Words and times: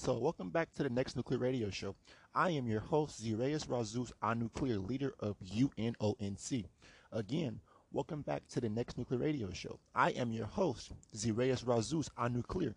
Soul. 0.00 0.22
Welcome 0.22 0.48
back 0.48 0.72
to 0.72 0.82
the 0.82 0.88
next 0.88 1.14
Nuclear 1.14 1.38
Radio 1.38 1.68
Show. 1.68 1.94
I 2.34 2.52
am 2.52 2.66
your 2.66 2.80
host, 2.80 3.22
Zireus 3.22 3.66
Razus 3.66 4.10
Nuclear, 4.34 4.78
leader 4.78 5.12
of 5.20 5.36
UNONC. 5.40 6.64
Again, 7.12 7.60
welcome 7.92 8.22
back 8.22 8.48
to 8.48 8.62
the 8.62 8.70
next 8.70 8.96
Nuclear 8.96 9.20
Radio 9.20 9.52
Show. 9.52 9.78
I 9.94 10.12
am 10.12 10.32
your 10.32 10.46
host, 10.46 10.92
Zireus 11.14 11.64
Razus 11.64 12.08
Nuclear, 12.32 12.74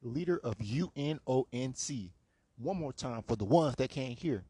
leader 0.00 0.40
of 0.42 0.56
UNONC. 0.56 2.10
One 2.56 2.78
more 2.78 2.94
time 2.94 3.22
for 3.28 3.36
the 3.36 3.44
ones 3.44 3.74
that 3.76 3.90
can't 3.90 4.18
hear. 4.18 4.42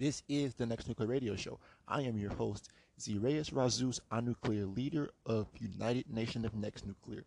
This 0.00 0.24
is 0.28 0.54
the 0.54 0.66
next 0.66 0.88
Nuclear 0.88 1.08
Radio 1.08 1.36
Show. 1.36 1.60
I 1.86 2.00
am 2.02 2.18
your 2.18 2.32
host, 2.32 2.68
Zireus 2.98 3.52
Razus 3.52 4.00
Nuclear, 4.24 4.66
leader 4.66 5.08
of 5.24 5.46
United 5.60 6.12
Nation 6.12 6.44
of 6.44 6.56
Next 6.56 6.84
Nuclear. 6.84 7.22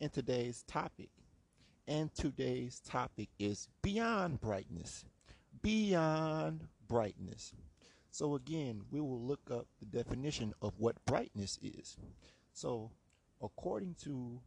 And 0.00 0.12
today's 0.12 0.62
topic 0.68 1.10
and 1.86 2.14
today's 2.14 2.80
topic 2.80 3.28
is 3.38 3.68
beyond 3.82 4.40
brightness. 4.40 5.04
Beyond 5.62 6.68
brightness. 6.88 7.52
So, 8.10 8.34
again, 8.34 8.82
we 8.90 9.00
will 9.00 9.20
look 9.20 9.50
up 9.50 9.66
the 9.80 9.86
definition 9.86 10.52
of 10.60 10.74
what 10.78 11.04
brightness 11.06 11.58
is. 11.62 11.96
So, 12.52 12.90
according 13.40 13.96
to 14.04 14.40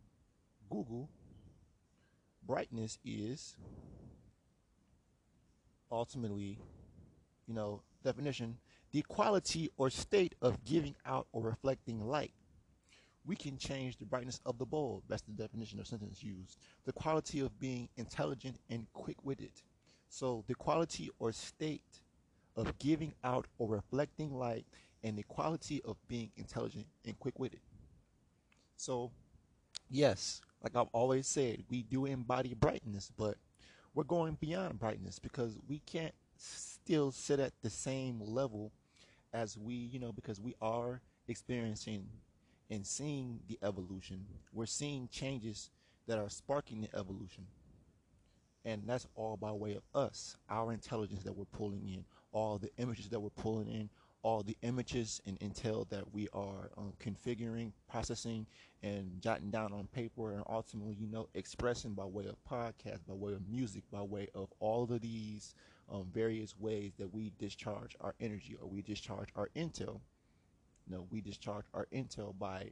Google, 0.70 1.10
brightness 2.46 3.00
is 3.04 3.56
ultimately, 5.92 6.60
you 7.48 7.54
know, 7.54 7.82
definition 8.04 8.58
the 8.92 9.02
quality 9.02 9.70
or 9.78 9.90
state 9.90 10.36
of 10.42 10.64
giving 10.64 10.96
out 11.06 11.28
or 11.34 11.42
reflecting 11.42 12.08
light 12.08 12.32
we 13.26 13.36
can 13.36 13.58
change 13.58 13.98
the 13.98 14.06
brightness 14.06 14.40
of 14.46 14.58
the 14.58 14.66
bulb. 14.66 15.04
That's 15.08 15.24
the 15.24 15.32
definition 15.32 15.80
of 15.80 15.88
sentence 15.88 16.24
used. 16.24 16.58
The 16.86 16.94
quality 16.94 17.40
of 17.40 17.60
being 17.60 17.90
intelligent 17.98 18.58
and 18.70 18.86
quick 18.94 19.18
witted. 19.24 19.52
So, 20.10 20.44
the 20.48 20.56
quality 20.56 21.10
or 21.20 21.32
state 21.32 22.02
of 22.56 22.78
giving 22.80 23.14
out 23.24 23.48
or 23.58 23.68
reflecting 23.68 24.34
light, 24.34 24.66
and 25.04 25.18
the 25.18 25.24
quality 25.24 25.82
of 25.86 25.98
being 26.08 26.32
intelligent 26.36 26.88
and 27.06 27.18
quick 27.20 27.38
witted. 27.40 27.60
So, 28.76 29.12
yes, 29.90 30.42
like 30.64 30.76
I've 30.76 30.90
always 30.94 31.28
said, 31.28 31.64
we 31.70 31.84
do 31.84 32.06
embody 32.06 32.56
brightness, 32.56 33.12
but 33.16 33.38
we're 33.94 34.04
going 34.04 34.38
beyond 34.40 34.80
brightness 34.80 35.20
because 35.20 35.58
we 35.68 35.80
can't 35.86 36.14
still 36.38 37.12
sit 37.12 37.40
at 37.40 37.54
the 37.62 37.70
same 37.70 38.20
level 38.20 38.72
as 39.32 39.58
we, 39.58 39.76
you 39.76 40.00
know, 40.00 40.12
because 40.12 40.42
we 40.42 40.56
are 40.62 41.02
experiencing 41.28 42.08
and 42.70 42.86
seeing 42.86 43.40
the 43.48 43.60
evolution, 43.62 44.26
we're 44.54 44.66
seeing 44.66 45.08
changes 45.08 45.70
that 46.08 46.18
are 46.18 46.30
sparking 46.30 46.82
the 46.82 46.96
evolution. 46.98 47.46
And 48.64 48.82
that's 48.88 49.08
all 49.16 49.38
by 49.38 49.52
way 49.52 49.76
of 49.76 49.84
us, 49.94 50.36
our 50.50 50.74
intelligence 50.74 51.24
that 51.24 51.36
we're 51.36 51.46
pulling 51.46 51.88
in, 51.88 52.04
all 52.32 52.58
the 52.58 52.72
images 52.78 53.10
that 53.10 53.20
we're 53.20 53.30
pulling 53.30 53.68
in, 53.68 53.90
all 54.24 54.42
the 54.42 54.58
images 54.64 55.22
and 55.28 55.40
intel 55.40 55.88
that 55.90 56.12
we 56.12 56.28
are 56.34 56.72
um, 56.80 56.94
configuring, 57.00 57.72
processing, 57.88 58.48
and 58.82 59.22
jotting 59.22 59.52
down 59.52 59.72
on 59.72 59.86
paper, 59.94 60.32
and 60.32 60.44
ultimately, 60.50 60.96
you 61.00 61.06
know, 61.06 61.28
expressing 61.36 61.94
by 61.94 62.06
way 62.06 62.26
of 62.26 62.36
podcast, 62.52 63.06
by 63.08 63.14
way 63.14 63.34
of 63.34 63.48
music, 63.48 63.84
by 63.92 64.02
way 64.02 64.28
of 64.34 64.52
all 64.60 64.84
of 64.84 65.00
these 65.00 65.54
um, 65.92 66.08
various 66.12 66.58
ways 66.60 66.94
that 66.98 67.14
we 67.14 67.32
discharge 67.38 67.96
our 68.02 68.16
energy 68.20 68.58
or 68.60 68.68
we 68.68 68.82
discharge 68.82 69.30
our 69.36 69.50
intel. 69.56 70.00
No, 70.88 71.08
we 71.10 71.22
discharge 71.22 71.66
our 71.74 71.88
intel 71.94 72.38
by 72.38 72.72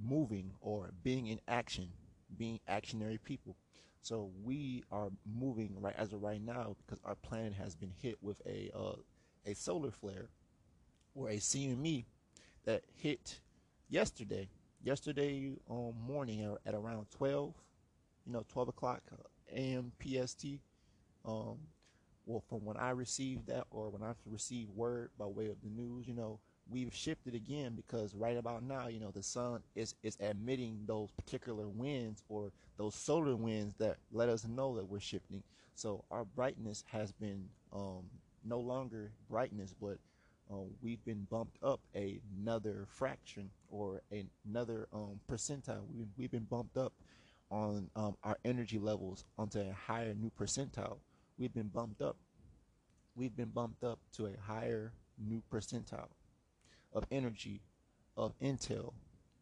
moving 0.00 0.52
or 0.60 0.90
being 1.02 1.26
in 1.26 1.40
action, 1.48 1.88
being 2.36 2.60
actionary 2.68 3.22
people. 3.22 3.56
So 4.00 4.30
we 4.44 4.84
are 4.92 5.08
moving 5.26 5.76
right 5.80 5.94
as 5.96 6.12
of 6.12 6.22
right 6.22 6.40
now 6.40 6.76
because 6.86 7.00
our 7.04 7.16
planet 7.16 7.54
has 7.54 7.74
been 7.74 7.92
hit 8.00 8.18
with 8.22 8.40
a 8.46 8.70
uh, 8.76 8.96
a 9.44 9.54
solar 9.54 9.90
flare 9.90 10.28
or 11.14 11.30
a 11.30 11.36
CME 11.36 12.04
that 12.64 12.82
hit 12.94 13.40
yesterday. 13.88 14.48
Yesterday 14.82 15.56
um, 15.68 15.94
morning 16.06 16.56
at, 16.64 16.74
around 16.74 17.06
12, 17.10 17.52
you 18.26 18.32
know, 18.32 18.44
12 18.48 18.68
o'clock 18.68 19.02
a.m. 19.52 19.92
PST. 20.00 20.46
Um, 21.24 21.58
well, 22.26 22.42
from 22.48 22.64
when 22.64 22.76
I 22.76 22.90
received 22.90 23.46
that 23.48 23.64
or 23.70 23.90
when 23.90 24.02
I 24.02 24.12
received 24.26 24.70
word 24.76 25.10
by 25.18 25.24
way 25.26 25.46
of 25.48 25.60
the 25.62 25.68
news, 25.70 26.06
you 26.06 26.14
know, 26.14 26.38
we've 26.70 26.94
shifted 26.94 27.34
again 27.34 27.74
because 27.74 28.14
right 28.14 28.36
about 28.36 28.62
now, 28.62 28.88
you 28.88 29.00
know, 29.00 29.10
the 29.10 29.22
sun 29.22 29.62
is 29.74 29.94
is 30.02 30.16
emitting 30.20 30.80
those 30.86 31.10
particular 31.10 31.68
winds 31.68 32.22
or 32.28 32.52
those 32.76 32.94
solar 32.94 33.36
winds 33.36 33.74
that 33.78 33.96
let 34.12 34.28
us 34.28 34.46
know 34.46 34.76
that 34.76 34.84
we're 34.84 35.00
shifting. 35.00 35.42
So 35.74 36.04
our 36.10 36.24
brightness 36.24 36.84
has 36.90 37.12
been 37.12 37.48
um, 37.72 38.04
no 38.44 38.60
longer 38.60 39.12
brightness, 39.30 39.74
but 39.80 39.98
uh, 40.50 40.64
we've 40.82 41.04
been 41.04 41.26
bumped 41.30 41.62
up 41.62 41.80
another 41.94 42.86
fraction 42.88 43.50
or 43.70 44.02
another 44.46 44.88
um, 44.92 45.20
percentile. 45.30 45.82
We've, 45.94 46.08
we've 46.16 46.30
been 46.30 46.44
bumped 46.50 46.76
up 46.76 46.92
on 47.50 47.90
um, 47.96 48.16
our 48.24 48.38
energy 48.44 48.78
levels 48.78 49.24
onto 49.38 49.60
a 49.60 49.72
higher 49.72 50.14
new 50.14 50.30
percentile. 50.38 50.98
We've 51.38 51.52
been 51.52 51.68
bumped 51.68 52.02
up. 52.02 52.16
We've 53.14 53.36
been 53.36 53.50
bumped 53.50 53.84
up 53.84 53.98
to 54.16 54.26
a 54.26 54.32
higher 54.46 54.92
new 55.18 55.42
percentile 55.52 56.08
of 56.92 57.04
energy, 57.10 57.60
of 58.16 58.38
intel, 58.40 58.92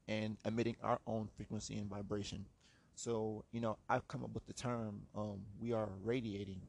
and 0.08 0.36
emitting 0.44 0.76
our 0.82 1.00
own 1.06 1.28
frequency 1.36 1.76
and 1.76 1.88
vibration. 1.88 2.46
So, 2.94 3.44
you 3.52 3.60
know, 3.60 3.76
I've 3.88 4.06
come 4.08 4.24
up 4.24 4.32
with 4.32 4.46
the 4.46 4.52
term 4.52 5.02
um, 5.14 5.40
we 5.60 5.72
are 5.72 5.88
radiating. 6.02 6.62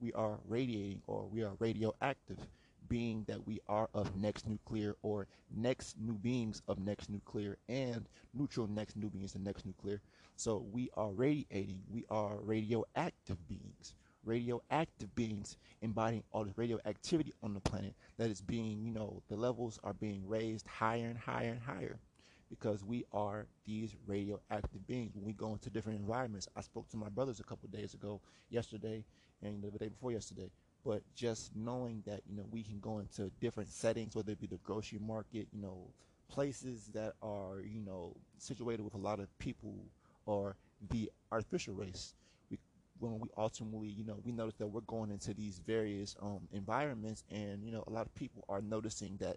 We 0.00 0.12
are 0.12 0.38
radiating 0.46 1.02
or 1.06 1.26
we 1.26 1.42
are 1.42 1.52
radioactive, 1.58 2.38
being 2.88 3.24
that 3.28 3.46
we 3.46 3.60
are 3.68 3.88
of 3.94 4.14
next 4.16 4.46
nuclear 4.46 4.96
or 5.02 5.26
next 5.54 5.96
new 5.98 6.12
beings 6.12 6.62
of 6.68 6.78
next 6.78 7.08
nuclear 7.10 7.56
and 7.68 8.06
neutral 8.34 8.66
next 8.66 8.96
new 8.96 9.08
beings 9.08 9.34
of 9.34 9.40
next 9.40 9.64
nuclear. 9.64 10.00
So 10.36 10.66
we 10.72 10.90
are 10.94 11.10
radiating. 11.10 11.80
We 11.90 12.04
are 12.10 12.36
radioactive 12.40 13.48
beings 13.48 13.94
radioactive 14.24 15.14
beings 15.14 15.56
embodying 15.82 16.22
all 16.32 16.44
this 16.44 16.56
radioactivity 16.56 17.32
on 17.42 17.54
the 17.54 17.60
planet 17.60 17.94
that 18.16 18.30
is 18.30 18.40
being, 18.40 18.82
you 18.84 18.90
know, 18.90 19.22
the 19.28 19.36
levels 19.36 19.78
are 19.84 19.92
being 19.94 20.26
raised 20.26 20.66
higher 20.66 21.06
and 21.06 21.18
higher 21.18 21.50
and 21.50 21.62
higher 21.62 21.98
because 22.50 22.84
we 22.84 23.04
are 23.12 23.46
these 23.66 23.94
radioactive 24.06 24.86
beings. 24.86 25.14
When 25.14 25.24
we 25.24 25.32
go 25.32 25.52
into 25.52 25.70
different 25.70 25.98
environments, 25.98 26.48
I 26.56 26.60
spoke 26.60 26.88
to 26.90 26.96
my 26.96 27.08
brothers 27.08 27.40
a 27.40 27.44
couple 27.44 27.68
days 27.68 27.94
ago, 27.94 28.20
yesterday, 28.50 29.04
and 29.42 29.62
the 29.62 29.70
day 29.78 29.88
before 29.88 30.12
yesterday. 30.12 30.50
But 30.84 31.02
just 31.14 31.54
knowing 31.56 32.02
that, 32.06 32.20
you 32.28 32.36
know, 32.36 32.44
we 32.50 32.62
can 32.62 32.78
go 32.80 32.98
into 32.98 33.30
different 33.40 33.70
settings, 33.70 34.14
whether 34.14 34.32
it 34.32 34.40
be 34.40 34.46
the 34.46 34.58
grocery 34.58 34.98
market, 35.00 35.48
you 35.52 35.60
know, 35.60 35.88
places 36.28 36.90
that 36.94 37.14
are, 37.22 37.62
you 37.64 37.80
know, 37.80 38.14
situated 38.38 38.82
with 38.82 38.94
a 38.94 38.98
lot 38.98 39.18
of 39.20 39.36
people 39.38 39.74
or 40.26 40.56
the 40.90 41.10
artificial 41.32 41.74
race 41.74 42.14
when 42.98 43.18
we 43.18 43.28
ultimately, 43.36 43.88
you 43.88 44.04
know, 44.04 44.18
we 44.24 44.32
notice 44.32 44.54
that 44.58 44.66
we're 44.66 44.80
going 44.82 45.10
into 45.10 45.34
these 45.34 45.60
various 45.66 46.16
um, 46.22 46.40
environments, 46.52 47.24
and 47.30 47.64
you 47.64 47.72
know, 47.72 47.84
a 47.86 47.90
lot 47.90 48.06
of 48.06 48.14
people 48.14 48.44
are 48.48 48.62
noticing 48.62 49.16
that 49.18 49.36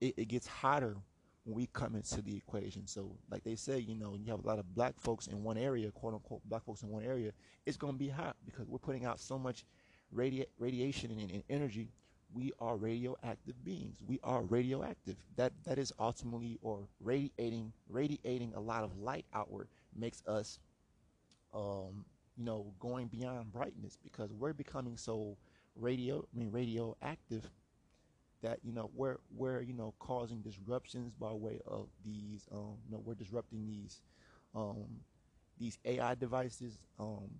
it, 0.00 0.14
it 0.16 0.28
gets 0.28 0.46
hotter 0.46 0.96
when 1.44 1.56
we 1.56 1.66
come 1.72 1.96
into 1.96 2.22
the 2.22 2.36
equation. 2.36 2.86
So, 2.86 3.16
like 3.30 3.42
they 3.44 3.56
say, 3.56 3.78
you 3.78 3.94
know, 3.94 4.16
you 4.16 4.30
have 4.30 4.44
a 4.44 4.46
lot 4.46 4.58
of 4.58 4.74
black 4.74 4.94
folks 5.00 5.26
in 5.26 5.42
one 5.42 5.58
area, 5.58 5.90
quote 5.90 6.14
unquote, 6.14 6.42
black 6.48 6.64
folks 6.64 6.82
in 6.82 6.88
one 6.88 7.04
area, 7.04 7.32
it's 7.66 7.76
going 7.76 7.94
to 7.94 7.98
be 7.98 8.08
hot 8.08 8.36
because 8.44 8.68
we're 8.68 8.78
putting 8.78 9.04
out 9.04 9.20
so 9.20 9.38
much 9.38 9.64
radi- 10.14 10.46
radiation 10.58 11.10
and, 11.10 11.30
and, 11.30 11.42
energy. 11.50 11.88
We 12.34 12.52
are 12.60 12.76
radioactive 12.76 13.62
beings. 13.62 13.98
We 14.06 14.18
are 14.24 14.42
radioactive. 14.42 15.16
That 15.36 15.52
that 15.66 15.78
is 15.78 15.92
ultimately 15.98 16.58
or 16.62 16.88
radiating 16.98 17.74
radiating 17.90 18.54
a 18.54 18.60
lot 18.60 18.84
of 18.84 18.96
light 18.98 19.26
outward 19.34 19.68
makes 19.94 20.22
us 20.26 20.58
um, 21.52 22.06
you 22.36 22.44
know, 22.44 22.72
going 22.80 23.08
beyond 23.08 23.52
brightness 23.52 23.96
because 24.02 24.32
we're 24.32 24.52
becoming 24.52 24.96
so 24.96 25.36
radio, 25.76 26.18
I 26.34 26.38
mean, 26.38 26.50
radioactive 26.50 27.50
that 28.42 28.58
you 28.64 28.72
know 28.72 28.90
we're 28.94 29.18
we're 29.34 29.60
you 29.62 29.72
know 29.72 29.94
causing 29.98 30.40
disruptions 30.42 31.12
by 31.14 31.32
way 31.32 31.60
of 31.66 31.88
these 32.04 32.46
um 32.52 32.76
you 32.86 32.92
know 32.92 33.02
we're 33.04 33.14
disrupting 33.14 33.66
these 33.66 34.02
um 34.54 34.86
these 35.58 35.78
AI 35.84 36.14
devices 36.14 36.78
um 36.98 37.30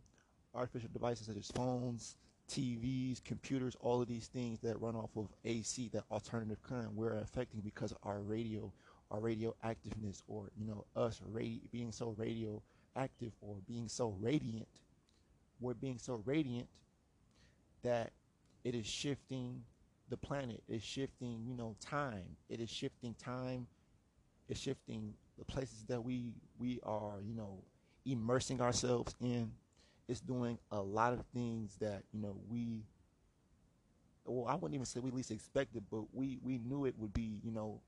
artificial 0.55 0.91
devices 0.93 1.27
such 1.27 1.37
as 1.37 1.51
phones 1.51 2.17
TVs 2.49 3.23
computers 3.25 3.77
all 3.81 4.03
of 4.03 4.09
these 4.09 4.29
things 4.29 4.61
that 4.61 4.81
run 4.81 4.95
off 4.95 5.11
of 5.17 5.29
AC 5.45 5.89
that 5.93 6.05
alternative 6.11 6.63
current 6.63 6.93
we're 6.95 7.19
affecting 7.19 7.61
because 7.61 7.93
of 7.93 7.99
our 8.03 8.21
radio 8.21 8.73
our 9.11 9.21
radioactiveness 9.21 10.23
or 10.29 10.51
you 10.57 10.67
know 10.67 10.85
us 10.97 11.21
being 11.71 11.93
so 11.93 12.15
radioactive 12.95 13.33
or 13.41 13.57
being 13.67 13.89
so 13.89 14.17
radiant 14.21 14.69
we're 15.61 15.75
being 15.75 15.99
so 15.99 16.23
radiant 16.25 16.69
that 17.83 18.13
it 18.65 18.75
is 18.75 18.87
shifting 18.87 19.63
the 20.09 20.17
planet. 20.17 20.63
It's 20.69 20.85
shifting 20.85 21.45
you 21.47 21.55
know 21.55 21.77
time. 21.81 22.37
It 22.49 22.61
is 22.61 22.71
shifting 22.71 23.15
time. 23.15 23.67
It's 24.49 24.61
shifting 24.61 25.15
the 25.39 25.45
places 25.45 25.85
that 25.89 26.03
we 26.03 26.35
we 26.59 26.81
are 26.83 27.21
you 27.25 27.35
know 27.35 27.63
immersing 28.05 28.61
ourselves 28.61 29.15
in. 29.21 29.53
It's 30.09 30.21
doing 30.21 30.59
a 30.71 30.81
lot 30.83 31.13
of 31.13 31.25
things 31.35 31.77
that 31.81 32.03
you 32.13 32.21
know 32.21 32.37
we 32.51 32.85
well 34.25 34.47
i 34.49 34.55
wouldn't 34.55 34.75
even 34.75 34.87
say 34.87 35.01
we 35.01 35.11
least 35.11 35.31
expected 35.31 35.83
but 35.91 36.03
we 36.15 36.39
we 36.43 36.59
knew 36.59 36.85
it 36.85 36.95
would 36.99 37.13
be 37.13 37.41
you 37.43 37.51
know 37.51 37.81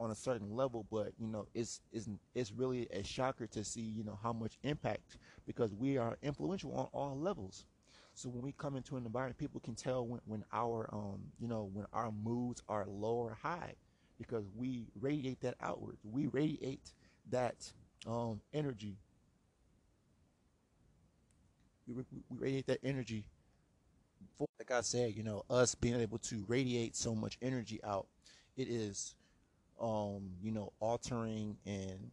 on 0.00 0.10
a 0.10 0.16
certain 0.16 0.56
level 0.56 0.86
but 0.90 1.12
you 1.20 1.28
know 1.28 1.46
it's 1.54 1.82
it's 1.92 2.08
it's 2.34 2.52
really 2.52 2.88
a 2.92 3.04
shocker 3.04 3.46
to 3.46 3.64
see 3.64 3.82
you 3.82 4.04
know 4.04 4.18
how 4.22 4.32
much 4.32 4.58
impact 4.64 5.18
because 5.46 5.74
we 5.74 5.98
are 5.98 6.18
influential 6.22 6.72
on 6.74 6.88
all 6.92 7.18
levels. 7.18 7.66
So 8.14 8.28
when 8.28 8.42
we 8.42 8.52
come 8.52 8.76
into 8.76 8.96
an 8.96 9.06
environment 9.06 9.38
people 9.38 9.60
can 9.60 9.74
tell 9.76 10.06
when, 10.06 10.20
when 10.26 10.44
our 10.52 10.88
um 10.92 11.20
you 11.40 11.48
know 11.48 11.70
when 11.72 11.86
our 11.92 12.10
moods 12.12 12.62
are 12.68 12.86
low 12.88 13.14
or 13.16 13.38
high 13.42 13.74
because 14.18 14.44
we 14.56 14.86
radiate 15.00 15.40
that 15.42 15.56
outwards. 15.60 15.98
We 16.04 16.26
radiate 16.28 16.92
that 17.30 17.72
um 18.06 18.40
energy. 18.54 18.98
We, 21.86 21.94
we 21.94 22.22
radiate 22.38 22.66
that 22.68 22.80
energy. 22.82 23.26
Like 24.58 24.70
i 24.70 24.80
said 24.82 25.14
you 25.16 25.22
know 25.22 25.44
us 25.50 25.74
being 25.74 26.00
able 26.00 26.18
to 26.18 26.44
radiate 26.46 26.94
so 26.96 27.14
much 27.14 27.38
energy 27.42 27.80
out 27.82 28.06
it 28.56 28.68
is 28.68 29.14
um, 29.80 30.30
you 30.42 30.50
know, 30.52 30.72
altering 30.80 31.56
and 31.66 32.10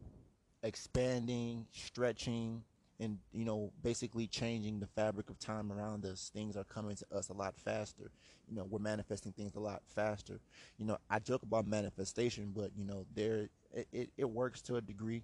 expanding, 0.62 1.66
stretching, 1.72 2.62
and 3.00 3.18
you 3.32 3.44
know, 3.44 3.72
basically 3.82 4.26
changing 4.26 4.80
the 4.80 4.86
fabric 4.86 5.30
of 5.30 5.38
time 5.38 5.70
around 5.72 6.04
us. 6.04 6.30
Things 6.34 6.56
are 6.56 6.64
coming 6.64 6.96
to 6.96 7.06
us 7.14 7.28
a 7.28 7.34
lot 7.34 7.54
faster. 7.56 8.10
You 8.48 8.56
know, 8.56 8.64
we're 8.64 8.78
manifesting 8.78 9.32
things 9.32 9.54
a 9.54 9.60
lot 9.60 9.82
faster. 9.94 10.40
You 10.78 10.86
know, 10.86 10.98
I 11.10 11.18
joke 11.18 11.42
about 11.42 11.66
manifestation, 11.66 12.52
but 12.56 12.70
you 12.76 12.84
know, 12.84 13.06
there 13.14 13.48
it, 13.72 13.86
it, 13.92 14.10
it 14.16 14.28
works 14.30 14.62
to 14.62 14.76
a 14.76 14.80
degree. 14.80 15.22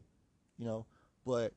You 0.59 0.67
know, 0.67 0.87
but 1.27 1.53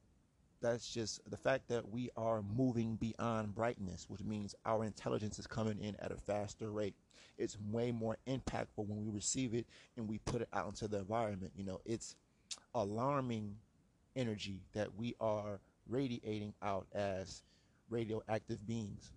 that's 0.61 0.91
just 0.91 1.29
the 1.29 1.37
fact 1.37 1.67
that 1.69 1.89
we 1.89 2.09
are 2.17 2.41
moving 2.41 2.95
beyond 2.95 3.53
brightness, 3.53 4.05
which 4.09 4.23
means 4.23 4.55
our 4.65 4.83
intelligence 4.83 5.39
is 5.39 5.47
coming 5.47 5.79
in 5.79 5.95
at 5.99 6.11
a 6.11 6.17
faster 6.17 6.71
rate. 6.71 6.95
It's 7.37 7.57
way 7.71 7.91
more 7.91 8.17
impactful 8.27 8.87
when 8.87 9.05
we 9.05 9.11
receive 9.11 9.53
it 9.53 9.67
and 9.95 10.07
we 10.07 10.17
put 10.19 10.41
it 10.41 10.49
out 10.53 10.67
into 10.67 10.87
the 10.87 10.99
environment. 10.99 11.51
You 11.55 11.65
know, 11.65 11.81
it's 11.85 12.15
alarming 12.73 13.55
energy 14.15 14.61
that 14.73 14.95
we 14.95 15.15
are 15.19 15.59
radiating 15.87 16.53
out 16.61 16.87
as 16.93 17.43
radioactive 17.89 18.65
beings. 18.67 19.11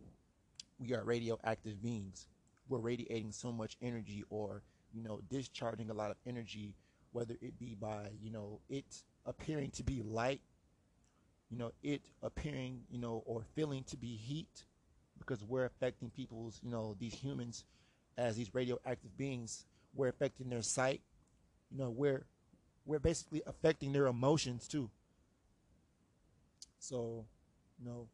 We 0.78 0.94
are 0.94 1.02
radioactive 1.02 1.82
beings. 1.82 2.26
We're 2.68 2.78
radiating 2.78 3.32
so 3.32 3.50
much 3.50 3.76
energy 3.82 4.24
or, 4.30 4.62
you 4.92 5.02
know, 5.02 5.20
discharging 5.30 5.90
a 5.90 5.94
lot 5.94 6.10
of 6.10 6.16
energy, 6.26 6.74
whether 7.12 7.34
it 7.40 7.58
be 7.58 7.74
by, 7.74 8.08
you 8.22 8.30
know, 8.30 8.60
it 8.68 8.84
appearing 9.26 9.70
to 9.70 9.82
be 9.82 10.02
light 10.02 10.40
you 11.50 11.58
know, 11.58 11.72
it 11.82 12.02
appearing, 12.22 12.82
you 12.90 12.98
know, 12.98 13.22
or 13.26 13.44
feeling 13.54 13.84
to 13.84 13.96
be 13.96 14.16
heat 14.16 14.64
because 15.18 15.44
we're 15.44 15.64
affecting 15.64 16.10
people's, 16.10 16.60
you 16.62 16.70
know, 16.70 16.96
these 16.98 17.14
humans 17.14 17.64
as 18.16 18.36
these 18.36 18.54
radioactive 18.54 19.16
beings, 19.16 19.64
we're 19.94 20.08
affecting 20.08 20.48
their 20.50 20.62
sight. 20.62 21.00
You 21.70 21.78
know, 21.78 21.90
we're 21.90 22.24
we're 22.86 22.98
basically 22.98 23.42
affecting 23.46 23.92
their 23.92 24.06
emotions 24.06 24.68
too. 24.68 24.90
So, 26.78 27.26
you 27.78 27.86
know, 27.86 28.08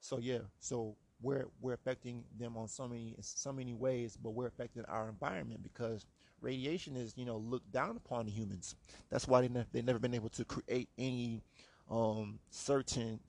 so 0.00 0.18
yeah, 0.18 0.38
so 0.58 0.96
we're 1.22 1.46
we're 1.60 1.74
affecting 1.74 2.24
them 2.38 2.56
on 2.56 2.68
so 2.68 2.88
many 2.88 3.14
so 3.20 3.52
many 3.52 3.74
ways, 3.74 4.16
but 4.22 4.30
we're 4.30 4.46
affecting 4.46 4.84
our 4.86 5.08
environment 5.08 5.62
because 5.62 6.06
radiation 6.40 6.96
is 6.96 7.14
you 7.16 7.26
know 7.26 7.36
looked 7.36 7.70
down 7.72 7.96
upon 7.96 8.26
humans. 8.26 8.74
That's 9.10 9.28
why 9.28 9.42
they 9.42 9.48
ne- 9.48 9.66
they've 9.72 9.84
never 9.84 9.98
been 9.98 10.14
able 10.14 10.30
to 10.30 10.44
create 10.44 10.88
any 10.98 11.42
um, 11.90 12.38
certain 12.50 13.20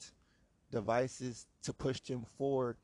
devices 0.71 1.47
to 1.63 1.73
push 1.73 1.99
them 2.01 2.25
forward 2.37 2.77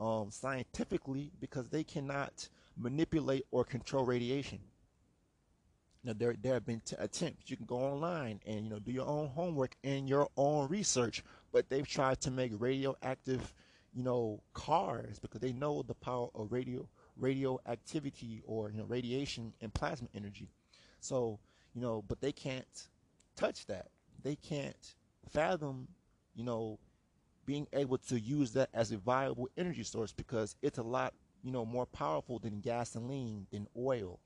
um, 0.00 0.30
scientifically 0.30 1.30
because 1.40 1.68
they 1.68 1.84
cannot 1.84 2.48
manipulate 2.76 3.44
or 3.50 3.64
control 3.64 4.04
radiation. 4.04 4.58
Now 6.02 6.14
there 6.16 6.34
there 6.40 6.54
have 6.54 6.64
been 6.64 6.80
t- 6.80 6.96
attempts. 6.98 7.50
You 7.50 7.58
can 7.58 7.66
go 7.66 7.76
online 7.76 8.40
and 8.46 8.64
you 8.64 8.70
know 8.70 8.78
do 8.78 8.90
your 8.90 9.06
own 9.06 9.28
homework 9.28 9.76
and 9.84 10.08
your 10.08 10.30
own 10.36 10.68
research, 10.68 11.22
but 11.52 11.68
they've 11.68 11.86
tried 11.86 12.20
to 12.22 12.30
make 12.30 12.52
radioactive, 12.58 13.52
you 13.92 14.02
know, 14.02 14.40
cars 14.54 15.18
because 15.18 15.42
they 15.42 15.52
know 15.52 15.82
the 15.82 15.94
power 15.94 16.28
of 16.34 16.52
radio 16.52 16.88
radioactivity 17.18 18.42
or 18.46 18.70
you 18.70 18.78
know 18.78 18.84
radiation 18.84 19.52
and 19.60 19.74
plasma 19.74 20.08
energy. 20.14 20.48
So 21.00 21.38
you 21.74 21.82
know, 21.82 22.02
but 22.08 22.22
they 22.22 22.32
can't 22.32 22.88
touch 23.36 23.66
that. 23.66 23.88
They 24.22 24.36
can't 24.36 24.94
fathom, 25.32 25.88
you 26.34 26.44
know, 26.44 26.78
being 27.46 27.66
able 27.72 27.98
to 27.98 28.18
use 28.18 28.52
that 28.52 28.68
as 28.72 28.92
a 28.92 28.98
viable 28.98 29.48
energy 29.56 29.82
source 29.82 30.12
because 30.12 30.56
it's 30.62 30.78
a 30.78 30.82
lot, 30.82 31.14
you 31.42 31.50
know, 31.50 31.64
more 31.64 31.86
powerful 31.86 32.38
than 32.38 32.60
gasoline, 32.60 33.46
than 33.50 33.66
oil, 33.76 34.20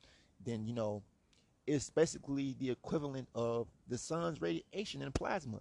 than, 0.45 0.67
you 0.67 0.75
know, 0.75 1.03
it's 1.67 1.89
basically 1.89 2.55
the 2.59 2.71
equivalent 2.71 3.29
of 3.35 3.69
the 3.89 3.97
sun's 3.97 4.41
radiation 4.43 5.03
and 5.03 5.15
plasma. 5.15 5.61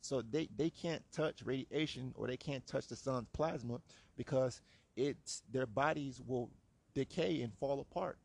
So 0.00 0.22
they, 0.22 0.48
they 0.56 0.70
can't 0.70 1.02
touch 1.12 1.42
radiation 1.44 2.12
or 2.16 2.26
they 2.26 2.36
can't 2.36 2.66
touch 2.66 2.86
the 2.86 2.96
sun's 2.96 3.28
plasma 3.32 3.80
because 4.16 4.62
it's 4.96 5.42
their 5.50 5.66
bodies 5.66 6.20
will 6.26 6.50
decay 6.94 7.42
and 7.42 7.52
fall 7.54 7.80
apart 7.80 8.18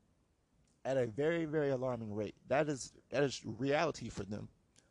at 0.86 0.98
a 0.98 1.08
very, 1.08 1.46
very 1.46 1.70
alarming 1.70 2.13
rate. 2.13 2.36
That 2.48 2.70
is 2.70 2.94
that 3.10 3.24
is 3.24 3.42
reality 3.46 4.10
for 4.10 4.24
them. 4.24 4.48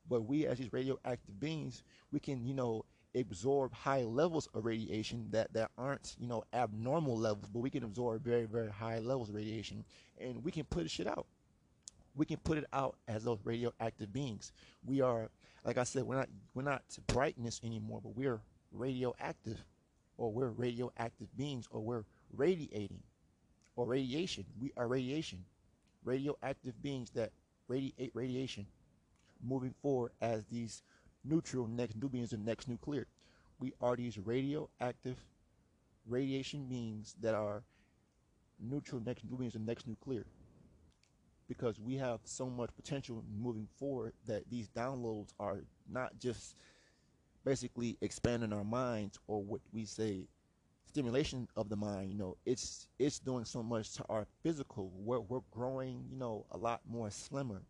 But 0.09 0.23
we, 0.23 0.47
as 0.47 0.59
these 0.59 0.73
radioactive 0.73 1.39
beings, 1.39 1.83
we 2.13 2.21
can, 2.21 2.47
you 2.47 2.55
know, 2.55 2.85
absorb 3.15 3.73
high 3.73 4.03
levels 4.03 4.49
of 4.55 4.65
radiation 4.65 5.27
that, 5.31 5.53
that 5.53 5.71
aren't, 5.77 6.17
you 6.19 6.27
know, 6.27 6.45
abnormal 6.53 7.17
levels, 7.17 7.49
but 7.53 7.61
we 7.61 7.71
can 7.71 7.85
absorb 7.85 8.23
very, 8.23 8.45
very 8.45 8.71
high 8.71 8.99
levels 8.99 9.29
of 9.29 9.35
radiation 9.35 9.85
and 10.19 10.43
we 10.45 10.51
can 10.51 10.65
put 10.65 10.91
shit 10.91 11.07
out. 11.07 11.27
We 12.17 12.27
can 12.27 12.39
put 12.39 12.59
it 12.59 12.65
out 12.73 12.97
as 13.07 13.25
those 13.25 13.39
radioactive 13.45 14.13
beings. 14.13 14.53
We 14.85 15.01
are, 15.01 15.31
like 15.65 15.79
I 15.79 15.85
said, 15.85 16.03
we're 16.03 16.17
not 16.17 16.29
we're 16.53 16.63
not 16.63 16.83
brightness 17.07 17.61
anymore, 17.63 18.01
but 18.03 18.17
we're 18.17 18.41
radioactive, 18.73 19.63
or 20.17 20.33
we're 20.33 20.49
radioactive 20.49 21.29
beings, 21.37 21.69
or 21.71 21.81
we're 21.81 22.05
radiating, 22.37 23.03
or 23.77 23.87
radiation. 23.87 24.45
We 24.61 24.73
are 24.77 24.89
radiation, 24.89 25.45
radioactive 26.05 26.83
beings 26.83 27.11
that 27.11 27.31
radiate 27.69 28.11
radiation 28.15 28.67
moving 29.43 29.75
forward 29.83 30.13
as 30.21 30.45
these 30.47 30.83
neutral 31.25 31.67
next 31.67 31.97
nubians 31.97 32.33
and 32.33 32.45
next 32.45 32.69
nuclear. 32.69 33.07
We 33.61 33.73
are 33.81 33.97
these 33.97 34.19
radioactive 34.19 35.17
radiation 36.07 36.67
beings 36.67 37.15
that 37.21 37.35
are 37.35 37.63
neutral 38.61 39.03
next 39.05 39.25
nubians 39.29 39.55
and 39.55 39.67
next 39.67 39.87
nuclear. 39.87 40.25
Because 41.49 41.81
we 41.81 41.97
have 41.97 42.21
so 42.25 42.49
much 42.49 42.71
potential 42.77 43.25
moving 43.41 43.69
forward 43.79 44.13
that 44.27 44.49
these 44.51 44.69
downloads 44.69 45.33
are 45.41 45.61
not 45.91 46.19
just 46.19 46.57
basically 47.45 47.97
expanding 48.03 48.53
our 48.53 48.65
minds 48.65 49.19
or 49.27 49.43
what 49.43 49.61
we 49.73 49.85
say 49.85 50.27
stimulation 50.87 51.49
of 51.57 51.69
the 51.69 51.77
mind 51.77 52.11
you 52.11 52.19
know. 52.19 52.37
It's 52.45 52.89
it's 52.99 53.19
doing 53.19 53.45
so 53.45 53.63
much 53.63 53.95
to 53.95 54.05
our 54.09 54.27
physical. 54.43 54.91
We're, 54.95 55.21
we're 55.21 55.41
growing 55.51 56.05
you 56.11 56.19
know 56.19 56.45
a 56.51 56.59
lot 56.59 56.81
more 56.89 57.11
slimmer. 57.11 57.63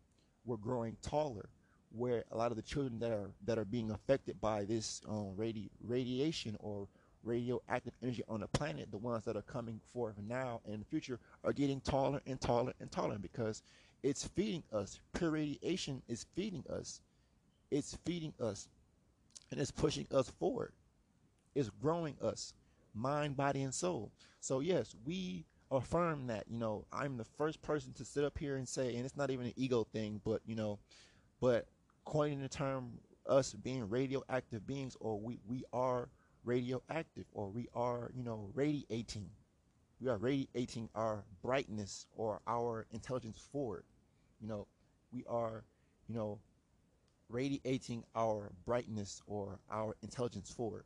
We're 0.45 0.57
growing 0.57 0.97
taller 1.03 1.49
where 1.91 2.25
a 2.31 2.37
lot 2.37 2.51
of 2.51 2.57
the 2.57 2.63
children 2.63 2.99
that 3.01 3.11
are 3.11 3.31
that 3.45 3.59
are 3.59 3.65
being 3.65 3.91
affected 3.91 4.41
by 4.41 4.65
this 4.65 5.01
um, 5.09 5.33
radi- 5.37 5.71
radiation 5.87 6.57
or 6.61 6.89
radioactive 7.25 7.93
energy 8.03 8.23
on 8.29 8.41
the 8.41 8.49
planet, 8.49 8.91
the 8.91 8.99
ones 8.99 9.25
that 9.25 9.37
are 9.37 9.43
coming 9.43 9.81
forth 9.93 10.15
now 10.27 10.61
and 10.65 10.75
in 10.75 10.81
the 10.81 10.87
future, 10.87 11.19
are 11.45 11.53
getting 11.53 11.81
taller 11.81 12.21
and 12.27 12.41
taller 12.41 12.73
and 12.81 12.91
taller 12.91 13.19
because 13.19 13.63
it's 14.03 14.27
feeding 14.27 14.63
us. 14.73 15.01
Pure 15.15 15.31
radiation 15.31 16.03
is 16.09 16.27
feeding 16.35 16.65
us. 16.71 17.01
It's 17.71 17.99
feeding 18.05 18.33
us, 18.41 18.69
and 19.51 19.61
it's 19.61 19.71
pushing 19.71 20.07
us 20.11 20.31
forward. 20.39 20.73
It's 21.55 21.71
growing 21.83 22.17
us, 22.23 22.55
mind, 22.95 23.37
body, 23.37 23.63
and 23.63 23.75
soul. 23.75 24.11
So 24.41 24.61
yes, 24.61 24.95
we 25.05 25.45
affirm 25.71 26.29
that. 26.29 26.45
You 26.49 26.59
know, 26.59 26.87
I'm 26.93 27.17
the 27.17 27.25
first 27.25 27.61
person 27.63 27.93
to 27.95 28.05
sit 28.05 28.25
up 28.25 28.39
here 28.39 28.57
and 28.57 28.67
say, 28.67 28.95
and 28.97 29.05
it's 29.05 29.17
not 29.17 29.31
even 29.31 29.47
an 29.47 29.53
ego 29.57 29.85
thing, 29.93 30.21
but 30.25 30.41
you 30.47 30.55
know, 30.55 30.79
but 31.41 31.67
coining 32.09 32.41
the 32.41 32.49
term 32.49 32.91
us 33.29 33.53
being 33.53 33.87
radioactive 33.87 34.67
beings 34.67 34.97
or 34.99 35.21
we, 35.21 35.39
we 35.47 35.63
are 35.75 36.09
radioactive 36.43 37.27
or 37.33 37.51
we 37.51 37.69
are, 37.75 38.11
you 38.17 38.25
know, 38.25 38.49
radiating. 38.55 39.29
We 40.01 40.09
are 40.09 40.17
radiating 40.17 40.89
our 40.95 41.25
brightness 41.43 42.07
or 42.17 42.41
our 42.47 42.87
intelligence 42.93 43.47
forward. 43.53 43.85
You 44.41 44.49
know, 44.49 44.67
we 45.13 45.23
are, 45.29 45.65
you 46.09 46.15
know, 46.15 46.39
radiating 47.29 48.05
our 48.17 48.53
brightness 48.65 49.21
or 49.27 49.59
our 49.71 49.95
intelligence 50.03 50.51
forward 50.51 50.85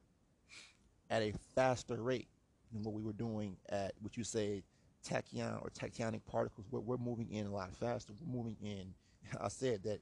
at 1.08 1.22
a 1.22 1.32
faster 1.54 2.02
rate 2.02 2.26
than 2.72 2.82
what 2.82 2.94
we 2.94 3.02
were 3.02 3.12
doing 3.12 3.56
at 3.68 3.92
what 4.00 4.16
you 4.16 4.24
say 4.24 4.64
tachyon 5.08 5.62
or 5.62 5.70
tachyonic 5.70 6.24
particles 6.26 6.66
where 6.70 6.82
we're 6.82 6.96
moving 6.96 7.30
in 7.30 7.46
a 7.46 7.52
lot 7.52 7.72
faster. 7.76 8.12
We're 8.20 8.34
moving 8.36 8.56
in 8.60 8.92
I 9.40 9.46
said 9.48 9.84
that 9.84 10.00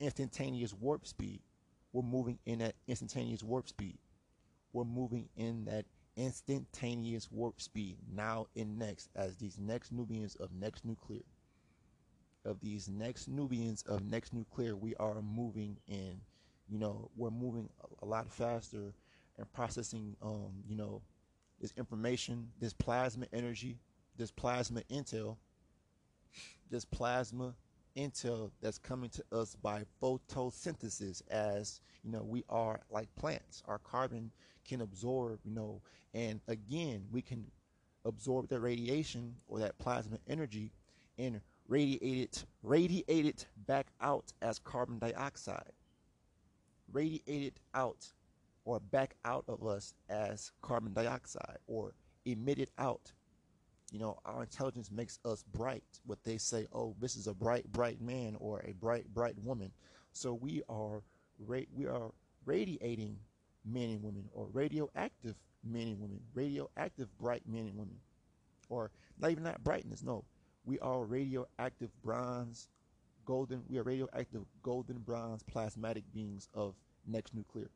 instantaneous 0.00 0.74
warp 0.74 1.06
speed. 1.06 1.40
We're 1.92 2.02
moving 2.02 2.38
in 2.46 2.60
that 2.60 2.76
instantaneous 2.88 3.42
warp 3.44 3.68
speed. 3.68 3.98
we're 4.72 4.84
moving 4.84 5.28
in 5.36 5.64
that 5.66 5.86
instantaneous 6.16 7.30
warp 7.30 7.60
speed 7.60 7.96
now 8.14 8.46
in 8.54 8.78
next 8.78 9.10
as 9.16 9.36
these 9.36 9.58
next 9.58 9.92
Nubians 9.92 10.36
of 10.36 10.52
next 10.52 10.84
nuclear 10.84 11.22
of 12.44 12.60
these 12.60 12.88
next 12.88 13.28
Nubians 13.28 13.82
of 13.84 14.02
next 14.04 14.34
nuclear 14.34 14.76
we 14.76 14.94
are 14.96 15.22
moving 15.22 15.78
in 15.88 16.20
you 16.68 16.78
know 16.78 17.10
we're 17.16 17.30
moving 17.30 17.68
a 18.02 18.06
lot 18.06 18.32
faster 18.32 18.92
and 19.38 19.52
processing 19.52 20.16
um 20.22 20.52
you 20.68 20.76
know 20.76 21.02
this 21.60 21.72
information 21.76 22.48
this 22.60 22.72
plasma 22.74 23.26
energy 23.32 23.78
this 24.16 24.30
plasma 24.30 24.82
intel 24.90 25.36
this 26.70 26.84
plasma 26.84 27.54
intel 27.96 28.50
that's 28.60 28.78
coming 28.78 29.10
to 29.10 29.24
us 29.32 29.56
by 29.56 29.84
photosynthesis 30.02 31.22
as 31.30 31.80
you 32.02 32.10
know 32.10 32.22
we 32.22 32.44
are 32.48 32.80
like 32.90 33.14
plants. 33.16 33.62
Our 33.66 33.78
carbon 33.78 34.30
can 34.66 34.80
absorb 34.80 35.40
you 35.44 35.52
know 35.52 35.82
and 36.14 36.40
again 36.48 37.06
we 37.10 37.22
can 37.22 37.46
absorb 38.04 38.48
that 38.48 38.60
radiation 38.60 39.34
or 39.48 39.58
that 39.60 39.78
plasma 39.78 40.18
energy 40.28 40.72
and 41.18 41.40
radiate 41.68 42.18
it 42.18 42.44
radiate 42.62 43.04
it 43.26 43.46
back 43.66 43.88
out 44.00 44.32
as 44.42 44.58
carbon 44.58 44.98
dioxide. 44.98 45.72
Radiate 46.92 47.22
it 47.26 47.60
out 47.74 48.12
or 48.64 48.80
back 48.80 49.14
out 49.24 49.44
of 49.48 49.66
us 49.66 49.94
as 50.08 50.52
carbon 50.62 50.92
dioxide 50.92 51.58
or 51.66 51.92
emit 52.24 52.58
it 52.58 52.70
out 52.78 53.12
you 53.90 53.98
know, 53.98 54.18
our 54.24 54.42
intelligence 54.42 54.90
makes 54.90 55.18
us 55.24 55.42
bright. 55.52 55.84
What 56.04 56.22
they 56.24 56.38
say, 56.38 56.66
oh, 56.72 56.94
this 57.00 57.16
is 57.16 57.26
a 57.26 57.34
bright, 57.34 57.70
bright 57.72 58.00
man 58.00 58.36
or 58.38 58.60
a 58.60 58.72
bright, 58.72 59.12
bright 59.12 59.36
woman. 59.42 59.72
So 60.12 60.34
we 60.34 60.62
are 60.68 61.02
ra- 61.38 61.60
we 61.74 61.86
are 61.86 62.12
radiating 62.44 63.18
men 63.64 63.90
and 63.90 64.02
women, 64.02 64.28
or 64.32 64.48
radioactive 64.52 65.34
men 65.64 65.88
and 65.88 66.00
women, 66.00 66.20
radioactive 66.34 67.08
bright 67.18 67.42
men 67.46 67.66
and 67.66 67.76
women, 67.76 67.96
or 68.68 68.90
not 69.18 69.30
even 69.30 69.44
that 69.44 69.62
brightness. 69.62 70.02
No, 70.02 70.24
we 70.64 70.78
are 70.78 71.04
radioactive 71.04 71.90
bronze, 72.02 72.68
golden. 73.24 73.62
We 73.68 73.78
are 73.78 73.82
radioactive 73.82 74.42
golden 74.62 74.98
bronze 74.98 75.42
plasmatic 75.42 76.04
beings 76.12 76.48
of 76.54 76.74
next 77.06 77.34
nuclear. 77.34 77.70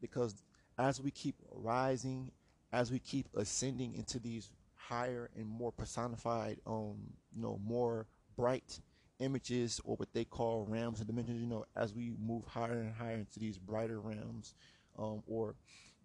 Because 0.00 0.42
as 0.78 1.00
we 1.00 1.10
keep 1.10 1.36
rising 1.50 2.30
as 2.74 2.90
we 2.90 2.98
keep 2.98 3.28
ascending 3.36 3.94
into 3.94 4.18
these 4.18 4.50
higher 4.74 5.30
and 5.36 5.46
more 5.46 5.70
personified, 5.70 6.58
um, 6.66 6.96
you 7.34 7.40
know, 7.40 7.58
more 7.64 8.06
bright 8.36 8.80
images 9.20 9.80
or 9.84 9.94
what 9.96 10.12
they 10.12 10.24
call 10.24 10.66
realms 10.68 10.98
and 10.98 11.06
dimensions, 11.06 11.40
you 11.40 11.46
know, 11.46 11.64
as 11.76 11.94
we 11.94 12.12
move 12.20 12.44
higher 12.44 12.80
and 12.80 12.92
higher 12.92 13.14
into 13.14 13.38
these 13.38 13.58
brighter 13.58 14.00
realms, 14.00 14.54
um, 14.98 15.22
or 15.28 15.54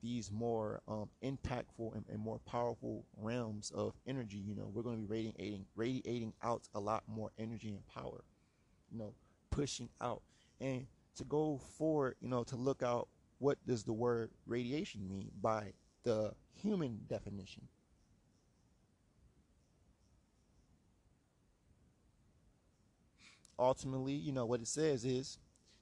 these 0.03 0.31
more 0.31 0.81
um, 0.87 1.09
impactful 1.23 1.93
and, 1.95 2.05
and, 2.07 2.19
more 2.19 2.39
powerful 2.45 3.03
realms 3.17 3.71
of 3.75 3.93
energy, 4.07 4.37
you 4.37 4.55
know, 4.55 4.69
we're 4.71 4.83
going 4.83 4.95
to 4.95 5.01
be 5.01 5.11
radiating, 5.11 5.65
radiating 5.75 6.31
out 6.43 6.69
a 6.75 6.79
lot 6.79 7.03
more 7.07 7.31
energy 7.39 7.69
and 7.69 7.85
power, 7.87 8.23
you 8.91 8.99
know, 8.99 9.13
pushing 9.49 9.89
out. 9.99 10.21
And 10.61 10.85
to 11.17 11.23
go 11.23 11.59
forward, 11.77 12.15
you 12.21 12.29
know, 12.29 12.43
to 12.43 12.55
look 12.55 12.83
out 12.83 13.09
what 13.39 13.57
does 13.65 13.83
the 13.83 13.93
word 13.93 14.29
radiation 14.45 15.07
mean 15.09 15.31
by 15.41 15.73
the 16.03 16.33
human 16.53 17.01
definition. 17.07 17.67
Ultimately, 23.57 24.13
you 24.13 24.31
know, 24.31 24.45
what 24.45 24.61
it 24.61 24.67
says 24.67 25.03
is 25.03 25.37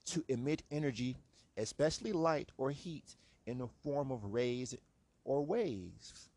to 0.05 0.23
emit 0.27 0.63
energy, 0.71 1.17
especially 1.57 2.11
light 2.11 2.51
or 2.57 2.71
heat, 2.71 3.15
in 3.45 3.59
the 3.59 3.67
form 3.83 4.11
of 4.11 4.23
rays 4.25 4.75
or 5.23 5.45
waves, 5.45 6.29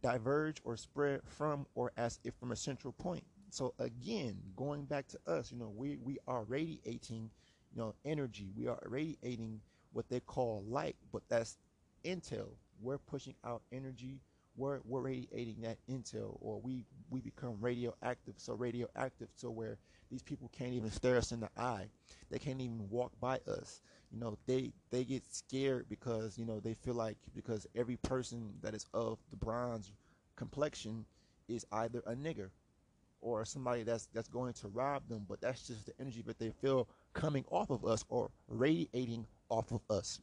diverge 0.00 0.60
or 0.64 0.76
spread 0.76 1.20
from 1.24 1.66
or 1.74 1.92
as 1.96 2.18
if 2.24 2.34
from 2.34 2.52
a 2.52 2.56
central 2.56 2.92
point. 2.92 3.24
So 3.50 3.74
again, 3.78 4.38
going 4.56 4.84
back 4.84 5.06
to 5.08 5.18
us, 5.26 5.52
you 5.52 5.58
know, 5.58 5.72
we, 5.74 5.98
we 6.02 6.18
are 6.26 6.42
radiating, 6.44 7.30
you 7.72 7.78
know, 7.80 7.94
energy. 8.04 8.50
We 8.56 8.66
are 8.66 8.82
radiating 8.86 9.60
what 9.92 10.08
they 10.08 10.20
call 10.20 10.64
light, 10.66 10.96
but 11.12 11.22
that's 11.28 11.58
intel 12.04 12.48
we're 12.82 12.98
pushing 12.98 13.34
out 13.44 13.62
energy 13.72 14.20
we're, 14.56 14.80
we're 14.84 15.00
radiating 15.00 15.62
that 15.62 15.78
intel 15.90 16.36
or 16.40 16.60
we 16.60 16.84
we 17.10 17.20
become 17.20 17.56
radioactive. 17.60 18.34
So 18.36 18.54
radioactive 18.54 19.28
so 19.34 19.50
where 19.50 19.78
these 20.10 20.22
people 20.22 20.50
can't 20.52 20.74
even 20.74 20.90
stare 20.90 21.16
us 21.16 21.32
in 21.32 21.40
the 21.40 21.48
eye. 21.56 21.88
They 22.30 22.38
can't 22.38 22.60
even 22.60 22.88
walk 22.90 23.12
by 23.20 23.40
us. 23.48 23.80
You 24.10 24.20
know 24.20 24.36
they 24.46 24.72
they 24.90 25.04
get 25.04 25.22
scared 25.32 25.86
because 25.88 26.38
you 26.38 26.44
know 26.44 26.60
they 26.60 26.74
feel 26.74 26.94
like 26.94 27.16
because 27.34 27.66
every 27.74 27.96
person 27.96 28.52
that 28.62 28.74
is 28.74 28.86
of 28.92 29.18
the 29.30 29.36
bronze 29.36 29.90
complexion 30.36 31.06
is 31.48 31.66
either 31.72 32.02
a 32.06 32.14
nigger 32.14 32.50
or 33.20 33.44
somebody 33.44 33.82
that's 33.84 34.08
that's 34.12 34.28
going 34.28 34.52
to 34.52 34.68
rob 34.68 35.06
them 35.08 35.24
but 35.28 35.40
that's 35.40 35.66
just 35.66 35.86
the 35.86 35.92
energy 36.00 36.22
that 36.26 36.38
they 36.38 36.50
feel 36.50 36.88
coming 37.12 37.44
off 37.50 37.70
of 37.70 37.84
us 37.84 38.04
or 38.08 38.30
radiating 38.48 39.26
off 39.48 39.70
of 39.70 39.80
us 39.90 40.20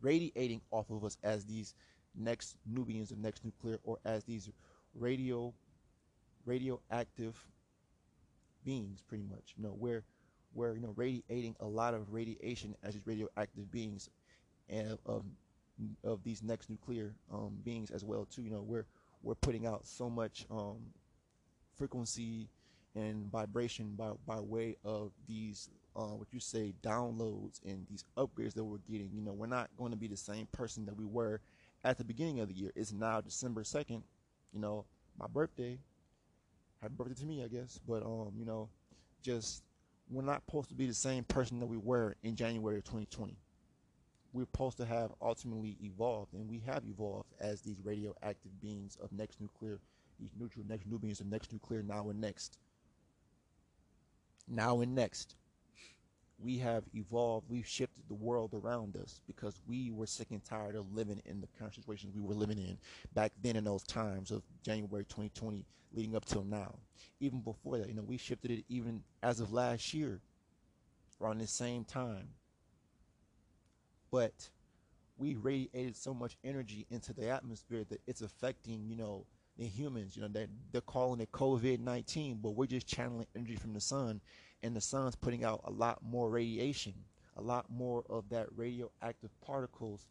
radiating 0.00 0.60
off 0.70 0.90
of 0.90 1.04
us 1.04 1.16
as 1.22 1.44
these 1.44 1.74
next 2.16 2.56
Nubians 2.66 3.10
of 3.10 3.18
next 3.18 3.44
nuclear 3.44 3.78
or 3.84 3.98
as 4.04 4.24
these 4.24 4.50
radio 4.94 5.52
radioactive 6.44 7.36
beings 8.64 9.02
pretty 9.06 9.24
much. 9.24 9.54
You 9.56 9.64
know 9.64 9.74
we're 9.76 10.04
we're 10.54 10.74
you 10.74 10.80
know 10.80 10.92
radiating 10.96 11.56
a 11.60 11.66
lot 11.66 11.94
of 11.94 12.12
radiation 12.12 12.74
as 12.82 12.94
these 12.94 13.06
radioactive 13.06 13.70
beings 13.70 14.10
and 14.68 14.98
of 15.06 15.24
of 16.04 16.22
these 16.24 16.42
next 16.42 16.68
nuclear 16.70 17.14
um, 17.32 17.56
beings 17.64 17.90
as 17.90 18.04
well 18.04 18.24
too. 18.24 18.42
You 18.42 18.50
know 18.50 18.62
we're 18.62 18.86
we're 19.22 19.34
putting 19.34 19.66
out 19.66 19.86
so 19.86 20.10
much 20.10 20.46
um, 20.50 20.78
frequency 21.76 22.48
and 22.94 23.30
vibration 23.30 23.94
by 23.96 24.12
by 24.26 24.40
way 24.40 24.76
of 24.84 25.12
these 25.26 25.68
uh, 25.96 26.14
what 26.14 26.28
you 26.32 26.40
say 26.40 26.72
downloads 26.82 27.60
and 27.64 27.86
these 27.90 28.04
upgrades 28.16 28.54
that 28.54 28.64
we're 28.64 28.78
getting. 28.90 29.10
You 29.12 29.22
know, 29.22 29.32
we're 29.32 29.46
not 29.46 29.70
going 29.76 29.90
to 29.90 29.96
be 29.96 30.06
the 30.06 30.16
same 30.16 30.46
person 30.52 30.86
that 30.86 30.96
we 30.96 31.04
were 31.04 31.40
at 31.84 31.98
the 31.98 32.04
beginning 32.04 32.40
of 32.40 32.48
the 32.48 32.54
year. 32.54 32.72
It's 32.74 32.92
now 32.92 33.20
December 33.20 33.64
second. 33.64 34.02
You 34.52 34.60
know, 34.60 34.84
my 35.18 35.26
birthday. 35.26 35.78
Happy 36.80 36.94
birthday 36.96 37.14
to 37.14 37.26
me, 37.26 37.44
I 37.44 37.48
guess. 37.48 37.78
But 37.86 38.02
um, 38.04 38.32
you 38.38 38.44
know, 38.44 38.68
just 39.22 39.62
we're 40.10 40.22
not 40.22 40.42
supposed 40.46 40.68
to 40.70 40.74
be 40.74 40.86
the 40.86 40.94
same 40.94 41.24
person 41.24 41.60
that 41.60 41.66
we 41.66 41.76
were 41.76 42.16
in 42.22 42.36
January 42.36 42.78
of 42.78 42.84
2020. 42.84 43.36
We're 44.32 44.42
supposed 44.42 44.76
to 44.78 44.86
have 44.86 45.10
ultimately 45.20 45.76
evolved, 45.82 46.34
and 46.34 46.48
we 46.48 46.62
have 46.66 46.84
evolved 46.88 47.28
as 47.40 47.62
these 47.62 47.80
radioactive 47.82 48.60
beings 48.60 48.96
of 49.02 49.10
next 49.12 49.40
nuclear, 49.40 49.80
these 50.20 50.30
neutral 50.38 50.64
next 50.68 50.86
new 50.86 50.98
beings 50.98 51.20
of 51.20 51.26
next 51.26 51.52
nuclear, 51.52 51.82
now 51.82 52.08
and 52.10 52.20
next. 52.20 52.58
Now 54.48 54.80
and 54.80 54.94
next 54.94 55.36
we 56.42 56.58
have 56.58 56.84
evolved, 56.94 57.46
we've 57.48 57.66
shifted 57.66 58.04
the 58.08 58.14
world 58.14 58.54
around 58.54 58.96
us 58.96 59.20
because 59.26 59.60
we 59.66 59.90
were 59.90 60.06
sick 60.06 60.28
and 60.30 60.44
tired 60.44 60.74
of 60.74 60.92
living 60.94 61.20
in 61.26 61.40
the 61.40 61.48
current 61.58 61.74
situations 61.74 62.14
we 62.14 62.22
were 62.22 62.34
living 62.34 62.58
in 62.58 62.78
back 63.14 63.32
then 63.42 63.56
in 63.56 63.64
those 63.64 63.82
times 63.82 64.30
of 64.30 64.42
January 64.62 65.04
2020 65.04 65.64
leading 65.92 66.16
up 66.16 66.24
till 66.24 66.44
now. 66.44 66.74
Even 67.20 67.40
before 67.40 67.78
that, 67.78 67.88
you 67.88 67.94
know, 67.94 68.02
we 68.02 68.16
shifted 68.16 68.50
it 68.50 68.64
even 68.68 69.02
as 69.22 69.40
of 69.40 69.52
last 69.52 69.92
year 69.92 70.20
around 71.20 71.38
the 71.38 71.46
same 71.46 71.84
time. 71.84 72.28
But 74.10 74.48
we 75.18 75.36
radiated 75.36 75.96
so 75.96 76.14
much 76.14 76.36
energy 76.42 76.86
into 76.90 77.12
the 77.12 77.28
atmosphere 77.28 77.84
that 77.90 78.00
it's 78.06 78.22
affecting, 78.22 78.88
you 78.88 78.96
know, 78.96 79.26
the 79.58 79.66
humans, 79.66 80.16
you 80.16 80.22
know, 80.22 80.28
they're, 80.28 80.48
they're 80.72 80.80
calling 80.80 81.20
it 81.20 81.30
COVID 81.32 81.80
19, 81.80 82.38
but 82.42 82.50
we're 82.50 82.66
just 82.66 82.86
channeling 82.86 83.26
energy 83.36 83.56
from 83.56 83.74
the 83.74 83.80
sun 83.80 84.20
and 84.62 84.74
the 84.74 84.80
sun's 84.80 85.16
putting 85.16 85.44
out 85.44 85.60
a 85.64 85.70
lot 85.70 85.98
more 86.02 86.30
radiation, 86.30 86.94
a 87.36 87.42
lot 87.42 87.66
more 87.70 88.04
of 88.08 88.28
that 88.30 88.46
radioactive 88.56 89.30
particles 89.40 90.06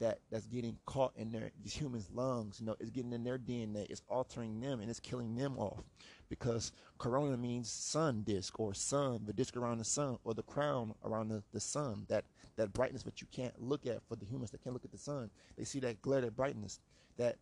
that 0.00 0.18
that's 0.30 0.46
getting 0.46 0.76
caught 0.86 1.12
in 1.16 1.30
their 1.30 1.50
these 1.62 1.74
humans' 1.74 2.10
lungs. 2.12 2.60
You 2.60 2.66
know, 2.66 2.76
it's 2.80 2.90
getting 2.90 3.12
in 3.12 3.24
their 3.24 3.38
DNA, 3.38 3.86
it's 3.88 4.02
altering 4.08 4.60
them, 4.60 4.80
and 4.80 4.90
it's 4.90 5.00
killing 5.00 5.34
them 5.34 5.56
off. 5.58 5.82
Because 6.28 6.72
corona 6.98 7.36
means 7.36 7.70
sun 7.70 8.22
disk 8.22 8.58
or 8.58 8.74
sun, 8.74 9.22
the 9.24 9.32
disk 9.32 9.56
around 9.56 9.78
the 9.78 9.84
sun, 9.84 10.18
or 10.24 10.34
the 10.34 10.42
crown 10.42 10.94
around 11.04 11.28
the, 11.28 11.42
the 11.52 11.60
sun. 11.60 12.06
That 12.08 12.24
that 12.56 12.72
brightness 12.72 13.02
that 13.04 13.20
you 13.20 13.26
can't 13.30 13.60
look 13.60 13.86
at 13.86 14.02
for 14.08 14.16
the 14.16 14.26
humans 14.26 14.50
that 14.50 14.62
can't 14.62 14.74
look 14.74 14.84
at 14.84 14.92
the 14.92 14.98
sun. 14.98 15.30
They 15.56 15.64
see 15.64 15.80
that 15.80 16.02
glare, 16.02 16.22
that 16.22 16.36
brightness, 16.36 16.80
that 17.16 17.36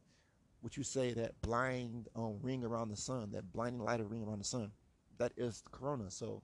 what 0.60 0.76
you 0.76 0.84
say 0.84 1.12
that 1.12 1.40
blind 1.42 2.08
um, 2.14 2.38
ring 2.40 2.64
around 2.64 2.90
the 2.90 2.96
sun, 2.96 3.30
that 3.32 3.52
blinding 3.52 3.82
light 3.82 4.00
of 4.00 4.10
ring 4.10 4.22
around 4.22 4.38
the 4.38 4.44
sun. 4.44 4.70
That 5.18 5.32
is 5.36 5.62
corona. 5.70 6.10
So 6.10 6.42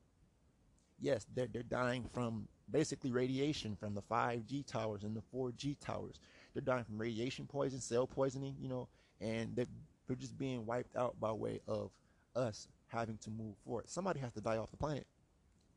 yes, 1.01 1.27
they're, 1.35 1.49
they're 1.53 1.63
dying 1.63 2.05
from 2.13 2.49
basically 2.71 3.11
radiation 3.11 3.77
from 3.77 3.95
the 3.95 4.03
5G 4.03 4.67
towers 4.67 5.05
and 5.05 5.17
the 5.17 5.23
4G 5.35 5.77
towers. 5.81 6.21
They're 6.53 6.63
dying 6.63 6.85
from 6.85 6.99
radiation 6.99 7.47
poison, 7.47 7.81
cell 7.81 8.07
poisoning, 8.07 8.57
you 8.61 8.69
know, 8.69 8.89
and 9.21 9.55
they're, 9.55 9.67
they're 10.07 10.17
just 10.17 10.37
being 10.39 10.67
wiped 10.67 10.97
out 10.97 11.19
by 11.21 11.33
way 11.33 11.61
of 11.67 11.91
us 12.37 12.69
having 12.89 13.19
to 13.19 13.31
move 13.31 13.55
forward. 13.65 13.89
Somebody 13.89 14.21
has 14.21 14.33
to 14.33 14.41
die 14.41 14.57
off 14.57 14.71
the 14.71 14.77
planet. 14.77 15.07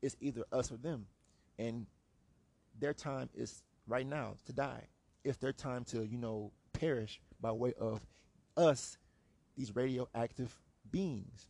It's 0.00 0.16
either 0.20 0.44
us 0.52 0.72
or 0.72 0.76
them. 0.76 1.06
And 1.58 1.86
their 2.78 2.94
time 2.94 3.28
is 3.34 3.62
right 3.86 4.06
now 4.06 4.34
to 4.46 4.52
die. 4.52 4.86
it's 5.24 5.38
their 5.38 5.52
time 5.52 5.84
to, 5.84 6.04
you 6.04 6.18
know, 6.18 6.50
perish 6.72 7.20
by 7.40 7.52
way 7.52 7.72
of 7.78 8.00
us, 8.56 8.98
these 9.56 9.74
radioactive 9.74 10.58
beings. 10.90 11.48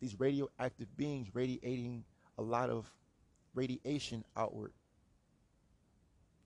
These 0.00 0.18
radioactive 0.20 0.94
beings 0.96 1.28
radiating 1.32 2.04
a 2.36 2.42
lot 2.42 2.68
of 2.68 2.92
radiation 3.54 4.24
outward, 4.36 4.72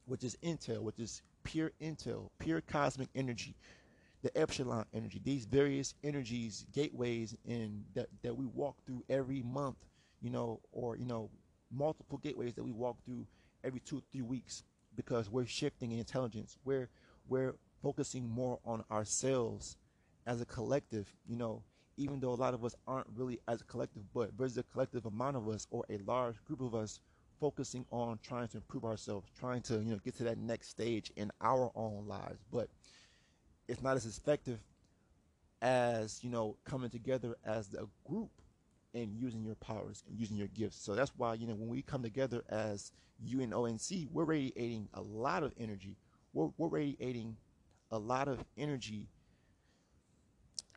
which 0.06 0.24
is 0.24 0.36
intel, 0.42 0.82
which 0.82 0.98
is 0.98 1.22
pure 1.44 1.72
intel, 1.80 2.28
pure 2.38 2.60
cosmic 2.60 3.08
energy, 3.14 3.56
the 4.22 4.36
epsilon 4.36 4.84
energy, 4.92 5.20
these 5.22 5.44
various 5.44 5.94
energies, 6.02 6.66
gateways 6.72 7.36
in 7.44 7.84
that, 7.94 8.08
that 8.22 8.36
we 8.36 8.46
walk 8.46 8.76
through 8.84 9.02
every 9.08 9.42
month, 9.42 9.76
you 10.20 10.30
know, 10.30 10.60
or 10.72 10.96
you 10.96 11.04
know, 11.04 11.30
multiple 11.70 12.18
gateways 12.18 12.54
that 12.54 12.64
we 12.64 12.72
walk 12.72 12.96
through 13.04 13.26
every 13.64 13.80
two, 13.80 14.02
three 14.10 14.22
weeks 14.22 14.64
because 14.96 15.30
we're 15.30 15.46
shifting 15.46 15.92
in 15.92 15.98
intelligence. 15.98 16.58
We're 16.64 16.88
we're 17.28 17.54
focusing 17.82 18.28
more 18.28 18.58
on 18.64 18.84
ourselves 18.90 19.76
as 20.26 20.40
a 20.40 20.44
collective, 20.46 21.14
you 21.26 21.36
know, 21.36 21.62
even 21.98 22.20
though 22.20 22.30
a 22.30 22.34
lot 22.34 22.54
of 22.54 22.64
us 22.64 22.74
aren't 22.86 23.08
really 23.14 23.40
as 23.48 23.60
a 23.60 23.64
collective, 23.64 24.02
but 24.14 24.30
there's 24.38 24.56
a 24.56 24.62
collective 24.62 25.04
amount 25.04 25.36
of 25.36 25.48
us 25.48 25.66
or 25.70 25.84
a 25.90 25.98
large 26.06 26.42
group 26.44 26.60
of 26.60 26.74
us 26.74 27.00
focusing 27.40 27.84
on 27.90 28.18
trying 28.22 28.48
to 28.48 28.56
improve 28.56 28.84
ourselves, 28.84 29.28
trying 29.38 29.60
to, 29.62 29.74
you 29.74 29.92
know, 29.92 29.98
get 30.04 30.16
to 30.16 30.24
that 30.24 30.38
next 30.38 30.68
stage 30.70 31.12
in 31.16 31.30
our 31.40 31.70
own 31.74 32.06
lives. 32.06 32.38
But 32.50 32.68
it's 33.66 33.82
not 33.82 33.96
as 33.96 34.06
effective 34.06 34.60
as, 35.60 36.22
you 36.22 36.30
know, 36.30 36.56
coming 36.64 36.88
together 36.88 37.36
as 37.44 37.74
a 37.74 37.86
group 38.08 38.30
and 38.94 39.14
using 39.16 39.44
your 39.44 39.56
powers 39.56 40.04
and 40.08 40.18
using 40.18 40.36
your 40.36 40.48
gifts. 40.48 40.82
So 40.82 40.94
that's 40.94 41.12
why, 41.16 41.34
you 41.34 41.46
know, 41.46 41.54
when 41.54 41.68
we 41.68 41.82
come 41.82 42.02
together 42.02 42.42
as 42.48 42.92
UNONC, 43.26 44.08
we're 44.12 44.24
radiating 44.24 44.88
a 44.94 45.02
lot 45.02 45.42
of 45.42 45.52
energy. 45.58 45.96
We're, 46.32 46.48
we're 46.56 46.68
radiating 46.68 47.36
a 47.90 47.98
lot 47.98 48.28
of 48.28 48.44
energy 48.56 49.08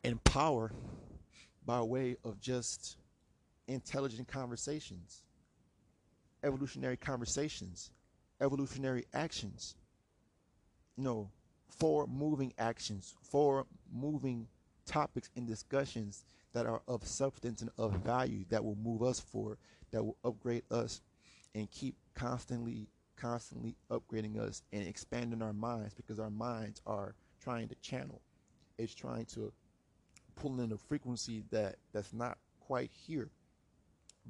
and 0.03 0.23
power 0.23 0.71
by 1.65 1.81
way 1.81 2.17
of 2.23 2.39
just 2.39 2.97
intelligent 3.67 4.27
conversations, 4.27 5.23
evolutionary 6.43 6.97
conversations, 6.97 7.91
evolutionary 8.41 9.05
actions, 9.13 9.75
you 10.97 11.03
know, 11.03 11.29
for 11.69 12.07
moving 12.07 12.53
actions, 12.57 13.15
for 13.21 13.65
moving 13.91 14.47
topics 14.85 15.29
and 15.35 15.47
discussions 15.47 16.25
that 16.53 16.65
are 16.65 16.81
of 16.87 17.05
substance 17.05 17.61
and 17.61 17.71
of 17.77 17.93
value 17.93 18.43
that 18.49 18.63
will 18.63 18.75
move 18.75 19.03
us 19.03 19.19
forward, 19.19 19.57
that 19.91 20.03
will 20.03 20.17
upgrade 20.23 20.63
us 20.71 21.01
and 21.55 21.69
keep 21.71 21.95
constantly, 22.13 22.87
constantly 23.15 23.75
upgrading 23.89 24.37
us 24.37 24.63
and 24.73 24.85
expanding 24.85 25.41
our 25.41 25.53
minds 25.53 25.93
because 25.93 26.19
our 26.19 26.29
minds 26.29 26.81
are 26.85 27.15
trying 27.41 27.67
to 27.69 27.75
channel. 27.75 28.21
It's 28.77 28.93
trying 28.93 29.25
to 29.27 29.53
pull 30.35 30.61
in 30.61 30.71
a 30.71 30.77
frequency 30.77 31.43
that 31.51 31.75
that's 31.93 32.13
not 32.13 32.37
quite 32.59 32.91
here 32.91 33.29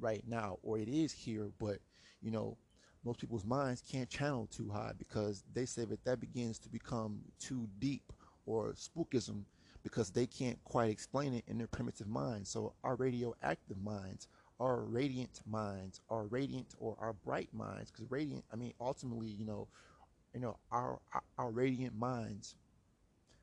right 0.00 0.24
now, 0.26 0.58
or 0.62 0.78
it 0.78 0.88
is 0.88 1.12
here, 1.12 1.50
but 1.58 1.78
you 2.22 2.30
know, 2.30 2.56
most 3.04 3.20
people's 3.20 3.44
minds 3.44 3.82
can't 3.82 4.08
channel 4.08 4.46
too 4.46 4.70
high 4.70 4.92
because 4.98 5.44
they 5.52 5.66
say 5.66 5.84
that 5.84 6.04
that 6.04 6.20
begins 6.20 6.58
to 6.60 6.68
become 6.68 7.20
too 7.38 7.68
deep 7.78 8.12
or 8.46 8.74
spookism 8.74 9.44
because 9.82 10.10
they 10.10 10.26
can't 10.26 10.62
quite 10.64 10.90
explain 10.90 11.34
it 11.34 11.44
in 11.48 11.58
their 11.58 11.66
primitive 11.66 12.06
minds. 12.06 12.48
So 12.48 12.74
our 12.84 12.94
radioactive 12.94 13.82
minds, 13.82 14.28
our 14.60 14.82
radiant 14.82 15.40
minds, 15.46 16.00
our 16.08 16.24
radiant 16.24 16.74
or 16.78 16.96
our 17.00 17.12
bright 17.12 17.48
minds, 17.52 17.90
because 17.90 18.10
radiant, 18.10 18.44
I 18.52 18.56
mean, 18.56 18.72
ultimately, 18.80 19.26
you 19.26 19.44
know, 19.44 19.66
you 20.32 20.40
know, 20.40 20.56
our, 20.70 21.00
our 21.12 21.22
our 21.38 21.50
radiant 21.50 21.96
minds, 21.98 22.54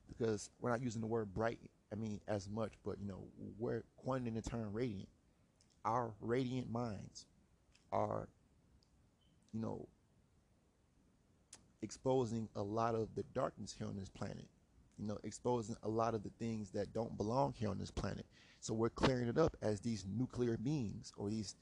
because 0.08 0.50
we're 0.60 0.72
not 0.72 0.82
using 0.82 1.02
the 1.02 1.08
word 1.08 1.34
bright, 1.34 1.60
I 1.92 1.96
mean, 1.96 2.20
as 2.28 2.50
much, 2.50 2.74
but 2.86 3.00
you 3.00 3.08
know, 3.08 3.24
we're 3.58 3.84
coining 4.04 4.36
the 4.36 4.42
term 4.42 4.72
radiant. 4.72 5.10
Our 5.86 6.14
radiant 6.22 6.70
minds 6.72 7.26
are, 7.92 8.28
you 9.54 9.62
know, 9.62 9.88
exposing 11.82 12.50
a 12.56 12.62
lot 12.62 12.94
of 12.94 13.16
the 13.16 13.24
darkness 13.34 13.76
here 13.78 13.88
on 13.88 13.96
this 13.96 14.10
planet 14.10 14.48
you 15.00 15.08
know, 15.08 15.18
exposing 15.24 15.78
a 15.84 15.90
lot 15.90 16.14
of 16.14 16.24
the 16.24 16.32
things 16.40 16.72
that 16.72 16.94
don't 16.94 17.16
belong 17.18 17.54
here 17.58 17.70
on 17.70 17.78
this 17.78 17.90
planet. 17.92 18.26
So 18.60 18.74
we're 18.74 18.90
clearing 18.90 19.30
it 19.30 19.38
up 19.38 19.56
as 19.62 19.80
these 19.80 20.06
nuclear 20.06 20.58
beings 20.58 21.14
or 21.18 21.30
these 21.30 21.56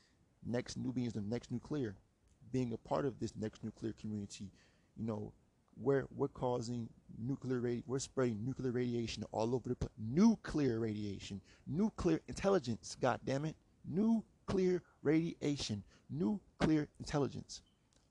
next 0.45 0.75
new 0.77 0.91
beings, 0.91 1.13
the 1.13 1.21
next 1.21 1.51
nuclear, 1.51 1.95
being 2.51 2.73
a 2.73 2.77
part 2.77 3.05
of 3.05 3.19
this 3.19 3.33
next 3.39 3.63
nuclear 3.63 3.93
community. 3.93 4.49
You 4.97 5.05
know, 5.05 5.33
we're 5.81 6.05
we're 6.15 6.27
causing 6.29 6.89
nuclear 7.19 7.59
radi- 7.59 7.83
we're 7.87 7.99
spreading 7.99 8.43
nuclear 8.45 8.71
radiation 8.71 9.23
all 9.31 9.55
over 9.55 9.69
the 9.69 9.75
place. 9.75 9.91
Nuclear 9.97 10.79
radiation, 10.79 11.41
nuclear 11.67 12.21
intelligence. 12.27 12.97
God 13.01 13.19
damn 13.25 13.45
it, 13.45 13.55
nuclear 13.85 14.81
radiation, 15.03 15.83
nuclear 16.09 16.87
intelligence 16.99 17.61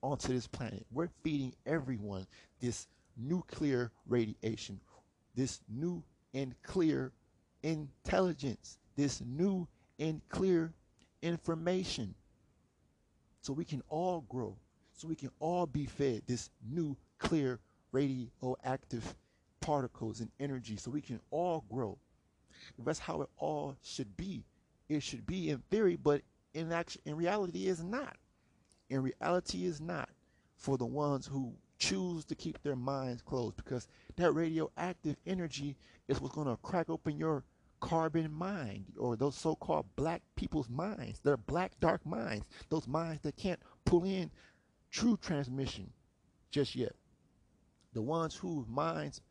onto 0.03 0.29
this 0.33 0.47
planet. 0.47 0.87
We're 0.93 1.11
feeding 1.23 1.55
everyone 1.67 2.27
this 2.61 2.89
nuclear 3.17 3.93
radiation 4.07 4.81
this 5.37 5.61
new 5.69 6.03
and 6.35 6.55
clear 6.63 7.13
intelligence, 7.63 8.79
this 8.97 9.21
new 9.21 9.69
and 9.99 10.21
clear 10.29 10.73
information. 11.23 12.15
So 13.43 13.53
we 13.53 13.65
can 13.65 13.83
all 13.89 14.23
grow, 14.29 14.57
so 14.95 15.07
we 15.07 15.15
can 15.15 15.31
all 15.39 15.67
be 15.67 15.87
fed 15.87 16.23
this 16.27 16.51
new, 16.69 16.97
clear, 17.19 17.61
radioactive 17.93 19.15
particles 19.61 20.21
and 20.21 20.31
energy, 20.39 20.77
so 20.77 20.91
we 20.91 21.01
can 21.01 21.21
all 21.31 21.65
grow. 21.71 21.99
That's 22.79 22.99
how 22.99 23.23
it 23.23 23.29
all 23.37 23.77
should 23.83 24.17
be. 24.17 24.45
It 24.89 25.03
should 25.03 25.27
be 25.27 25.51
in 25.51 25.59
theory, 25.71 25.97
but 25.97 26.23
in 26.55 26.73
action, 26.73 27.03
in 27.05 27.17
reality, 27.17 27.67
is 27.67 27.83
not. 27.83 28.17
In 28.89 29.03
reality, 29.03 29.67
is 29.67 29.81
not 29.81 30.09
for 30.57 30.79
the 30.79 30.87
ones 30.87 31.27
who 31.27 31.53
choose 31.79 32.25
to 32.25 32.35
keep 32.35 32.63
their 32.63 32.77
minds 32.77 33.23
closed 33.23 33.57
because 33.57 33.89
that 34.17 34.33
radioactive 34.33 35.17
energy 35.27 35.77
is 36.09 36.21
what's 36.21 36.35
going 36.35 36.47
to 36.47 36.57
crack 36.63 36.89
open 36.89 37.19
your 37.19 37.45
carbon 37.81 38.33
mind 38.33 38.87
or 38.99 39.17
those 39.17 39.37
so-called 39.37 39.85
black 39.97 40.23
people's 40.35 40.71
minds 40.71 41.21
their 41.21 41.37
black 41.37 41.73
dark 41.79 42.05
minds 42.07 42.47
those 42.71 42.89
minds 42.89 43.21
that 43.21 43.37
can't 43.37 43.61
pull 43.85 44.05
in 44.05 44.31
true 44.91 45.19
transmission 45.21 45.91
just 46.51 46.75
yet 46.75 46.95
the 47.97 48.03
ones 48.03 48.37
whose 48.37 48.69
minds 48.69 49.23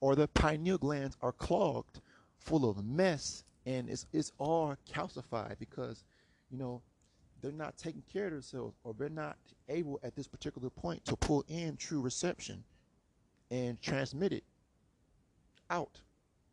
or 0.00 0.16
their 0.16 0.26
pineal 0.26 0.76
glands 0.78 1.16
are 1.22 1.32
clogged 1.32 2.00
full 2.40 2.68
of 2.68 2.84
mess 2.84 3.44
and 3.66 3.88
it's, 3.88 4.04
it's 4.12 4.32
all 4.38 4.76
calcified 4.92 5.56
because 5.60 6.02
you 6.50 6.58
know 6.58 6.82
they're 7.40 7.52
not 7.52 7.76
taking 7.78 8.02
care 8.12 8.26
of 8.26 8.32
themselves 8.32 8.74
or 8.82 8.94
they're 8.98 9.08
not 9.08 9.36
able 9.68 10.00
at 10.02 10.16
this 10.16 10.26
particular 10.26 10.68
point 10.68 11.04
to 11.04 11.14
pull 11.16 11.44
in 11.48 11.76
true 11.76 12.00
reception 12.00 12.64
and 13.50 13.80
transmit 13.80 14.32
it 14.32 14.44
out 15.70 16.00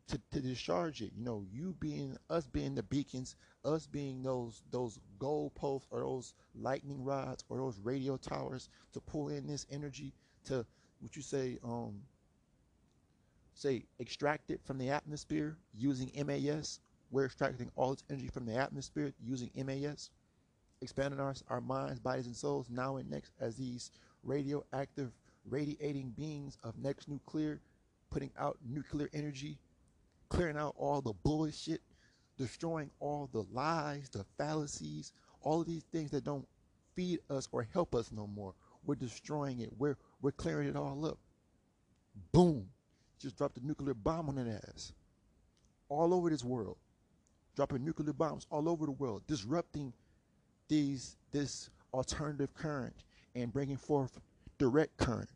to, 0.06 0.20
to 0.30 0.40
discharge 0.40 1.02
it. 1.02 1.12
You 1.16 1.24
know, 1.24 1.44
you 1.52 1.74
being 1.80 2.16
us 2.30 2.46
being 2.46 2.74
the 2.74 2.84
beacons, 2.84 3.36
us 3.64 3.86
being 3.86 4.22
those 4.22 4.62
those 4.70 5.00
gold 5.18 5.54
posts 5.54 5.88
or 5.90 6.00
those 6.00 6.34
lightning 6.54 7.04
rods 7.04 7.44
or 7.48 7.58
those 7.58 7.78
radio 7.82 8.16
towers 8.16 8.68
to 8.92 9.00
pull 9.00 9.28
in 9.28 9.46
this 9.46 9.66
energy 9.70 10.14
to 10.44 10.64
what 11.00 11.16
you 11.16 11.22
say, 11.22 11.58
um 11.64 12.00
say 13.54 13.84
extract 13.98 14.50
it 14.50 14.60
from 14.64 14.78
the 14.78 14.90
atmosphere 14.90 15.56
using 15.74 16.10
MAS. 16.26 16.80
We're 17.10 17.26
extracting 17.26 17.70
all 17.76 17.92
its 17.92 18.04
energy 18.10 18.28
from 18.28 18.46
the 18.46 18.54
atmosphere 18.54 19.12
using 19.20 19.50
MAS 19.56 20.10
expanding 20.80 21.20
our, 21.20 21.34
our 21.48 21.60
minds, 21.60 21.98
bodies, 21.98 22.26
and 22.26 22.36
souls 22.36 22.68
now 22.70 22.96
and 22.96 23.10
next 23.10 23.32
as 23.40 23.56
these 23.56 23.90
radioactive, 24.22 25.12
radiating 25.48 26.10
beings 26.16 26.56
of 26.62 26.78
next 26.78 27.08
nuclear, 27.08 27.60
putting 28.10 28.30
out 28.38 28.58
nuclear 28.68 29.08
energy, 29.12 29.58
clearing 30.28 30.56
out 30.56 30.74
all 30.76 31.00
the 31.00 31.12
bullshit, 31.24 31.80
destroying 32.36 32.90
all 33.00 33.28
the 33.32 33.44
lies, 33.52 34.08
the 34.10 34.24
fallacies, 34.36 35.12
all 35.42 35.60
of 35.60 35.66
these 35.66 35.84
things 35.92 36.10
that 36.10 36.24
don't 36.24 36.46
feed 36.94 37.20
us 37.30 37.48
or 37.52 37.66
help 37.72 37.94
us 37.94 38.10
no 38.12 38.26
more. 38.26 38.54
We're 38.84 38.94
destroying 38.94 39.60
it. 39.60 39.70
We're 39.76 39.96
we're 40.20 40.32
clearing 40.32 40.68
it 40.68 40.76
all 40.76 41.04
up. 41.06 41.18
Boom. 42.32 42.66
Just 43.18 43.36
dropped 43.36 43.58
a 43.58 43.66
nuclear 43.66 43.94
bomb 43.94 44.28
on 44.28 44.36
that 44.36 44.62
ass. 44.68 44.92
All 45.88 46.14
over 46.14 46.30
this 46.30 46.44
world. 46.44 46.76
Dropping 47.56 47.84
nuclear 47.84 48.12
bombs 48.12 48.46
all 48.50 48.68
over 48.68 48.86
the 48.86 48.92
world, 48.92 49.22
disrupting 49.26 49.92
these 50.68 51.16
this 51.32 51.70
alternative 51.92 52.54
current 52.54 52.94
and 53.34 53.52
bringing 53.52 53.76
forth 53.76 54.20
direct 54.58 54.96
current. 54.96 55.30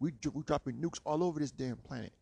We 0.00 0.12
we're 0.32 0.42
dropping 0.42 0.74
nukes 0.74 1.00
all 1.06 1.24
over 1.24 1.40
this 1.40 1.50
damn 1.50 1.76
planet, 1.76 2.12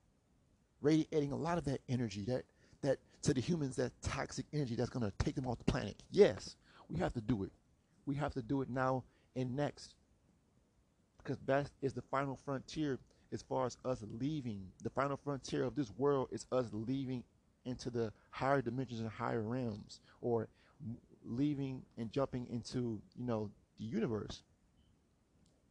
radiating 0.80 1.32
a 1.32 1.36
lot 1.36 1.58
of 1.58 1.64
that 1.64 1.80
energy 1.88 2.24
that 2.26 2.44
that 2.82 2.98
to 3.22 3.34
the 3.34 3.40
humans 3.40 3.74
that 3.76 3.90
toxic 4.02 4.46
energy 4.52 4.76
that's 4.76 4.90
gonna 4.90 5.12
take 5.18 5.34
them 5.34 5.46
off 5.46 5.58
the 5.58 5.64
planet. 5.64 6.00
Yes, 6.12 6.54
we 6.88 6.96
have 7.00 7.12
to 7.14 7.20
do 7.20 7.42
it. 7.42 7.50
We 8.06 8.14
have 8.16 8.34
to 8.34 8.42
do 8.42 8.62
it 8.62 8.70
now 8.70 9.02
and 9.34 9.56
next 9.56 9.94
because 11.24 11.38
that 11.46 11.70
is 11.82 11.92
the 11.92 12.02
final 12.02 12.38
frontier. 12.44 12.98
as 13.32 13.42
far 13.42 13.66
as 13.66 13.76
us 13.84 14.04
leaving 14.20 14.62
the 14.82 14.90
final 14.90 15.16
frontier 15.16 15.64
of 15.64 15.74
this 15.74 15.90
world 15.96 16.28
is 16.30 16.46
us 16.52 16.66
leaving 16.72 17.24
into 17.64 17.90
the 17.90 18.12
higher 18.30 18.60
dimensions 18.60 19.00
and 19.00 19.08
higher 19.08 19.42
realms 19.42 20.00
or 20.20 20.48
leaving 21.24 21.82
and 21.96 22.12
jumping 22.12 22.46
into 22.50 23.00
you 23.16 23.24
know 23.24 23.50
the 23.78 23.84
universe 23.84 24.42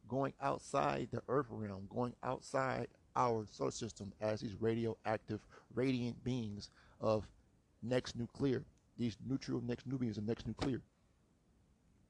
going 0.08 0.32
outside 0.42 1.08
the 1.12 1.22
earth 1.28 1.46
realm 1.50 1.86
going 1.88 2.14
outside 2.22 2.88
our 3.16 3.46
solar 3.50 3.70
system 3.70 4.12
as 4.20 4.40
these 4.40 4.56
radioactive 4.60 5.40
radiant 5.74 6.22
beings 6.24 6.70
of 7.00 7.26
next 7.82 8.16
nuclear 8.16 8.64
these 8.98 9.16
neutral 9.26 9.62
next 9.62 9.84
beings 9.98 10.18
of 10.18 10.26
next 10.26 10.46
nuclear 10.46 10.80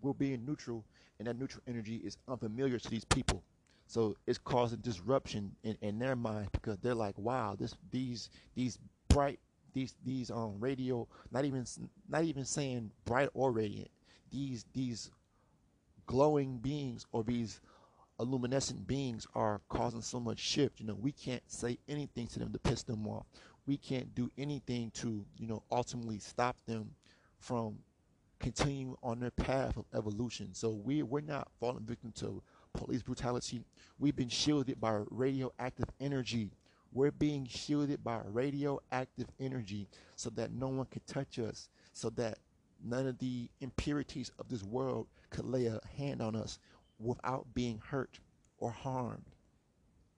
we're 0.04 0.12
being 0.12 0.44
neutral 0.44 0.84
and 1.18 1.26
that 1.28 1.38
neutral 1.38 1.62
energy 1.66 1.96
is 1.96 2.16
unfamiliar 2.28 2.78
to 2.78 2.90
these 2.90 3.04
people. 3.04 3.42
So 3.86 4.16
it's 4.26 4.38
causing 4.38 4.78
disruption 4.80 5.54
in, 5.62 5.76
in 5.80 5.98
their 5.98 6.16
mind 6.16 6.48
because 6.52 6.78
they're 6.78 6.94
like 6.94 7.18
wow 7.18 7.56
this 7.58 7.74
these 7.90 8.30
these 8.54 8.78
bright 9.08 9.38
these 9.74 9.94
these 10.04 10.30
um 10.30 10.56
radio 10.58 11.06
not 11.30 11.44
even 11.44 11.64
not 12.08 12.24
even 12.24 12.44
saying 12.44 12.90
bright 13.04 13.28
or 13.34 13.52
radiant 13.52 13.90
these 14.30 14.64
these 14.72 15.10
glowing 16.06 16.58
beings 16.58 17.06
or 17.12 17.22
these 17.22 17.60
illuminescent 18.20 18.86
beings 18.86 19.26
are 19.34 19.60
causing 19.68 20.02
so 20.02 20.20
much 20.20 20.38
shift. 20.38 20.80
You 20.80 20.86
know 20.86 20.94
we 20.94 21.12
can't 21.12 21.42
say 21.46 21.78
anything 21.88 22.26
to 22.28 22.38
them 22.38 22.52
to 22.52 22.58
piss 22.58 22.82
them 22.82 23.06
off. 23.06 23.26
We 23.66 23.76
can't 23.76 24.14
do 24.14 24.30
anything 24.38 24.90
to 24.94 25.24
you 25.38 25.46
know 25.46 25.62
ultimately 25.70 26.18
stop 26.18 26.56
them 26.66 26.90
from 27.38 27.78
continuing 28.44 28.94
on 29.02 29.20
their 29.20 29.30
path 29.30 29.76
of 29.76 29.84
evolution 29.94 30.50
so 30.52 30.70
we 30.70 31.02
we're 31.02 31.20
not 31.20 31.48
falling 31.58 31.84
victim 31.84 32.12
to 32.12 32.42
police 32.74 33.02
brutality 33.02 33.64
we've 33.98 34.16
been 34.16 34.28
shielded 34.28 34.80
by 34.80 35.00
radioactive 35.10 35.88
energy 36.00 36.50
we're 36.94 37.10
being 37.10 37.46
shielded 37.46 38.04
by 38.04 38.20
radioactive 38.24 39.26
energy 39.40 39.88
so 40.14 40.30
that 40.30 40.52
no 40.52 40.68
one 40.68 40.86
could 40.86 41.06
touch 41.08 41.40
us, 41.40 41.68
so 41.92 42.08
that 42.10 42.38
none 42.82 43.08
of 43.08 43.18
the 43.18 43.50
impurities 43.60 44.30
of 44.38 44.48
this 44.48 44.62
world 44.62 45.08
could 45.30 45.44
lay 45.44 45.66
a 45.66 45.80
hand 45.98 46.22
on 46.22 46.36
us 46.36 46.60
without 47.00 47.52
being 47.52 47.80
hurt 47.84 48.20
or 48.58 48.70
harmed. 48.70 49.24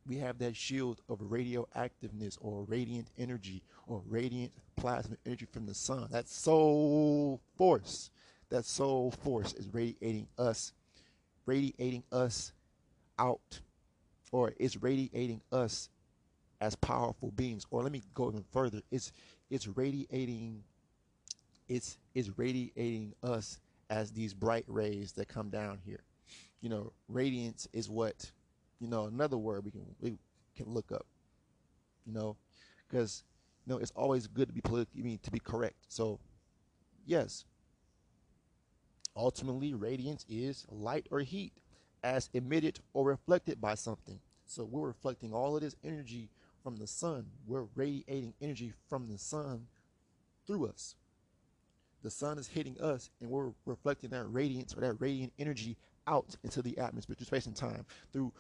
We 0.07 0.19
have 0.19 0.39
that 0.39 0.55
shield 0.55 1.01
of 1.09 1.19
radioactiveness 1.21 2.37
or 2.43 2.65
radiant 2.65 3.09
energy 3.19 3.63
or 3.87 4.03
radiant 4.07 4.53
plasma 4.77 5.17
energy 5.25 5.47
from 5.51 5.65
the 5.67 5.75
sun. 5.75 6.09
That 6.11 6.29
soul 6.29 7.41
force, 7.57 8.11
that 8.51 8.65
soul 8.65 9.11
force 9.11 9.53
is 9.55 9.69
radiating 9.73 10.29
us, 10.39 10.73
radiating 11.47 12.05
us 12.13 12.53
out, 13.19 13.61
or 14.33 14.53
it's 14.59 14.77
radiating 14.77 15.41
us 15.53 15.89
as 16.61 16.75
powerful 16.77 17.31
beings. 17.33 17.67
Or 17.71 17.83
let 17.83 17.93
me 17.93 18.03
go 18.15 18.29
even 18.29 18.45
further. 18.53 18.81
It's 18.91 19.13
it's 19.51 19.67
radiating 19.67 20.63
it's 21.69 21.99
it's 22.15 22.31
radiating 22.39 23.15
us 23.23 23.61
as 23.91 24.13
these 24.13 24.35
bright 24.35 24.65
rays 24.69 25.13
that 25.13 25.29
come 25.29 25.51
down 25.51 25.79
here. 25.85 26.05
You 26.61 26.69
know 26.71 26.93
radiance 27.09 27.69
is 27.73 27.89
what 27.89 28.31
you 28.81 28.89
know 28.89 29.07
another 29.07 29.37
word 29.37 29.65
we 29.65 29.71
can 29.71 29.87
we 30.01 30.19
can 30.57 30.73
look 30.73 30.91
up 30.91 31.07
you 32.07 32.13
know 32.13 32.37
because 32.89 33.25
you 33.65 33.73
know 33.73 33.79
it's 33.79 33.93
always 33.93 34.27
good 34.27 34.49
to 34.49 34.55
be 34.55 34.61
politically 34.61 35.03
I 35.03 35.05
mean 35.05 35.19
to 35.23 35.31
be 35.31 35.39
correct. 35.39 35.77
So 35.89 36.19
yes 37.05 37.45
ultimately 39.17 39.75
radiance 39.75 40.25
is 40.29 40.67
light 40.71 41.07
or 41.11 41.21
heat 41.21 41.53
as 42.05 42.31
emitted 42.35 42.79
or 42.93 43.05
reflected 43.05 43.61
by 43.61 43.75
something 43.75 44.21
so 44.47 44.65
we're 44.65 44.87
reflecting 44.87 45.33
all 45.35 45.57
of 45.57 45.63
this 45.63 45.77
energy 45.85 46.31
from 46.63 46.77
the 46.77 46.87
sun. 46.87 47.27
We're 47.47 47.67
radiating 47.75 48.35
energy 48.41 48.73
from 48.89 49.09
the 49.09 49.19
sun 49.19 49.67
through 50.47 50.67
us. 50.69 50.95
The 52.03 52.11
sun 52.11 52.39
is 52.39 52.47
hitting 52.47 52.81
us, 52.81 53.11
and 53.21 53.29
we're 53.31 53.51
reflecting 53.65 54.11
that 54.11 54.27
radiance 54.27 54.75
or 54.77 54.81
that 54.81 54.95
radiant 55.01 55.33
energy 55.39 55.77
out 56.07 56.37
into 56.45 56.63
the 56.63 56.79
atmosphere 56.79 57.17
through 57.17 57.27
space 57.27 57.47
and 57.47 57.57
time 57.57 57.85
through 58.13 58.33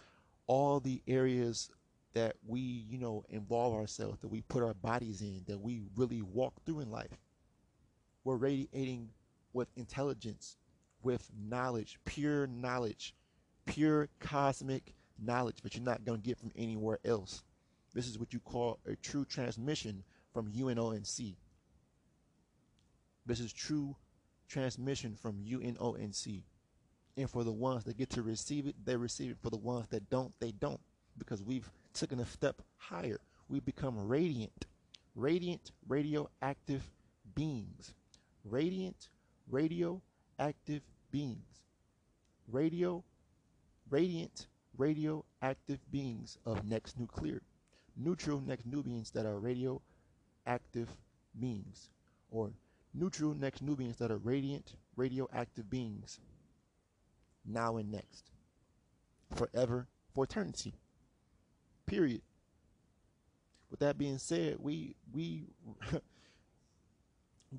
all 0.46 0.78
the 0.78 1.02
areas 1.08 1.70
that 2.14 2.36
we, 2.46 2.60
you 2.60 2.98
know, 2.98 3.24
involve 3.28 3.74
ourselves, 3.74 4.18
that 4.20 4.28
we 4.28 4.42
put 4.42 4.62
our 4.62 4.74
bodies 4.74 5.20
in, 5.20 5.42
that 5.46 5.60
we 5.60 5.82
really 5.96 6.22
walk 6.22 6.54
through 6.64 6.80
in 6.80 6.90
life. 6.90 7.18
We're 8.22 8.36
radiating 8.36 9.10
with 9.52 9.68
intelligence, 9.76 10.56
with 11.06 11.30
knowledge, 11.48 12.00
pure 12.04 12.48
knowledge, 12.48 13.14
pure 13.64 14.08
cosmic 14.18 14.92
knowledge 15.24 15.62
that 15.62 15.76
you're 15.76 15.84
not 15.84 16.04
going 16.04 16.20
to 16.20 16.26
get 16.26 16.36
from 16.36 16.50
anywhere 16.56 16.98
else. 17.04 17.44
This 17.94 18.08
is 18.08 18.18
what 18.18 18.32
you 18.32 18.40
call 18.40 18.80
a 18.84 18.96
true 18.96 19.24
transmission 19.24 20.02
from 20.34 20.50
UNONC. 20.50 21.36
This 23.24 23.38
is 23.38 23.52
true 23.52 23.94
transmission 24.48 25.14
from 25.14 25.44
UNONC. 25.44 26.42
And 27.16 27.30
for 27.30 27.44
the 27.44 27.52
ones 27.52 27.84
that 27.84 27.96
get 27.96 28.10
to 28.10 28.22
receive 28.22 28.66
it, 28.66 28.74
they 28.84 28.96
receive 28.96 29.30
it. 29.30 29.38
For 29.40 29.50
the 29.50 29.56
ones 29.56 29.86
that 29.90 30.10
don't, 30.10 30.34
they 30.40 30.50
don't. 30.50 30.80
Because 31.16 31.40
we've 31.40 31.70
taken 31.94 32.18
a 32.18 32.26
step 32.26 32.62
higher. 32.78 33.20
We've 33.48 33.64
become 33.64 34.08
radiant. 34.08 34.66
Radiant 35.14 35.70
radioactive 35.86 36.90
beings. 37.36 37.94
Radiant 38.44 39.08
radioactive 39.48 40.82
beings. 41.10 41.62
Radio, 42.48 43.04
radiant 43.90 44.46
radioactive 44.76 45.80
beings 45.90 46.36
of 46.44 46.64
next 46.64 46.98
nuclear 46.98 47.40
neutral 47.96 48.40
next 48.40 48.66
nubians 48.66 49.10
that 49.12 49.24
are 49.24 49.38
radioactive 49.38 50.88
beings, 51.38 51.90
or 52.30 52.50
neutral 52.94 53.34
next 53.34 53.62
nubians 53.62 53.96
that 53.96 54.10
are 54.10 54.18
radiant 54.18 54.74
radioactive 54.96 55.68
beings, 55.70 56.20
now 57.44 57.76
and 57.76 57.90
next, 57.90 58.30
forever, 59.34 59.88
for 60.14 60.24
eternity. 60.24 60.74
Period. 61.86 62.22
With 63.70 63.80
that 63.80 63.98
being 63.98 64.18
said, 64.18 64.56
we 64.60 64.94
we 65.12 65.48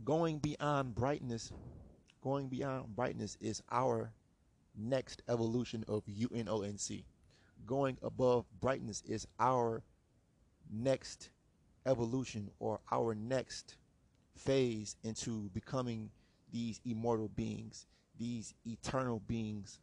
going 0.06 0.40
beyond 0.40 0.96
brightness, 0.96 1.52
going 2.22 2.48
beyond 2.48 2.96
brightness 2.96 3.38
is 3.40 3.62
our 3.72 4.12
next 4.76 5.22
evolution 5.28 5.84
of 5.88 6.04
UNONC. 6.06 7.04
Going 7.66 7.98
above 8.02 8.46
brightness 8.60 9.04
is 9.06 9.28
our 9.40 9.84
next 10.72 11.30
evolution 11.86 12.50
or 12.60 12.80
our 12.92 13.16
next 13.16 13.76
phase 14.36 14.96
into 15.04 15.50
becoming 15.50 16.10
these 16.52 16.80
immortal 16.86 17.30
beings, 17.30 17.88
these 18.20 18.54
eternal 18.66 19.22
beings, 19.28 19.80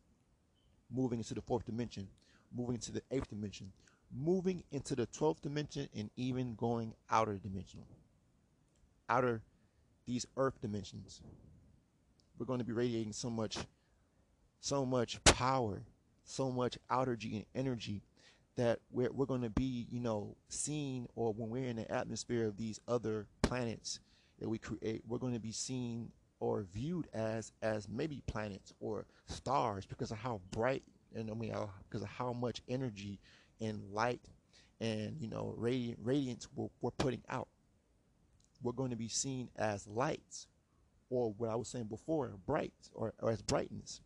moving 0.90 1.18
into 1.18 1.35
the 1.35 1.42
fourth 1.42 1.66
dimension, 1.66 2.09
moving 2.55 2.77
into 2.77 2.92
the 2.92 3.03
eighth 3.11 3.29
dimension, 3.29 3.73
moving 4.16 4.62
into 4.70 4.94
the 4.94 5.07
12th 5.09 5.40
dimension, 5.40 5.88
and 5.97 6.11
even 6.16 6.55
going 6.55 6.94
outer 7.11 7.35
dimensional, 7.35 7.87
outer 9.09 9.42
these 10.07 10.27
earth 10.37 10.61
dimensions. 10.61 11.20
We're 12.38 12.47
going 12.47 12.59
to 12.59 12.64
be 12.64 12.73
radiating 12.73 13.12
so 13.12 13.31
much, 13.31 13.59
so 14.61 14.85
much 14.85 15.23
power, 15.25 15.83
so 16.25 16.51
much 16.51 16.79
G 17.18 17.37
and 17.37 17.47
energy 17.55 18.03
that 18.57 18.81
we're, 18.90 19.11
we're 19.12 19.27
going 19.27 19.42
to 19.42 19.51
be, 19.51 19.87
you 19.90 20.01
know, 20.01 20.37
seen 20.49 21.07
or 21.14 21.33
when 21.33 21.51
we're 21.51 21.68
in 21.68 21.77
the 21.77 21.90
atmosphere 21.90 22.47
of 22.47 22.57
these 22.57 22.81
other 22.87 23.27
planets 23.42 24.01
that 24.38 24.49
we 24.49 24.59
create, 24.59 25.03
we're 25.07 25.18
going 25.18 25.35
to 25.35 25.40
be 25.40 25.53
seen 25.53 26.11
or 26.40 26.66
viewed 26.73 27.09
as 27.14 27.53
as 27.62 27.88
maybe 27.88 28.23
planets 28.27 28.73
or 28.81 29.07
stars 29.27 29.87
because 29.87 30.11
of 30.11 30.18
how 30.18 30.40
bright 30.51 30.83
and 31.14 31.31
I 31.31 31.35
mean 31.35 31.53
uh, 31.53 31.66
because 31.88 32.03
of 32.03 32.09
how 32.09 32.33
much 32.33 32.61
energy 32.68 33.18
and 33.61 33.83
light 33.92 34.20
and 34.81 35.16
you 35.20 35.29
know 35.29 35.55
radiant 35.57 36.01
radiance 36.03 36.49
we're, 36.55 36.68
we're 36.81 36.90
putting 36.90 37.23
out. 37.29 37.49
We're 38.62 38.73
going 38.73 38.90
to 38.90 38.97
be 38.97 39.09
seen 39.09 39.51
as 39.57 39.87
lights, 39.87 40.47
or 41.11 41.33
what 41.37 41.51
I 41.51 41.55
was 41.55 41.69
saying 41.69 41.87
before, 41.87 42.33
bright 42.47 42.73
or, 42.95 43.14
or 43.21 43.31
as 43.31 43.43
brightness 43.43 44.01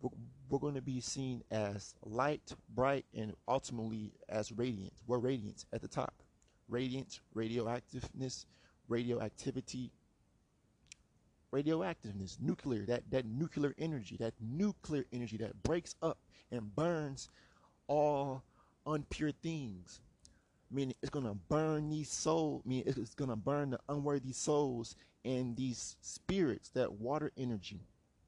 we're, 0.00 0.10
we're 0.48 0.58
going 0.58 0.74
to 0.74 0.82
be 0.82 1.00
seen 1.00 1.42
as 1.50 1.94
light, 2.04 2.52
bright, 2.74 3.04
and 3.14 3.34
ultimately 3.48 4.12
as 4.28 4.52
radiant. 4.52 4.92
We're 5.06 5.18
radiant 5.18 5.64
at 5.72 5.82
the 5.82 5.88
top. 5.88 6.14
Radiant, 6.68 7.20
radioactiveness, 7.34 8.46
radioactivity, 8.88 9.92
radioactiveness, 11.52 12.40
nuclear, 12.40 12.84
that, 12.86 13.04
that 13.10 13.24
nuclear 13.24 13.74
energy, 13.78 14.16
that 14.18 14.34
nuclear 14.40 15.04
energy 15.12 15.36
that 15.38 15.62
breaks 15.62 15.94
up 16.02 16.18
and 16.50 16.74
burns 16.74 17.28
all 17.86 18.42
unpure 18.86 19.32
things. 19.42 20.00
Meaning 20.68 20.96
it's 21.00 21.10
gonna 21.10 21.34
burn 21.48 21.88
these 21.88 22.10
souls, 22.10 22.62
meaning 22.66 22.84
it's 22.88 23.14
gonna 23.14 23.36
burn 23.36 23.70
the 23.70 23.78
unworthy 23.88 24.32
souls 24.32 24.96
and 25.26 25.56
these 25.56 25.96
spirits, 26.00 26.70
that 26.70 26.92
water 26.92 27.32
energy 27.36 27.86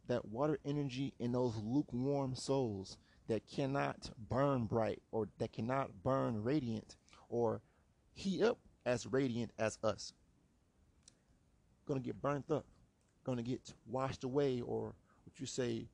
that 0.09 0.25
water 0.25 0.59
energy 0.65 1.15
in 1.19 1.33
those 1.33 1.55
lukewarm 1.63 2.35
souls 2.35 2.97
that 3.29 3.47
cannot 3.47 4.11
burn 4.29 4.65
bright 4.65 5.03
or 5.13 5.29
that 5.39 5.53
cannot 5.53 6.03
burn 6.03 6.43
radiant 6.43 6.97
or 7.29 7.61
heat 8.15 8.43
up 8.43 8.59
as 8.85 9.07
radiant 9.07 9.53
as 9.59 9.79
us. 9.85 10.15
Gonna 11.87 12.01
get 12.01 12.21
burnt 12.21 12.51
up, 12.51 12.65
gonna 13.25 13.43
get 13.43 13.73
washed 13.87 14.25
away, 14.25 14.61
or 14.61 14.95
what 15.25 15.39
you 15.39 15.47
say, 15.47 15.89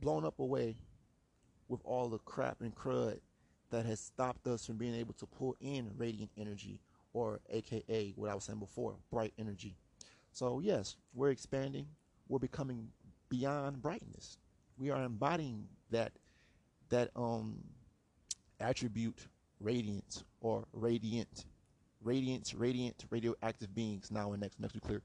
blown 0.00 0.24
up 0.24 0.38
away 0.38 0.76
with 1.68 1.80
all 1.84 2.08
the 2.08 2.18
crap 2.18 2.60
and 2.60 2.74
crud 2.74 3.18
that 3.70 3.86
has 3.86 3.98
stopped 3.98 4.46
us 4.46 4.66
from 4.66 4.76
being 4.76 4.94
able 4.94 5.14
to 5.14 5.26
pull 5.26 5.56
in 5.60 5.90
radiant 5.96 6.30
energy, 6.36 6.80
or 7.14 7.40
AKA 7.48 8.12
what 8.16 8.30
I 8.30 8.34
was 8.34 8.44
saying 8.44 8.58
before, 8.58 8.96
bright 9.10 9.32
energy. 9.38 9.76
So, 10.36 10.60
yes, 10.60 10.96
we're 11.14 11.30
expanding, 11.30 11.86
we're 12.28 12.38
becoming 12.38 12.88
beyond 13.30 13.80
brightness. 13.80 14.36
We 14.76 14.90
are 14.90 15.02
embodying 15.02 15.66
that 15.90 16.12
that 16.90 17.08
um 17.16 17.64
attribute 18.60 19.28
radiance 19.60 20.24
or 20.42 20.66
radiant 20.74 21.46
radiance 22.02 22.52
radiant 22.52 23.06
radioactive 23.08 23.74
beings 23.74 24.10
now 24.10 24.32
and 24.32 24.42
next 24.42 24.60
next 24.60 24.74
nuclear 24.74 25.00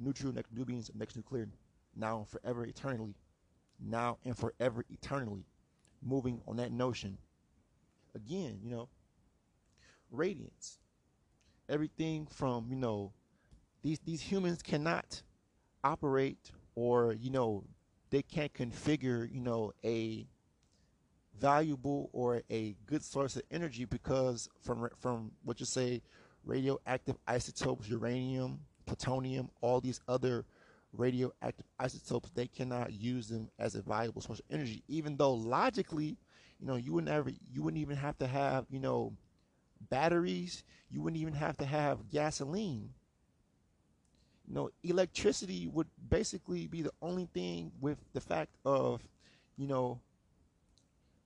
neutral 0.00 0.32
next 0.32 0.52
new 0.52 0.64
beings 0.64 0.90
next 0.96 1.14
nuclear 1.14 1.48
now 1.94 2.18
and 2.18 2.28
forever 2.28 2.66
eternally 2.66 3.14
now 3.78 4.18
and 4.24 4.36
forever 4.36 4.84
eternally 4.90 5.46
moving 6.04 6.40
on 6.48 6.56
that 6.56 6.72
notion. 6.72 7.18
Again 8.16 8.58
you 8.64 8.70
know 8.72 8.88
radiance. 10.10 10.80
Everything 11.68 12.26
from 12.26 12.66
you 12.68 12.76
know 12.76 13.12
these 13.86 14.00
these 14.00 14.20
humans 14.20 14.62
cannot 14.62 15.22
operate 15.84 16.50
or 16.74 17.12
you 17.12 17.30
know 17.30 17.62
they 18.10 18.20
can't 18.20 18.52
configure 18.52 19.32
you 19.32 19.40
know 19.40 19.72
a 19.84 20.26
valuable 21.38 22.10
or 22.12 22.42
a 22.50 22.74
good 22.86 23.04
source 23.04 23.36
of 23.36 23.42
energy 23.52 23.84
because 23.84 24.48
from 24.60 24.88
from 24.98 25.30
what 25.44 25.60
you 25.60 25.66
say 25.66 26.02
radioactive 26.44 27.16
isotopes 27.28 27.88
uranium 27.88 28.58
plutonium 28.86 29.48
all 29.60 29.80
these 29.80 30.00
other 30.08 30.44
radioactive 30.92 31.66
isotopes 31.78 32.30
they 32.30 32.48
cannot 32.48 32.92
use 32.92 33.28
them 33.28 33.48
as 33.58 33.76
a 33.76 33.82
valuable 33.82 34.22
source 34.22 34.40
of 34.40 34.46
energy. 34.50 34.82
Even 34.88 35.16
though 35.16 35.34
logically 35.34 36.16
you 36.58 36.66
know 36.66 36.74
you 36.74 36.92
would 36.92 37.04
never 37.04 37.30
you 37.52 37.62
wouldn't 37.62 37.80
even 37.80 37.96
have 37.96 38.18
to 38.18 38.26
have 38.26 38.64
you 38.68 38.80
know 38.80 39.12
batteries. 39.90 40.64
You 40.90 41.02
wouldn't 41.02 41.20
even 41.20 41.34
have 41.34 41.56
to 41.58 41.66
have 41.66 42.08
gasoline 42.08 42.90
you 44.48 44.54
know 44.54 44.70
electricity 44.82 45.66
would 45.66 45.88
basically 46.08 46.66
be 46.66 46.82
the 46.82 46.92
only 47.02 47.28
thing 47.34 47.72
with 47.80 47.98
the 48.12 48.20
fact 48.20 48.56
of 48.64 49.02
you 49.56 49.66
know 49.66 50.00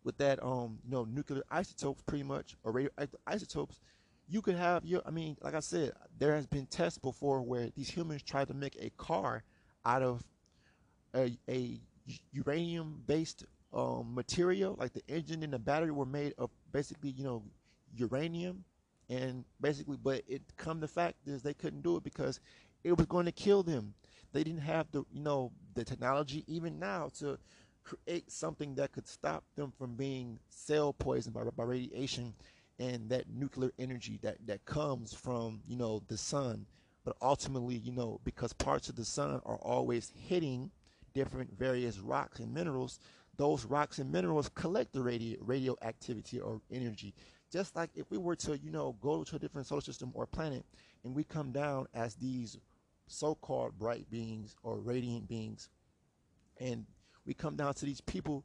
with 0.04 0.16
that 0.18 0.42
um 0.42 0.78
you 0.84 0.90
know 0.90 1.04
nuclear 1.04 1.42
isotopes 1.50 2.02
pretty 2.02 2.24
much 2.24 2.56
or 2.64 2.72
radioactive 2.72 3.20
isotopes 3.26 3.80
you 4.28 4.40
could 4.40 4.56
have 4.56 4.84
your 4.84 5.02
i 5.06 5.10
mean 5.10 5.36
like 5.42 5.54
i 5.54 5.60
said 5.60 5.92
there 6.18 6.34
has 6.34 6.46
been 6.46 6.66
tests 6.66 6.98
before 6.98 7.42
where 7.42 7.68
these 7.76 7.88
humans 7.90 8.22
tried 8.22 8.48
to 8.48 8.54
make 8.54 8.76
a 8.80 8.90
car 8.96 9.42
out 9.84 10.02
of 10.02 10.22
a, 11.14 11.36
a 11.48 11.80
uranium 12.32 13.02
based 13.06 13.44
um, 13.72 14.14
material 14.14 14.76
like 14.78 14.92
the 14.92 15.02
engine 15.08 15.42
and 15.42 15.52
the 15.52 15.58
battery 15.58 15.90
were 15.90 16.06
made 16.06 16.34
of 16.38 16.50
basically 16.72 17.10
you 17.10 17.24
know 17.24 17.42
uranium. 17.96 18.64
And 19.08 19.44
basically 19.60 19.96
but 20.00 20.22
it 20.28 20.42
come 20.56 20.78
the 20.80 20.88
fact 20.88 21.16
is 21.26 21.42
they 21.42 21.54
couldn't 21.54 21.82
do 21.82 21.96
it 21.96 22.04
because 22.04 22.38
it 22.84 22.96
was 22.96 23.06
going 23.06 23.26
to 23.26 23.32
kill 23.32 23.62
them. 23.62 23.94
They 24.32 24.44
didn't 24.44 24.62
have 24.62 24.86
the 24.92 25.04
you 25.12 25.20
know 25.20 25.52
the 25.74 25.84
technology 25.84 26.44
even 26.46 26.78
now 26.78 27.10
to 27.18 27.38
create 27.84 28.30
something 28.30 28.74
that 28.76 28.92
could 28.92 29.08
stop 29.08 29.44
them 29.56 29.72
from 29.76 29.94
being 29.94 30.38
cell 30.48 30.92
poisoned 30.92 31.34
by, 31.34 31.42
by 31.44 31.64
radiation 31.64 32.34
and 32.78 33.08
that 33.10 33.24
nuclear 33.28 33.72
energy 33.78 34.18
that, 34.22 34.36
that 34.46 34.64
comes 34.64 35.12
from 35.12 35.60
you 35.66 35.76
know 35.76 36.02
the 36.08 36.16
sun. 36.16 36.66
But 37.04 37.16
ultimately 37.22 37.76
you 37.76 37.92
know 37.92 38.20
because 38.24 38.52
parts 38.52 38.88
of 38.88 38.96
the 38.96 39.04
sun 39.04 39.40
are 39.44 39.56
always 39.56 40.12
hitting 40.28 40.70
different 41.12 41.58
various 41.58 41.98
rocks 41.98 42.38
and 42.38 42.54
minerals 42.54 43.00
those 43.40 43.64
rocks 43.64 43.98
and 43.98 44.12
minerals 44.12 44.50
collect 44.50 44.92
the 44.92 45.00
radio 45.00 45.38
radioactivity 45.40 46.38
or 46.38 46.60
energy. 46.70 47.14
Just 47.50 47.74
like 47.74 47.88
if 47.94 48.10
we 48.10 48.18
were 48.18 48.36
to 48.36 48.58
you 48.58 48.70
know 48.70 48.96
go 49.00 49.24
to 49.24 49.36
a 49.36 49.38
different 49.38 49.66
solar 49.66 49.80
system 49.80 50.10
or 50.14 50.26
planet 50.26 50.64
and 51.04 51.14
we 51.14 51.24
come 51.24 51.50
down 51.50 51.86
as 51.94 52.14
these 52.14 52.58
so-called 53.10 53.78
bright 53.78 54.10
beings 54.10 54.54
or 54.62 54.78
radiant 54.78 55.28
beings 55.28 55.68
and 56.60 56.84
we 57.26 57.34
come 57.34 57.56
down 57.56 57.74
to 57.74 57.86
these 57.86 58.00
people, 58.00 58.44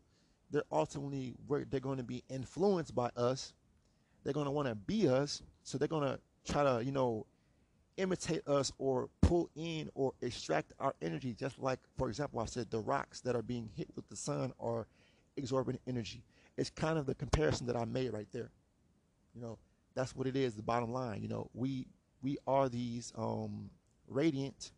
they're 0.49 0.63
ultimately 0.71 1.35
they're 1.69 1.79
going 1.79 1.97
to 1.97 2.03
be 2.03 2.23
influenced 2.29 2.95
by 2.95 3.09
us. 3.17 3.53
They're 4.23 4.33
going 4.33 4.45
to 4.45 4.51
want 4.51 4.67
to 4.67 4.75
be 4.75 5.07
us, 5.07 5.43
so 5.63 5.77
they're 5.77 5.87
going 5.87 6.07
to 6.07 6.19
try 6.51 6.63
to, 6.63 6.83
you 6.83 6.91
know, 6.91 7.25
imitate 7.97 8.47
us 8.47 8.71
or 8.77 9.09
pull 9.21 9.49
in 9.55 9.89
or 9.93 10.13
extract 10.21 10.73
our 10.79 10.95
energy. 11.01 11.33
Just 11.33 11.59
like, 11.59 11.79
for 11.97 12.09
example, 12.09 12.39
I 12.39 12.45
said 12.45 12.71
the 12.71 12.79
rocks 12.79 13.21
that 13.21 13.35
are 13.35 13.43
being 13.43 13.69
hit 13.75 13.87
with 13.95 14.07
the 14.09 14.15
sun 14.15 14.53
are 14.59 14.87
exorbitant 15.37 15.81
energy. 15.87 16.23
It's 16.57 16.69
kind 16.69 16.97
of 16.97 17.05
the 17.05 17.15
comparison 17.15 17.67
that 17.67 17.75
I 17.75 17.85
made 17.85 18.13
right 18.13 18.27
there. 18.31 18.49
You 19.35 19.41
know, 19.41 19.57
that's 19.93 20.15
what 20.15 20.27
it 20.27 20.35
is. 20.35 20.55
The 20.55 20.63
bottom 20.63 20.91
line. 20.91 21.21
You 21.21 21.27
know, 21.27 21.49
we 21.53 21.87
we 22.21 22.37
are 22.47 22.69
these 22.69 23.13
um, 23.17 23.69
radiant 24.07 24.71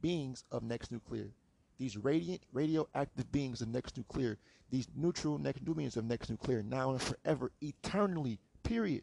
beings 0.00 0.44
of 0.50 0.62
next 0.62 0.92
nuclear 0.92 1.30
these 1.78 1.96
radiant 1.96 2.42
radioactive 2.52 3.30
beings 3.30 3.62
of 3.62 3.68
next 3.68 3.96
nuclear, 3.96 4.36
these 4.70 4.88
neutral 4.96 5.38
next 5.38 5.64
beings 5.64 5.96
of 5.96 6.04
next 6.04 6.28
nuclear, 6.28 6.62
now 6.62 6.90
and 6.90 7.00
forever, 7.00 7.52
eternally, 7.60 8.38
period. 8.64 9.02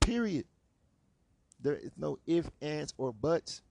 Period. 0.00 0.44
There 1.60 1.76
is 1.76 1.92
no 1.96 2.18
if, 2.26 2.50
ands, 2.60 2.92
or 2.98 3.12
buts. 3.12 3.62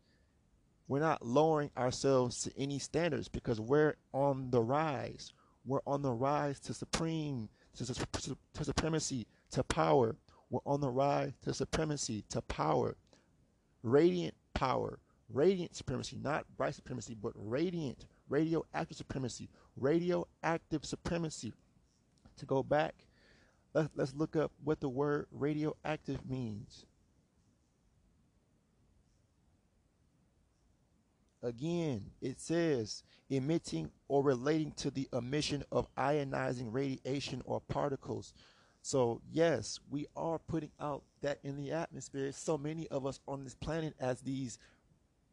We're 0.87 0.99
not 0.99 1.25
lowering 1.25 1.69
ourselves 1.77 2.41
to 2.43 2.51
any 2.57 2.79
standards 2.79 3.27
because 3.27 3.61
we're 3.61 3.95
on 4.11 4.49
the 4.49 4.61
rise. 4.61 5.31
We're 5.63 5.79
on 5.85 6.01
the 6.01 6.11
rise 6.11 6.59
to 6.61 6.73
supreme, 6.73 7.47
to, 7.77 7.85
to, 7.85 8.37
to 8.55 8.65
supremacy, 8.65 9.27
to 9.51 9.63
power. 9.63 10.15
We're 10.49 10.59
on 10.65 10.81
the 10.81 10.89
rise 10.89 11.33
to 11.43 11.53
supremacy, 11.53 12.25
to 12.29 12.41
power. 12.41 12.95
Radiant 13.83 14.33
power, 14.53 14.99
radiant 15.29 15.75
supremacy, 15.75 16.17
not 16.21 16.45
bright 16.57 16.75
supremacy, 16.75 17.15
but 17.19 17.33
radiant, 17.35 18.05
radioactive 18.29 18.97
supremacy, 18.97 19.49
radioactive 19.75 20.85
supremacy. 20.85 21.53
To 22.37 22.45
go 22.45 22.63
back, 22.63 22.95
let's, 23.73 23.89
let's 23.95 24.13
look 24.15 24.35
up 24.35 24.51
what 24.63 24.79
the 24.79 24.89
word 24.89 25.27
radioactive 25.31 26.27
means. 26.27 26.85
Again, 31.43 32.05
it 32.21 32.39
says 32.39 33.03
emitting 33.29 33.91
or 34.07 34.23
relating 34.23 34.71
to 34.77 34.89
the 34.89 35.09
emission 35.11 35.63
of 35.71 35.93
ionizing 35.95 36.73
radiation 36.73 37.41
or 37.45 37.59
particles. 37.59 38.33
So, 38.81 39.21
yes, 39.29 39.79
we 39.89 40.07
are 40.15 40.39
putting 40.39 40.71
out 40.79 41.03
that 41.23 41.39
in 41.43 41.57
the 41.57 41.71
atmosphere. 41.71 42.31
So 42.31 42.57
many 42.57 42.87
of 42.89 43.05
us 43.05 43.19
on 43.27 43.43
this 43.43 43.55
planet 43.55 43.95
as 43.99 44.21
these 44.21 44.59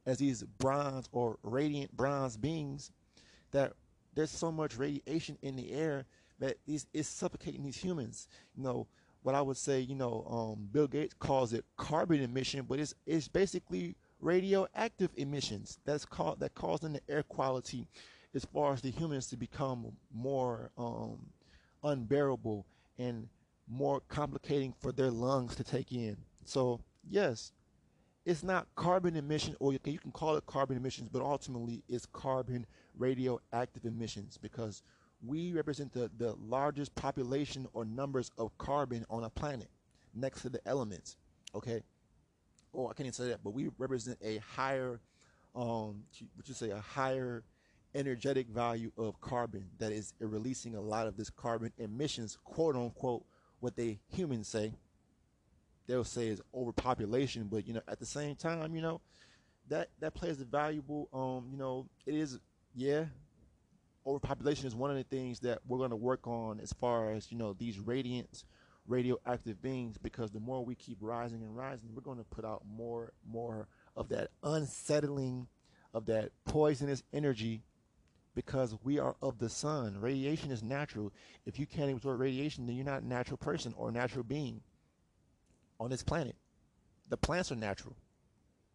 as 0.07 0.19
these 0.19 0.43
bronze 0.43 1.09
or 1.13 1.39
radiant 1.43 1.95
bronze 1.95 2.37
beings 2.37 2.91
that 3.51 3.75
there's 4.15 4.31
so 4.31 4.51
much 4.51 4.79
radiation 4.79 5.37
in 5.43 5.57
the 5.57 5.73
air 5.73 6.07
that 6.39 6.57
is, 6.67 6.87
is 6.95 7.07
suffocating 7.07 7.63
these 7.63 7.77
humans. 7.77 8.29
You 8.57 8.65
know, 8.65 8.87
what 9.23 9.35
I 9.35 9.43
would 9.43 9.59
say, 9.59 9.81
you 9.81 9.95
know, 9.95 10.25
um, 10.29 10.69
Bill 10.73 10.87
Gates 10.87 11.15
calls 11.19 11.53
it 11.53 11.65
carbon 11.77 12.23
emission, 12.23 12.65
but 12.67 12.81
it's 12.81 12.95
it's 13.07 13.29
basically 13.29 13.95
radioactive 14.21 15.11
emissions 15.17 15.79
that's 15.85 16.05
called 16.05 16.41
that 16.41 16.55
causing 16.55 16.95
the 16.95 17.01
air 17.09 17.23
quality 17.23 17.87
as 18.35 18.45
far 18.45 18.73
as 18.73 18.81
the 18.81 18.91
humans 18.91 19.27
to 19.29 19.37
become 19.37 19.93
more 20.15 20.71
um, 20.79 21.19
unbearable 21.83 22.65
and 22.99 23.29
more 23.71 24.01
complicating 24.09 24.75
for 24.81 24.93
their 24.93 25.11
lungs 25.11 25.55
to 25.57 25.65
take 25.65 25.93
in. 25.93 26.17
So 26.45 26.81
yes, 27.09 27.53
it's 28.27 28.43
not 28.43 28.67
carbon 28.75 29.17
emission, 29.17 29.57
or 29.61 29.73
you 29.73 29.79
can, 29.79 30.13
call 30.13 30.37
it 30.37 30.45
carbon 30.47 30.77
emissions, 30.77 31.09
but 31.11 31.23
ultimately 31.23 31.83
it's 31.89 32.07
carbon 32.07 32.67
radioactive 32.99 33.85
emissions 33.85 34.39
because 34.41 34.83
we 35.25 35.53
represent 35.53 35.93
the, 35.93 36.11
the 36.19 36.35
largest 36.47 36.95
population 36.95 37.67
or 37.73 37.85
numbers 37.85 38.31
of 38.39 38.57
carbon 38.59 39.05
on 39.09 39.25
a 39.25 39.31
planet 39.31 39.69
next 40.15 40.43
to 40.43 40.49
the 40.49 40.61
elements. 40.67 41.17
Okay. 41.55 41.83
Oh, 42.75 42.87
I 42.87 42.93
can't 42.93 43.01
even 43.01 43.13
say 43.13 43.29
that, 43.29 43.43
but 43.43 43.51
we 43.51 43.71
represent 43.79 44.19
a 44.23 44.39
higher, 44.39 45.01
um, 45.57 46.05
what 46.37 46.47
you 46.47 46.55
say, 46.55 46.71
a 46.71 46.81
higher 46.81 47.43
energetic 47.95 48.49
value 48.49 48.93
of 48.97 49.21
carbon 49.21 49.67
that 49.79 49.93
is 49.93 50.15
releasing 50.21 50.77
a 50.77 50.81
lot 50.81 51.07
of 51.07 51.17
this 51.17 51.31
carbon 51.31 51.73
emissions, 51.79 52.39
quote 52.45 52.77
unquote, 52.77 53.25
what 53.61 53.77
they 53.77 54.01
humans 54.09 54.49
say. 54.49 54.73
They'll 55.87 56.05
say 56.05 56.29
is 56.29 56.43
overpopulation, 56.55 57.49
but 57.51 57.67
you 57.67 57.75
know, 57.75 57.83
at 57.89 57.99
the 57.99 58.07
same 58.07 58.37
time, 58.37 58.75
you 58.75 58.83
know, 58.83 59.01
that 59.69 59.89
that 60.01 60.15
plays 60.15 60.41
a 60.41 60.45
valuable 60.45 61.09
um, 61.13 61.49
you 61.51 61.59
know, 61.59 61.87
it 62.07 62.15
is 62.15 62.39
yeah, 62.75 63.05
overpopulation 64.07 64.67
is 64.67 64.75
one 64.75 64.91
of 64.91 64.97
the 64.97 65.05
things 65.05 65.41
that 65.41 65.61
we're 65.67 65.79
going 65.79 65.91
to 65.91 65.97
work 65.97 66.27
on 66.27 66.61
as 66.61 66.73
far 66.73 67.13
as 67.13 67.31
you 67.31 67.39
know 67.39 67.53
these 67.53 67.79
radiant 67.79 68.45
radioactive 68.87 69.61
beings 69.63 69.97
because 69.99 70.31
the 70.31 70.41
more 70.41 70.65
we 70.65 70.75
keep 70.75 70.99
rising 71.01 71.43
and 71.43 71.57
rising 71.57 71.91
we're 71.95 72.03
going 72.03 72.19
to 72.19 72.25
put 72.25 72.45
out 72.45 72.63
more 72.69 73.13
more 73.31 73.69
of 73.97 74.09
that 74.09 74.31
unsettling 74.43 75.47
of 75.95 76.07
that 76.07 76.31
poisonous 76.45 77.03
energy 77.13 77.63
because 78.47 78.75
we 78.83 78.99
are 78.99 79.17
of 79.21 79.39
the 79.39 79.51
sun. 79.51 80.01
Radiation 80.01 80.51
is 80.51 80.63
natural. 80.63 81.13
If 81.45 81.59
you 81.59 81.67
can't 81.67 81.93
absorb 81.93 82.21
radiation 82.21 82.67
then 82.67 82.75
you're 82.75 82.87
not 82.87 83.03
a 83.03 83.07
natural 83.07 83.37
person 83.37 83.75
or 83.77 83.91
a 83.91 83.93
natural 83.93 84.25
being 84.25 84.63
on 85.79 85.91
this 85.91 86.03
planet. 86.03 86.37
The 87.11 87.19
plants 87.19 87.53
are 87.53 87.57
natural. 87.57 87.97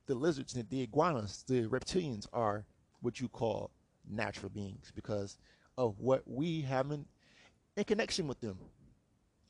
The 0.05 0.13
lizards 0.13 0.53
the 0.53 0.82
iguanas 0.84 1.43
the 1.47 1.63
reptilians 1.63 2.28
are 2.32 2.63
what 3.01 3.20
you 3.20 3.28
call 3.28 3.72
natural 4.07 4.51
beings 4.51 4.91
because 4.95 5.39
of 5.80 5.99
what 5.99 6.22
we 6.28 6.61
have 6.61 6.91
in, 6.91 7.05
in 7.76 7.86
connection 7.86 8.28
with 8.28 8.39
them. 8.41 8.59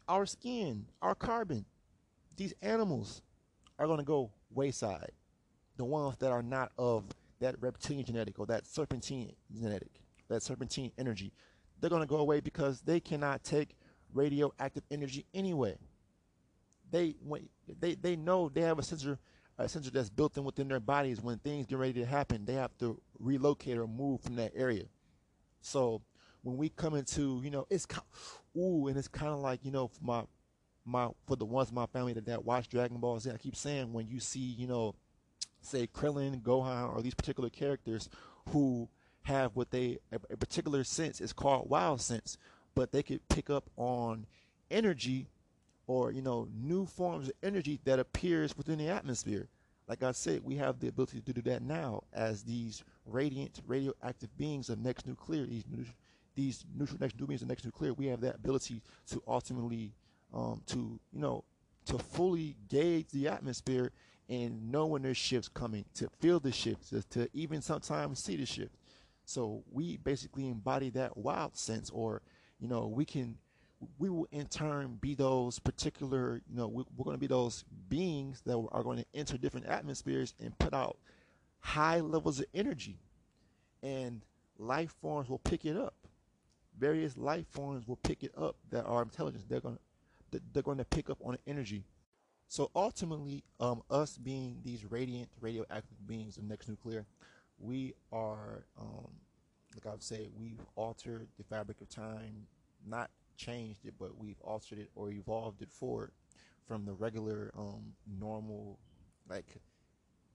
Our 0.07 0.25
skin, 0.25 0.85
our 1.01 1.15
carbon, 1.15 1.65
these 2.37 2.53
animals 2.61 3.21
are 3.77 3.85
going 3.85 3.99
to 3.99 4.05
go 4.05 4.31
wayside. 4.49 5.11
The 5.75 5.83
ones 5.83 6.15
that 6.19 6.31
are 6.31 6.41
not 6.41 6.71
of 6.77 7.03
that 7.41 7.61
reptilian 7.61 8.05
genetic 8.05 8.39
or 8.39 8.45
that 8.45 8.65
serpentine 8.65 9.33
genetic, 9.53 9.91
that 10.29 10.43
serpentine 10.43 10.91
energy, 10.97 11.33
they're 11.79 11.89
going 11.89 12.01
to 12.01 12.07
go 12.07 12.17
away 12.17 12.39
because 12.39 12.81
they 12.81 12.99
cannot 12.99 13.43
take 13.43 13.75
radioactive 14.13 14.83
energy 14.91 15.25
anyway. 15.33 15.77
They 16.91 17.15
they 17.79 17.95
they 17.95 18.15
know 18.15 18.49
they 18.49 18.61
have 18.61 18.79
a 18.79 18.83
sensor 18.83 19.17
a 19.57 19.67
sensor 19.67 19.89
that's 19.89 20.09
built 20.09 20.37
in 20.37 20.43
within 20.43 20.67
their 20.67 20.79
bodies. 20.79 21.21
When 21.21 21.39
things 21.39 21.65
get 21.65 21.77
ready 21.77 21.93
to 21.93 22.05
happen 22.05 22.45
they 22.45 22.53
have 22.53 22.77
to 22.79 23.01
relocate 23.19 23.77
or 23.77 23.87
move 23.87 24.21
from 24.21 24.35
that 24.35 24.51
area. 24.55 24.85
So 25.61 26.01
when 26.45 26.57
we 26.57 26.69
come 26.69 26.93
into 26.93 27.41
you 27.43 27.49
know 27.49 27.65
it's 27.69 27.87
ooh 28.55 28.87
and 28.87 28.97
it's 28.97 29.07
kind 29.07 29.31
of 29.31 29.39
like 29.39 29.65
you 29.65 29.71
know 29.71 29.87
for 29.87 30.03
my 30.03 30.23
my 30.85 31.09
for 31.25 31.35
the 31.35 31.45
ones 31.45 31.69
in 31.69 31.75
my 31.75 31.87
family 31.87 32.13
that, 32.13 32.27
that 32.27 32.45
watch 32.45 32.69
dragon 32.69 32.97
ball 32.97 33.19
z 33.19 33.31
i 33.31 33.37
keep 33.37 33.55
saying 33.55 33.91
when 33.91 34.07
you 34.07 34.19
see 34.19 34.39
you 34.39 34.67
know 34.67 34.93
say 35.61 35.87
krillin 35.87 36.39
gohan 36.43 36.95
or 36.95 37.01
these 37.01 37.15
particular 37.15 37.49
characters 37.49 38.07
who 38.49 38.87
have 39.25 39.51
what 39.55 39.71
they 39.71 39.99
a, 40.11 40.37
particular 40.37 40.83
sense 40.83 41.19
is 41.19 41.33
called 41.33 41.69
wild 41.69 41.99
sense 41.99 42.37
but 42.75 42.91
they 42.91 43.01
could 43.01 43.27
pick 43.29 43.49
up 43.49 43.69
on 43.77 44.25
energy 44.69 45.27
or 45.87 46.11
you 46.11 46.21
know 46.21 46.47
new 46.53 46.85
forms 46.85 47.29
of 47.29 47.33
energy 47.43 47.79
that 47.85 47.99
appears 47.99 48.57
within 48.57 48.77
the 48.77 48.89
atmosphere. 48.89 49.47
Like 49.87 50.01
i 50.01 50.11
said 50.11 50.43
we 50.43 50.55
have 50.55 50.79
the 50.79 50.87
ability 50.87 51.21
to 51.21 51.33
do 51.33 51.41
that 51.43 51.61
now 51.61 52.03
as 52.11 52.43
these 52.43 52.83
radiant 53.05 53.61
radioactive 53.67 54.35
beings 54.37 54.69
of 54.69 54.79
next 54.79 55.05
nuclear 55.05 55.45
these 55.45 55.63
these 56.33 56.65
neutral 56.75 56.97
next 56.99 57.19
new 57.19 57.27
beings 57.27 57.43
of 57.43 57.47
next 57.47 57.65
nuclear 57.65 57.93
we 57.93 58.07
have 58.07 58.21
that 58.21 58.35
ability 58.35 58.81
to 59.07 59.21
ultimately 59.27 59.93
um, 60.33 60.61
to 60.65 60.99
you 61.13 61.19
know 61.19 61.43
to 61.85 61.99
fully 61.99 62.55
gauge 62.67 63.07
the 63.13 63.27
atmosphere 63.27 63.91
and 64.27 64.71
know 64.71 64.87
when 64.87 65.03
there's 65.03 65.17
shifts 65.17 65.47
coming 65.47 65.85
to 65.93 66.09
feel 66.19 66.39
the 66.39 66.51
shifts 66.51 66.91
to 67.11 67.29
even 67.33 67.61
sometimes 67.61 68.17
see 68.17 68.35
the 68.35 68.45
shift 68.45 68.75
so 69.25 69.63
we 69.71 69.97
basically 69.97 70.47
embody 70.47 70.89
that 70.91 71.17
wild 71.17 71.57
sense 71.57 71.89
or 71.89 72.21
you 72.59 72.67
know 72.67 72.87
we 72.87 73.05
can 73.05 73.37
we 73.97 74.09
will 74.09 74.27
in 74.31 74.47
turn 74.47 74.97
be 75.01 75.15
those 75.15 75.59
particular, 75.59 76.41
you 76.49 76.55
know, 76.55 76.67
we, 76.67 76.83
are 76.83 77.03
going 77.03 77.15
to 77.15 77.19
be 77.19 77.27
those 77.27 77.63
beings 77.89 78.41
that 78.45 78.57
are 78.71 78.83
going 78.83 78.97
to 78.97 79.05
enter 79.13 79.37
different 79.37 79.65
atmospheres 79.67 80.33
and 80.39 80.57
put 80.59 80.73
out 80.73 80.97
high 81.59 81.99
levels 81.99 82.39
of 82.39 82.45
energy. 82.53 82.99
And 83.83 84.21
life 84.57 84.93
forms 85.01 85.29
will 85.29 85.39
pick 85.39 85.65
it 85.65 85.77
up. 85.77 85.95
Various 86.77 87.17
life 87.17 87.45
forms 87.49 87.87
will 87.87 87.97
pick 87.97 88.23
it 88.23 88.31
up 88.37 88.55
that 88.71 88.85
are 88.85 89.01
intelligent. 89.01 89.47
They're 89.49 89.59
going 89.59 89.77
to, 90.31 90.41
they're 90.53 90.63
going 90.63 90.77
to 90.77 90.85
pick 90.85 91.09
up 91.09 91.19
on 91.23 91.33
the 91.33 91.49
energy. 91.49 91.85
So 92.47 92.69
ultimately, 92.75 93.43
um, 93.59 93.81
us 93.89 94.17
being 94.17 94.59
these 94.63 94.85
radiant, 94.85 95.29
radioactive 95.41 96.05
beings 96.05 96.37
of 96.37 96.43
next 96.43 96.69
nuclear, 96.69 97.05
we 97.59 97.93
are, 98.11 98.65
um, 98.79 99.11
like 99.73 99.91
I've 99.91 100.03
said, 100.03 100.27
we've 100.37 100.59
altered 100.75 101.27
the 101.37 101.43
fabric 101.43 101.81
of 101.81 101.89
time, 101.89 102.47
not 102.87 103.09
changed 103.37 103.85
it, 103.85 103.93
but 103.99 104.17
we've 104.17 104.39
altered 104.41 104.79
it 104.79 104.89
or 104.95 105.11
evolved 105.11 105.61
it 105.61 105.71
forward 105.71 106.11
from 106.67 106.85
the 106.85 106.93
regular, 106.93 107.51
um, 107.57 107.93
normal, 108.19 108.79
like 109.29 109.57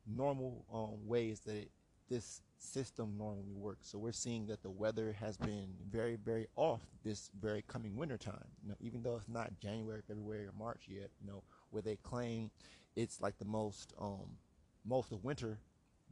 normal 0.07 0.64
um, 0.73 1.07
ways 1.07 1.41
that 1.41 1.57
it, 1.57 1.71
this 2.09 2.43
system 2.59 3.16
normally 3.16 3.55
works. 3.55 3.89
So 3.89 3.99
we're 3.99 4.12
seeing 4.12 4.47
that 4.47 4.62
the 4.62 4.71
weather 4.71 5.16
has 5.18 5.37
been 5.37 5.68
very, 5.91 6.16
very 6.16 6.47
off 6.57 6.83
this 7.05 7.31
very 7.41 7.62
coming 7.66 7.97
winter 7.97 8.18
time. 8.18 8.49
You 8.62 8.71
know, 8.71 8.77
even 8.81 9.03
though 9.03 9.16
it's 9.16 9.29
not 9.29 9.59
January, 9.61 10.03
February, 10.07 10.47
or 10.47 10.53
March 10.59 10.83
yet, 10.89 11.11
you 11.21 11.27
know, 11.27 11.43
where 11.71 11.83
they 11.83 11.97
claim 11.97 12.51
it's 12.97 13.21
like 13.21 13.39
the 13.39 13.45
most 13.45 13.95
um, 13.99 14.37
most 14.85 15.12
of 15.12 15.25
winter, 15.25 15.59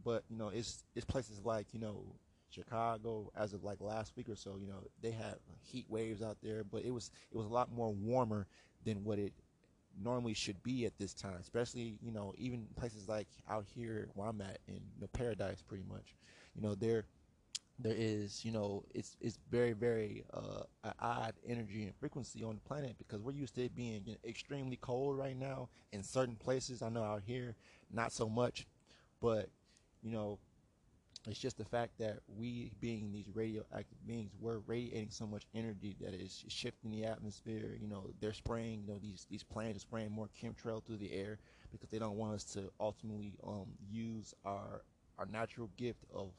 but 0.05 0.25
you 0.29 0.37
know, 0.37 0.49
it's 0.49 0.85
it's 0.95 1.05
places 1.05 1.41
like 1.45 1.73
you 1.73 1.81
know 1.81 2.05
Chicago 2.51 3.31
as 3.37 3.53
of 3.53 3.65
like 3.65 3.81
last 3.81 4.13
week 4.17 4.29
or 4.29 4.37
so, 4.37 4.57
you 4.61 4.67
know, 4.67 4.83
they 5.03 5.11
had 5.11 5.37
heat 5.61 5.87
waves 5.89 6.23
out 6.23 6.39
there, 6.43 6.65
but 6.65 6.85
it 6.85 6.91
was 6.91 7.11
it 7.31 7.37
was 7.37 7.47
a 7.47 7.51
lot 7.51 7.73
more 7.73 7.93
warmer 7.93 8.47
than 8.85 9.05
what 9.05 9.19
it 9.19 9.33
normally 10.01 10.35
should 10.35 10.63
be 10.63 10.87
at 10.87 10.97
this 10.99 11.13
time, 11.13 11.37
especially, 11.41 11.99
you 12.03 12.13
know, 12.13 12.33
even 12.39 12.67
places 12.77 13.09
like 13.09 13.29
out 13.51 13.65
here 13.67 14.09
where 14.15 14.29
I'm 14.29 14.41
at 14.41 14.59
in 14.69 14.75
you 14.75 15.01
know, 15.01 15.09
paradise 15.13 15.63
pretty 15.63 15.85
much. 15.89 16.15
You 16.55 16.63
know, 16.63 16.75
there 16.75 17.05
there 17.81 17.95
is, 17.97 18.45
you 18.45 18.51
know, 18.51 18.85
it's 18.95 19.17
it's 19.21 19.39
very, 19.51 19.73
very 19.73 20.25
uh, 20.33 20.63
odd 21.01 21.35
energy 21.47 21.85
and 21.85 21.95
frequency 21.97 22.43
on 22.43 22.55
the 22.57 22.61
planet 22.61 22.97
because 22.99 23.23
we're 23.23 23.33
used 23.33 23.55
to 23.55 23.65
it 23.65 23.77
being 23.77 24.03
you 24.05 24.13
know, 24.13 24.19
extremely 24.29 24.77
cold 24.77 25.17
right 25.17 25.37
now 25.37 25.69
in 25.93 26.03
certain 26.03 26.35
places. 26.37 26.83
I 26.83 26.89
know 26.89 27.05
out 27.05 27.23
here, 27.25 27.55
not 27.93 28.13
so 28.13 28.29
much, 28.29 28.67
but 29.21 29.49
you 30.03 30.11
know, 30.11 30.39
it's 31.27 31.39
just 31.39 31.59
the 31.59 31.65
fact 31.65 31.99
that 31.99 32.21
we, 32.37 32.73
being 32.81 33.13
these 33.13 33.27
radioactive 33.35 33.99
beings, 34.07 34.31
we're 34.41 34.59
radiating 34.67 35.11
so 35.11 35.27
much 35.27 35.45
energy 35.55 35.97
that 36.01 36.15
is 36.15 36.45
shifting 36.49 36.91
the 36.91 37.05
atmosphere. 37.05 37.77
You 37.81 37.89
know, 37.89 38.11
they're 38.21 38.33
spraying, 38.33 38.83
you 38.87 38.93
know, 38.93 38.99
these 38.99 39.27
these 39.31 39.43
planets 39.43 39.77
are 39.77 39.81
spraying 39.81 40.13
more 40.13 40.29
chemtrail 40.41 40.85
through 40.85 40.99
the 40.99 41.13
air 41.13 41.39
because 41.73 41.91
they 41.91 41.99
don't 41.99 42.17
want 42.17 42.35
us 42.35 42.45
to 42.45 42.71
ultimately 42.81 43.35
um, 43.47 43.67
use 43.91 44.33
our 44.45 44.83
our 45.19 45.27
natural 45.27 45.71
gift 45.77 46.05
of 46.15 46.31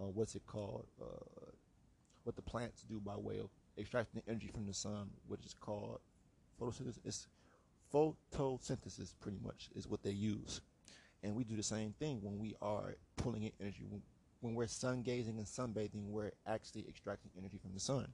uh, 0.00 0.04
what's 0.04 0.34
it 0.34 0.46
called, 0.46 0.86
uh, 1.00 1.50
what 2.24 2.36
the 2.36 2.42
plants 2.42 2.82
do 2.88 3.00
by 3.00 3.16
way 3.16 3.38
of 3.38 3.50
extracting 3.78 4.22
energy 4.26 4.50
from 4.52 4.66
the 4.66 4.74
sun, 4.74 5.10
which 5.26 5.44
is 5.44 5.54
called 5.54 6.00
photosynthesis. 6.60 6.98
It's 7.04 7.28
photosynthesis, 7.92 9.14
pretty 9.20 9.38
much, 9.44 9.70
is 9.74 9.86
what 9.86 10.02
they 10.02 10.10
use. 10.10 10.60
And 11.22 11.34
we 11.34 11.44
do 11.44 11.56
the 11.56 11.62
same 11.62 11.94
thing 11.98 12.20
when 12.22 12.38
we 12.38 12.54
are 12.62 12.96
pulling 13.16 13.44
in 13.44 13.52
energy. 13.60 13.84
When, 13.88 14.54
we're 14.54 14.68
sun 14.68 15.02
gazing 15.02 15.36
and 15.38 15.46
sunbathing, 15.46 16.06
we're 16.06 16.30
actually 16.46 16.86
extracting 16.88 17.30
energy 17.36 17.58
from 17.58 17.74
the 17.74 17.80
sun. 17.80 18.06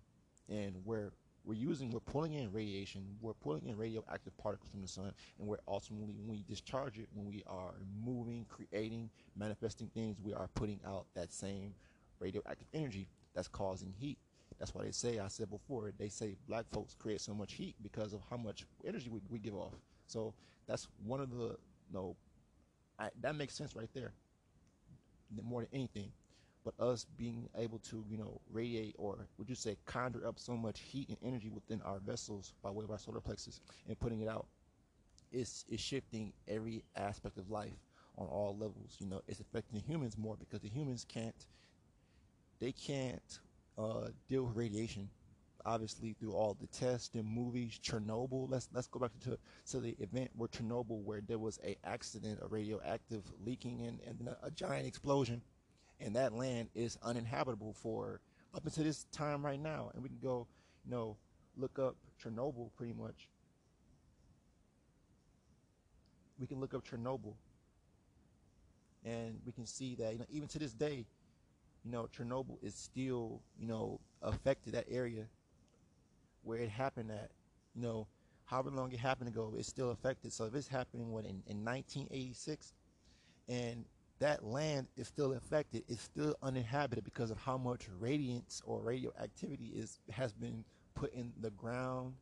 And 0.49 0.75
we're 0.85 1.13
we're 1.45 1.55
using 1.55 1.91
we're 1.91 2.01
pulling 2.01 2.33
in 2.33 2.51
radiation, 2.51 3.05
we're 3.21 3.35
pulling 3.35 3.67
in 3.67 3.77
radioactive 3.77 4.35
particles 4.39 4.71
from 4.71 4.81
the 4.81 4.89
sun, 4.89 5.13
and 5.39 5.47
we're 5.47 5.59
ultimately 5.69 6.15
when 6.15 6.27
we 6.27 6.43
discharge 6.49 6.99
it, 6.99 7.09
when 7.13 7.27
we 7.27 7.45
are 7.47 7.75
moving, 8.03 8.47
creating, 8.49 9.11
manifesting 9.37 9.89
things, 9.89 10.17
we 10.23 10.33
are 10.33 10.49
putting 10.55 10.81
out 10.87 11.05
that 11.15 11.33
same 11.33 11.75
radioactive 12.19 12.69
energy 12.73 13.09
that's 13.35 13.49
causing 13.49 13.93
heat. 13.99 14.17
That's 14.59 14.75
why 14.75 14.85
they 14.85 14.93
say, 14.93 15.19
I 15.19 15.29
said 15.29 15.51
before, 15.51 15.93
they 15.99 16.09
say 16.09 16.37
black 16.49 16.65
folks 16.71 16.95
create 16.95 17.21
so 17.21 17.35
much 17.35 17.55
heat 17.55 17.75
because 17.83 18.15
of 18.15 18.21
how 18.31 18.37
much 18.37 18.65
energy 18.87 19.11
we, 19.11 19.21
we 19.29 19.39
give 19.39 19.55
off. 19.55 19.75
So 20.07 20.33
that's 20.67 20.89
one 21.05 21.21
of 21.21 21.31
the 21.31 21.57
you 21.89 21.93
know, 21.93 22.17
I, 22.99 23.09
that 23.21 23.35
makes 23.37 23.55
sense 23.55 23.75
right 23.75 23.89
there. 23.95 24.13
More 25.43 25.63
than 25.63 25.71
anything, 25.73 26.13
but 26.65 26.75
us 26.79 27.07
being 27.17 27.49
able 27.59 27.79
to, 27.91 28.05
you 28.09 28.17
know, 28.17 28.41
radiate 28.53 28.95
or 28.99 29.27
would 29.39 29.49
you 29.49 29.55
say 29.55 29.77
conjure 29.85 30.27
up 30.27 30.39
so 30.39 30.57
much 30.57 30.81
heat 30.81 31.09
and 31.09 31.19
energy 31.23 31.49
within 31.49 31.83
our 31.83 31.99
vessels 31.99 32.53
by 32.63 32.71
way 32.71 32.85
of 32.85 32.91
our 32.91 32.99
solar 32.99 33.21
plexus 33.21 33.61
and 33.89 33.99
putting 33.99 34.21
it 34.21 34.29
out, 34.29 34.47
it's, 35.33 35.65
is 35.69 35.81
shifting 35.81 36.33
every 36.47 36.85
aspect 36.97 37.39
of 37.39 37.51
life 37.51 37.73
on 38.17 38.27
all 38.27 38.57
levels. 38.57 38.97
You 39.01 39.09
know, 39.09 39.23
it's 39.27 39.41
affecting 39.41 39.79
the 39.81 39.85
humans 39.85 40.17
more 40.17 40.37
because 40.37 40.61
the 40.61 40.69
humans 40.69 41.05
can't, 41.09 41.47
they 42.61 42.73
can't 42.73 43.41
uh, 43.77 44.09
deal 44.29 44.45
with 44.45 44.57
radiation 44.57 45.09
obviously 45.67 46.15
through 46.15 46.33
all 46.33 46.57
the 46.61 46.67
tests 46.67 47.15
and 47.15 47.25
movies. 47.27 47.79
Chernobyl. 47.83 48.51
Let's 48.51 48.69
let's 48.73 48.87
go 48.87 49.01
back 49.01 49.13
to 49.25 49.39
to 49.71 49.81
the 49.81 49.97
event 50.01 50.31
where 50.37 50.49
Chernobyl, 50.49 51.03
where 51.03 51.21
there 51.21 51.39
was 51.39 51.59
a 51.65 51.77
accident, 51.85 52.41
a 52.43 52.47
radioactive 52.47 53.23
leaking, 53.45 53.81
and 53.87 54.01
and 54.07 54.29
a, 54.29 54.47
a 54.47 54.51
giant 54.51 54.87
explosion, 54.87 55.43
and 56.01 56.15
that 56.17 56.33
land 56.33 56.69
is 56.75 56.99
uninhabitable 57.03 57.75
for 57.75 58.21
up 58.55 58.65
until 58.65 58.85
this 58.85 59.05
time 59.13 59.45
right 59.45 59.61
now. 59.61 59.91
And 59.95 60.03
we 60.03 60.09
can 60.09 60.19
go, 60.23 60.47
you 60.85 60.91
know, 60.91 61.17
look 61.57 61.79
up 61.79 61.97
Chernobyl 62.23 62.71
pretty 62.77 62.93
much. 62.93 63.29
We 66.39 66.47
can 66.47 66.61
look 66.61 66.75
up 66.75 66.85
Chernobyl, 66.87 67.35
and 69.05 69.39
we 69.47 69.53
can 69.53 69.67
see 69.67 69.95
that 69.97 70.13
you 70.13 70.19
know 70.19 70.27
even 70.31 70.49
to 70.49 70.59
this 70.59 70.73
day, 70.73 71.07
you 71.85 71.91
know, 71.91 72.09
Chernobyl 72.17 72.59
is 72.63 72.75
still 72.75 73.41
you 73.59 73.67
know 73.67 74.01
affected 74.21 74.75
that 74.75 74.87
area 74.91 75.27
where 76.45 76.59
it 76.59 76.71
happened 76.71 77.11
at, 77.11 77.31
you 77.75 77.83
know, 77.83 78.07
however 78.47 78.71
long 78.71 78.93
it 78.93 79.01
happened 79.01 79.29
ago, 79.29 79.55
it's 79.57 79.69
still 79.69 79.91
affected. 79.91 80.33
So 80.33 80.45
if 80.45 80.55
it's 80.55 80.69
happening 80.69 81.11
what 81.13 81.25
in, 81.25 81.43
in 81.47 81.65
1986, 81.65 82.75
and 83.49 83.85
that 84.21 84.45
land 84.45 84.89
is 84.97 85.09
still 85.09 85.33
affected, 85.33 85.85
it's 85.89 86.03
still 86.03 86.37
uninhabited 86.43 87.05
because 87.05 87.31
of 87.31 87.39
how 87.39 87.59
much 87.59 87.89
radiance 87.99 88.63
or 88.65 88.81
radioactivity 88.81 89.67
is 89.75 89.99
has 90.11 90.33
been 90.33 90.65
put 90.95 91.13
in 91.15 91.33
the 91.41 91.51
ground, 91.51 92.15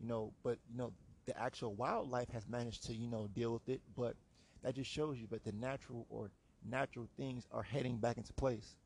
you 0.00 0.08
know. 0.08 0.32
But 0.42 0.58
you 0.70 0.78
know, 0.78 0.92
the 1.26 1.38
actual 1.40 1.74
wildlife 1.74 2.30
has 2.30 2.46
managed 2.48 2.84
to 2.86 2.94
you 2.94 3.08
know 3.08 3.28
deal 3.34 3.52
with 3.52 3.68
it, 3.68 3.80
but 3.96 4.16
that 4.62 4.74
just 4.74 4.90
shows 4.90 5.18
you 5.18 5.26
that 5.30 5.44
the 5.44 5.52
natural 5.52 6.06
or 6.10 6.30
natural 6.68 7.08
things 7.16 7.46
are 7.52 7.62
heading 7.62 7.98
back 7.98 8.16
into 8.18 8.32
place. 8.32 8.76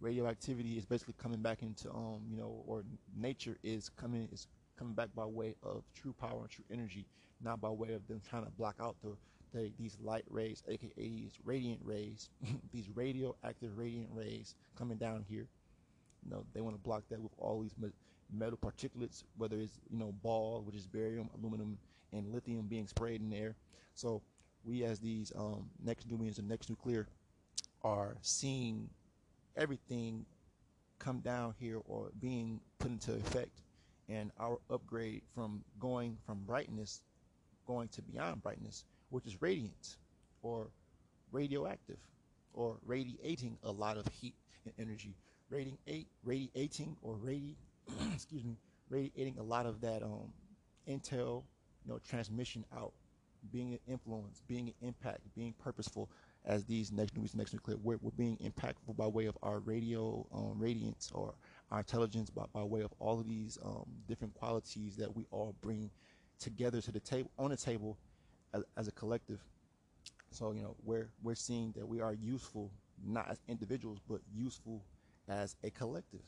Radioactivity 0.00 0.76
is 0.78 0.84
basically 0.84 1.14
coming 1.18 1.40
back 1.40 1.62
into 1.62 1.90
um 1.90 2.20
you 2.30 2.36
know 2.36 2.62
or 2.66 2.84
nature 3.16 3.56
is 3.62 3.88
coming 3.88 4.28
is 4.32 4.46
coming 4.78 4.94
back 4.94 5.08
by 5.14 5.24
way 5.24 5.54
of 5.62 5.82
true 5.94 6.12
power 6.12 6.40
and 6.42 6.50
true 6.50 6.64
energy 6.70 7.06
not 7.42 7.60
by 7.60 7.68
way 7.68 7.92
of 7.92 8.06
them 8.08 8.20
trying 8.28 8.44
to 8.44 8.50
block 8.52 8.76
out 8.80 8.96
the, 9.02 9.16
the 9.52 9.72
these 9.78 9.96
light 10.02 10.24
rays 10.28 10.62
aka 10.68 10.90
these 10.96 11.38
radiant 11.44 11.80
rays 11.84 12.30
these 12.72 12.88
radioactive 12.94 13.76
radiant 13.76 14.08
rays 14.12 14.54
coming 14.76 14.96
down 14.96 15.24
here. 15.28 15.46
You 16.24 16.30
know 16.30 16.44
they 16.52 16.60
want 16.60 16.74
to 16.76 16.82
block 16.82 17.04
that 17.10 17.20
with 17.20 17.32
all 17.38 17.60
these 17.62 17.74
metal 18.32 18.58
particulates 18.58 19.22
whether 19.36 19.56
it's 19.56 19.80
you 19.90 19.98
know 19.98 20.12
ball 20.22 20.62
which 20.66 20.74
is 20.74 20.86
barium 20.86 21.30
aluminum 21.38 21.78
and 22.12 22.32
lithium 22.32 22.66
being 22.66 22.86
sprayed 22.86 23.20
in 23.20 23.30
the 23.30 23.36
air. 23.36 23.54
So 23.94 24.22
we 24.64 24.84
as 24.84 24.98
these 24.98 25.32
um, 25.36 25.70
next 25.82 26.10
nubians 26.10 26.38
and 26.38 26.48
next 26.48 26.68
nuclear 26.68 27.06
are 27.82 28.16
seeing 28.20 28.90
everything 29.58 30.24
come 30.98 31.20
down 31.20 31.54
here 31.58 31.80
or 31.86 32.10
being 32.20 32.60
put 32.78 32.90
into 32.90 33.14
effect. 33.14 33.60
And 34.08 34.30
our 34.38 34.58
upgrade 34.70 35.22
from 35.34 35.62
going 35.78 36.16
from 36.24 36.38
brightness 36.46 37.02
going 37.66 37.88
to 37.88 38.00
beyond 38.02 38.42
brightness 38.42 38.84
which 39.10 39.26
is 39.26 39.42
radiant 39.42 39.96
or 40.42 40.68
radioactive 41.32 41.98
or 42.54 42.76
radiating 42.86 43.58
a 43.64 43.70
lot 43.70 43.98
of 43.98 44.06
heat 44.08 44.34
and 44.64 44.72
energy. 44.78 45.14
Radiating 45.50 46.06
radiating 46.24 46.96
or 47.02 47.16
radi 47.16 47.54
excuse 48.14 48.44
me 48.44 48.56
radiating 48.90 49.36
a 49.38 49.42
lot 49.42 49.66
of 49.66 49.80
that 49.82 50.02
um 50.02 50.32
intel 50.88 51.42
you 51.84 51.92
know 51.92 51.98
transmission 52.06 52.64
out 52.76 52.92
being 53.52 53.72
an 53.72 53.78
influence 53.86 54.42
being 54.46 54.68
an 54.68 54.74
impact 54.86 55.20
being 55.34 55.54
purposeful 55.62 56.10
as 56.48 56.64
these 56.64 56.90
next 56.90 57.16
news, 57.16 57.36
next 57.36 57.52
nuclear, 57.52 57.76
we're, 57.82 57.98
we're 58.00 58.10
being 58.12 58.38
impactful 58.38 58.96
by 58.96 59.06
way 59.06 59.26
of 59.26 59.36
our 59.42 59.60
radio 59.60 60.26
um, 60.34 60.54
radiance 60.58 61.12
or 61.14 61.34
our 61.70 61.80
intelligence, 61.80 62.30
by, 62.30 62.44
by 62.54 62.64
way 62.64 62.80
of 62.80 62.92
all 62.98 63.20
of 63.20 63.28
these 63.28 63.58
um, 63.64 63.84
different 64.08 64.34
qualities 64.34 64.96
that 64.96 65.14
we 65.14 65.26
all 65.30 65.54
bring 65.60 65.90
together 66.40 66.80
to 66.80 66.90
the 66.90 67.00
table, 67.00 67.30
on 67.38 67.50
the 67.50 67.56
table 67.56 67.98
as, 68.54 68.64
as 68.78 68.88
a 68.88 68.92
collective. 68.92 69.40
So, 70.30 70.52
you 70.52 70.62
know, 70.62 70.74
we're, 70.82 71.10
we're 71.22 71.34
seeing 71.34 71.72
that 71.76 71.86
we 71.86 72.00
are 72.00 72.14
useful, 72.14 72.72
not 73.06 73.30
as 73.30 73.38
individuals, 73.46 73.98
but 74.08 74.20
useful 74.34 74.82
as 75.28 75.54
a 75.62 75.70
collective 75.70 76.22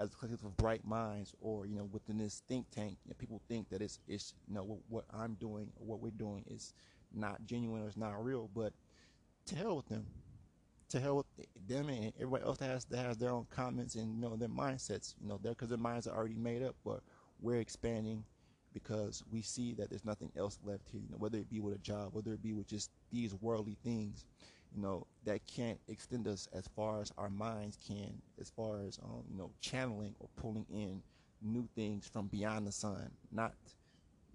as 0.00 0.12
a 0.12 0.16
collective 0.16 0.44
of 0.44 0.56
bright 0.56 0.84
minds 0.84 1.34
or 1.40 1.66
you 1.66 1.76
know 1.76 1.88
within 1.92 2.18
this 2.18 2.42
think 2.48 2.66
tank 2.70 2.96
you 3.04 3.10
know, 3.10 3.14
people 3.18 3.40
think 3.48 3.68
that 3.68 3.80
it's 3.80 4.00
it's 4.08 4.34
you 4.48 4.54
know 4.54 4.64
what, 4.64 4.78
what 4.88 5.04
i'm 5.12 5.34
doing 5.34 5.70
or 5.76 5.86
what 5.86 6.00
we're 6.00 6.10
doing 6.10 6.42
is 6.48 6.74
not 7.14 7.44
genuine 7.44 7.82
or 7.82 7.86
it's 7.86 7.96
not 7.96 8.24
real 8.24 8.50
but 8.54 8.72
to 9.46 9.56
hell 9.56 9.76
with 9.76 9.88
them. 9.88 10.06
To 10.90 11.00
hell 11.00 11.16
with 11.16 11.26
them 11.66 11.88
and 11.88 12.12
everybody 12.16 12.44
else 12.44 12.58
that 12.58 12.66
has 12.66 12.84
that 12.86 13.04
has 13.04 13.16
their 13.16 13.30
own 13.30 13.46
comments 13.50 13.94
and 13.96 14.14
you 14.14 14.20
know 14.20 14.36
their 14.36 14.48
mindsets. 14.48 15.14
You 15.20 15.28
know, 15.28 15.38
because 15.38 15.68
their 15.68 15.78
minds 15.78 16.06
are 16.06 16.16
already 16.16 16.36
made 16.36 16.62
up, 16.62 16.76
but 16.84 17.00
we're 17.40 17.60
expanding 17.60 18.24
because 18.72 19.22
we 19.30 19.42
see 19.42 19.74
that 19.74 19.90
there's 19.90 20.04
nothing 20.04 20.30
else 20.36 20.58
left 20.64 20.88
here. 20.90 21.00
You 21.00 21.10
know, 21.10 21.18
whether 21.18 21.38
it 21.38 21.50
be 21.50 21.60
with 21.60 21.74
a 21.74 21.78
job, 21.78 22.10
whether 22.12 22.32
it 22.32 22.42
be 22.42 22.52
with 22.52 22.68
just 22.68 22.90
these 23.10 23.34
worldly 23.34 23.76
things, 23.82 24.24
you 24.74 24.82
know, 24.82 25.06
that 25.24 25.46
can't 25.46 25.80
extend 25.88 26.28
us 26.28 26.48
as 26.52 26.68
far 26.76 27.00
as 27.00 27.12
our 27.18 27.30
minds 27.30 27.78
can, 27.86 28.20
as 28.40 28.50
far 28.50 28.80
as 28.86 28.98
um, 29.02 29.24
you 29.30 29.36
know, 29.38 29.50
channeling 29.60 30.14
or 30.20 30.28
pulling 30.36 30.66
in 30.72 31.02
new 31.42 31.68
things 31.74 32.06
from 32.06 32.26
beyond 32.28 32.66
the 32.66 32.72
sun. 32.72 33.10
Not, 33.32 33.54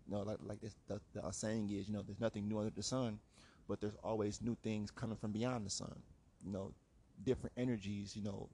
you 0.07 0.15
know, 0.15 0.23
like 0.23 0.37
like 0.43 0.61
this 0.61 0.75
the, 0.87 0.99
the 1.13 1.31
saying 1.31 1.69
is, 1.69 1.87
you 1.87 1.93
know, 1.93 2.01
there's 2.01 2.19
nothing 2.19 2.47
new 2.47 2.59
under 2.59 2.71
the 2.71 2.83
sun 2.83 3.19
but 3.69 3.79
there's 3.79 3.95
always 4.03 4.41
new 4.41 4.57
things 4.63 4.91
coming 4.91 5.15
from 5.15 5.31
beyond 5.31 5.65
the 5.65 5.69
sun. 5.69 5.95
You 6.43 6.51
know, 6.51 6.73
different 7.23 7.53
energies. 7.55 8.15
You 8.15 8.23
know, 8.23 8.49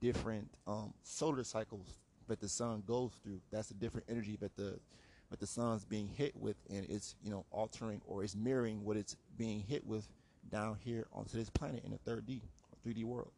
different 0.00 0.48
um, 0.66 0.94
solar 1.02 1.44
cycles 1.44 1.98
that 2.28 2.40
the 2.40 2.48
sun 2.48 2.84
goes 2.86 3.10
through. 3.22 3.40
That's 3.50 3.72
a 3.72 3.74
different 3.74 4.06
energy 4.08 4.38
that 4.40 4.56
the 4.56 4.78
that 5.30 5.40
the 5.40 5.46
sun's 5.46 5.84
being 5.84 6.08
hit 6.08 6.34
with, 6.36 6.56
and 6.70 6.86
it's 6.88 7.16
you 7.22 7.30
know 7.30 7.44
altering 7.50 8.00
or 8.06 8.22
it's 8.22 8.36
mirroring 8.36 8.84
what 8.84 8.96
it's 8.96 9.16
being 9.36 9.60
hit 9.60 9.84
with 9.84 10.08
down 10.50 10.76
here 10.82 11.06
onto 11.12 11.36
this 11.36 11.50
planet 11.50 11.84
in 11.84 11.92
a 11.92 11.98
third 11.98 12.24
D 12.24 12.40
or 12.72 12.90
3D 12.90 13.04
world. 13.04 13.32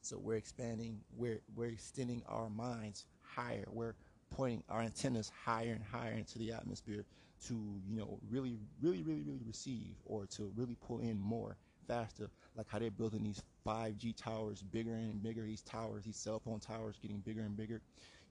So 0.00 0.18
we're 0.18 0.36
expanding, 0.36 1.00
we're 1.14 1.40
we're 1.54 1.66
extending 1.66 2.22
our 2.26 2.48
minds 2.48 3.04
higher. 3.20 3.66
We're 3.70 3.94
pointing 4.30 4.62
our 4.70 4.80
antennas 4.80 5.30
higher 5.44 5.72
and 5.72 5.84
higher 5.84 6.12
into 6.12 6.38
the 6.38 6.52
atmosphere 6.52 7.04
to 7.46 7.54
you 7.54 7.96
know 7.96 8.18
really 8.30 8.58
really 8.80 9.02
really 9.02 9.22
really 9.22 9.42
receive 9.46 9.94
or 10.04 10.26
to 10.26 10.52
really 10.56 10.76
pull 10.86 11.00
in 11.00 11.18
more 11.20 11.56
faster. 11.86 12.30
Like 12.56 12.66
how 12.68 12.78
they're 12.78 12.90
building 12.90 13.24
these 13.24 13.42
5g 13.66 14.16
towers 14.16 14.62
bigger 14.62 14.94
and 14.94 15.22
bigger 15.22 15.42
these 15.42 15.62
towers 15.62 16.04
these 16.04 16.16
cell 16.16 16.40
phone 16.44 16.60
towers 16.60 16.98
getting 17.00 17.18
bigger 17.18 17.40
and 17.42 17.56
bigger. 17.56 17.80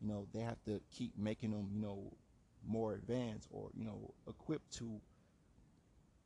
You 0.01 0.08
know 0.08 0.28
they 0.34 0.41
have 0.41 0.64
to 0.66 0.80
keep 0.91 1.12
making 1.18 1.51
them 1.51 1.68
you 1.74 1.82
know 1.82 2.12
more 2.68 2.93
advanced 2.93 3.47
or 3.51 3.70
you 3.76 3.86
know 3.86 4.14
equipped 4.28 4.72
to 4.78 4.99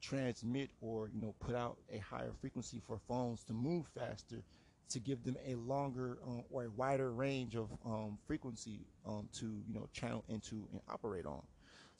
transmit 0.01 0.71
or 0.81 1.09
you 1.13 1.21
know 1.21 1.33
put 1.39 1.55
out 1.55 1.77
a 1.93 1.99
higher 1.99 2.31
frequency 2.41 2.81
for 2.85 2.99
phones 3.07 3.43
to 3.43 3.53
move 3.53 3.85
faster 3.97 4.43
to 4.89 4.99
give 4.99 5.23
them 5.23 5.37
a 5.47 5.55
longer 5.55 6.17
um, 6.27 6.43
or 6.51 6.65
a 6.65 6.69
wider 6.71 7.13
range 7.13 7.55
of 7.55 7.69
um, 7.85 8.17
frequency 8.27 8.81
um, 9.07 9.29
to 9.33 9.45
you 9.67 9.73
know 9.73 9.87
channel 9.93 10.23
into 10.27 10.67
and 10.71 10.81
operate 10.89 11.25
on 11.25 11.41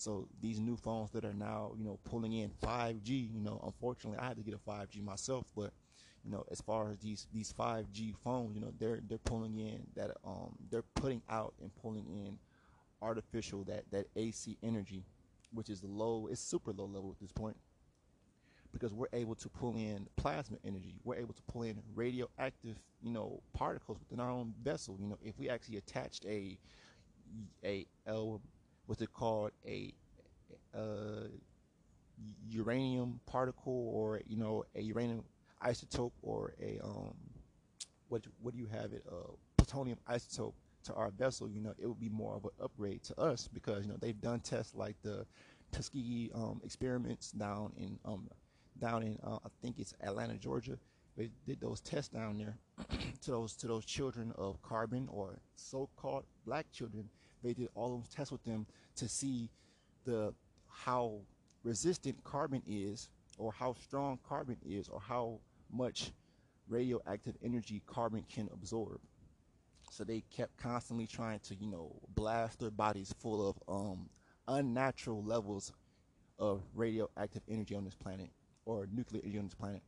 so 0.01 0.27
these 0.41 0.59
new 0.59 0.75
phones 0.75 1.11
that 1.11 1.23
are 1.25 1.33
now, 1.33 1.73
you 1.77 1.83
know, 1.83 1.99
pulling 2.03 2.33
in 2.33 2.49
5G, 2.49 3.31
you 3.31 3.39
know, 3.39 3.61
unfortunately 3.63 4.17
I 4.17 4.29
had 4.29 4.37
to 4.37 4.43
get 4.43 4.55
a 4.55 4.57
5G 4.57 5.03
myself, 5.03 5.45
but 5.55 5.71
you 6.25 6.31
know, 6.31 6.43
as 6.51 6.59
far 6.59 6.89
as 6.89 6.97
these 6.97 7.27
these 7.31 7.53
5G 7.53 8.15
phones, 8.23 8.55
you 8.55 8.61
know, 8.61 8.73
they're 8.79 8.99
they're 9.07 9.19
pulling 9.19 9.59
in 9.59 9.83
that 9.95 10.09
um 10.25 10.55
they're 10.71 10.85
putting 10.95 11.21
out 11.29 11.53
and 11.61 11.69
pulling 11.75 12.07
in 12.07 12.39
artificial 12.99 13.63
that 13.65 13.83
that 13.91 14.07
AC 14.15 14.57
energy, 14.63 15.03
which 15.53 15.69
is 15.69 15.83
low, 15.83 16.27
it's 16.31 16.41
super 16.41 16.73
low 16.73 16.85
level 16.85 17.11
at 17.11 17.19
this 17.19 17.31
point. 17.31 17.57
Because 18.73 18.93
we're 18.93 19.07
able 19.13 19.35
to 19.35 19.49
pull 19.49 19.75
in 19.75 20.07
plasma 20.15 20.57
energy, 20.65 20.95
we're 21.03 21.17
able 21.17 21.33
to 21.33 21.41
pull 21.43 21.61
in 21.61 21.79
radioactive, 21.93 22.77
you 23.03 23.11
know, 23.11 23.39
particles 23.53 23.99
within 23.99 24.19
our 24.19 24.31
own 24.31 24.53
vessel. 24.63 24.97
You 24.99 25.09
know, 25.09 25.17
if 25.21 25.37
we 25.37 25.47
actually 25.49 25.77
attached 25.77 26.25
a 26.25 26.57
what's 28.91 29.01
it 29.01 29.13
called 29.13 29.51
a 29.65 29.93
uh, 30.75 31.29
uranium 32.49 33.21
particle 33.25 33.89
or 33.93 34.19
you 34.27 34.35
know 34.35 34.65
a 34.75 34.81
uranium 34.81 35.23
isotope 35.65 36.11
or 36.21 36.53
a 36.61 36.77
um 36.83 37.13
what 38.09 38.21
what 38.41 38.53
do 38.53 38.59
you 38.59 38.65
have 38.65 38.91
it 38.91 39.01
uh 39.09 39.31
plutonium 39.55 39.97
isotope 40.09 40.51
to 40.83 40.93
our 40.95 41.09
vessel 41.11 41.49
you 41.49 41.61
know 41.61 41.73
it 41.79 41.87
would 41.87 42.01
be 42.01 42.09
more 42.09 42.35
of 42.35 42.43
an 42.43 42.51
upgrade 42.61 43.01
to 43.01 43.17
us 43.17 43.47
because 43.53 43.85
you 43.85 43.89
know 43.89 43.97
they've 44.01 44.19
done 44.19 44.41
tests 44.41 44.75
like 44.75 44.97
the 45.03 45.25
Tuskegee 45.71 46.29
um, 46.35 46.59
experiments 46.65 47.31
down 47.31 47.71
in 47.77 47.97
um 48.03 48.27
down 48.77 49.03
in 49.03 49.17
uh, 49.23 49.37
I 49.45 49.49
think 49.61 49.79
it's 49.79 49.93
Atlanta 50.01 50.33
Georgia. 50.33 50.77
They 51.15 51.29
did 51.47 51.61
those 51.61 51.79
tests 51.79 52.09
down 52.09 52.37
there 52.37 52.57
to 53.21 53.31
those 53.31 53.55
to 53.55 53.67
those 53.67 53.85
children 53.85 54.33
of 54.37 54.61
carbon 54.61 55.07
or 55.09 55.39
so-called 55.55 56.25
black 56.45 56.69
children 56.73 57.07
they 57.43 57.53
did 57.53 57.69
all 57.75 57.97
those 57.97 58.09
tests 58.09 58.31
with 58.31 58.43
them 58.43 58.65
to 58.95 59.07
see 59.07 59.49
the 60.05 60.33
how 60.67 61.19
resistant 61.63 62.23
carbon 62.23 62.61
is 62.65 63.09
or 63.37 63.51
how 63.51 63.73
strong 63.73 64.19
carbon 64.27 64.57
is 64.65 64.87
or 64.89 64.99
how 64.99 65.39
much 65.71 66.11
radioactive 66.67 67.35
energy 67.43 67.81
carbon 67.85 68.23
can 68.33 68.49
absorb. 68.53 68.99
So 69.91 70.03
they 70.03 70.23
kept 70.35 70.57
constantly 70.57 71.07
trying 71.07 71.39
to 71.39 71.55
you 71.55 71.67
know 71.67 71.91
blast 72.15 72.59
their 72.59 72.71
bodies 72.71 73.13
full 73.19 73.49
of 73.49 73.57
um, 73.67 74.09
unnatural 74.47 75.23
levels 75.23 75.71
of 76.39 76.63
radioactive 76.73 77.43
energy 77.49 77.75
on 77.75 77.83
this 77.83 77.95
planet 77.95 78.29
or 78.65 78.87
nuclear 78.91 79.21
energy 79.23 79.37
on 79.37 79.45
this 79.45 79.53
planet. 79.53 79.81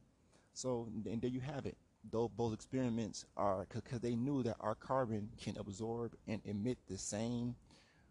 So 0.54 0.88
and 1.06 1.22
there 1.22 1.30
you 1.30 1.40
have 1.40 1.66
it 1.66 1.78
those, 2.12 2.30
those 2.38 2.54
experiments 2.54 3.26
are 3.38 3.66
because 3.74 4.00
they 4.00 4.16
knew 4.16 4.44
that 4.44 4.58
our 4.60 4.76
carbon 4.76 5.30
can 5.42 5.58
absorb 5.58 6.14
and 6.28 6.42
emit 6.46 6.78
the 6.88 6.98
same 6.98 7.56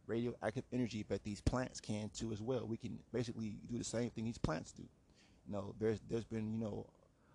radioactive 0.06 0.64
energy 0.72 1.04
that 1.08 1.22
these 1.24 1.40
plants 1.40 1.80
can 1.80 2.10
too 2.14 2.32
as 2.32 2.40
well. 2.40 2.66
We 2.66 2.76
can 2.76 2.98
basically 3.12 3.56
do 3.70 3.78
the 3.78 3.84
same 3.84 4.10
thing 4.10 4.24
these 4.24 4.38
plants 4.38 4.72
do. 4.72 4.82
You 5.46 5.52
know, 5.52 5.74
there's 5.78 6.00
there's 6.08 6.24
been 6.24 6.52
you 6.52 6.58
know 6.58 6.86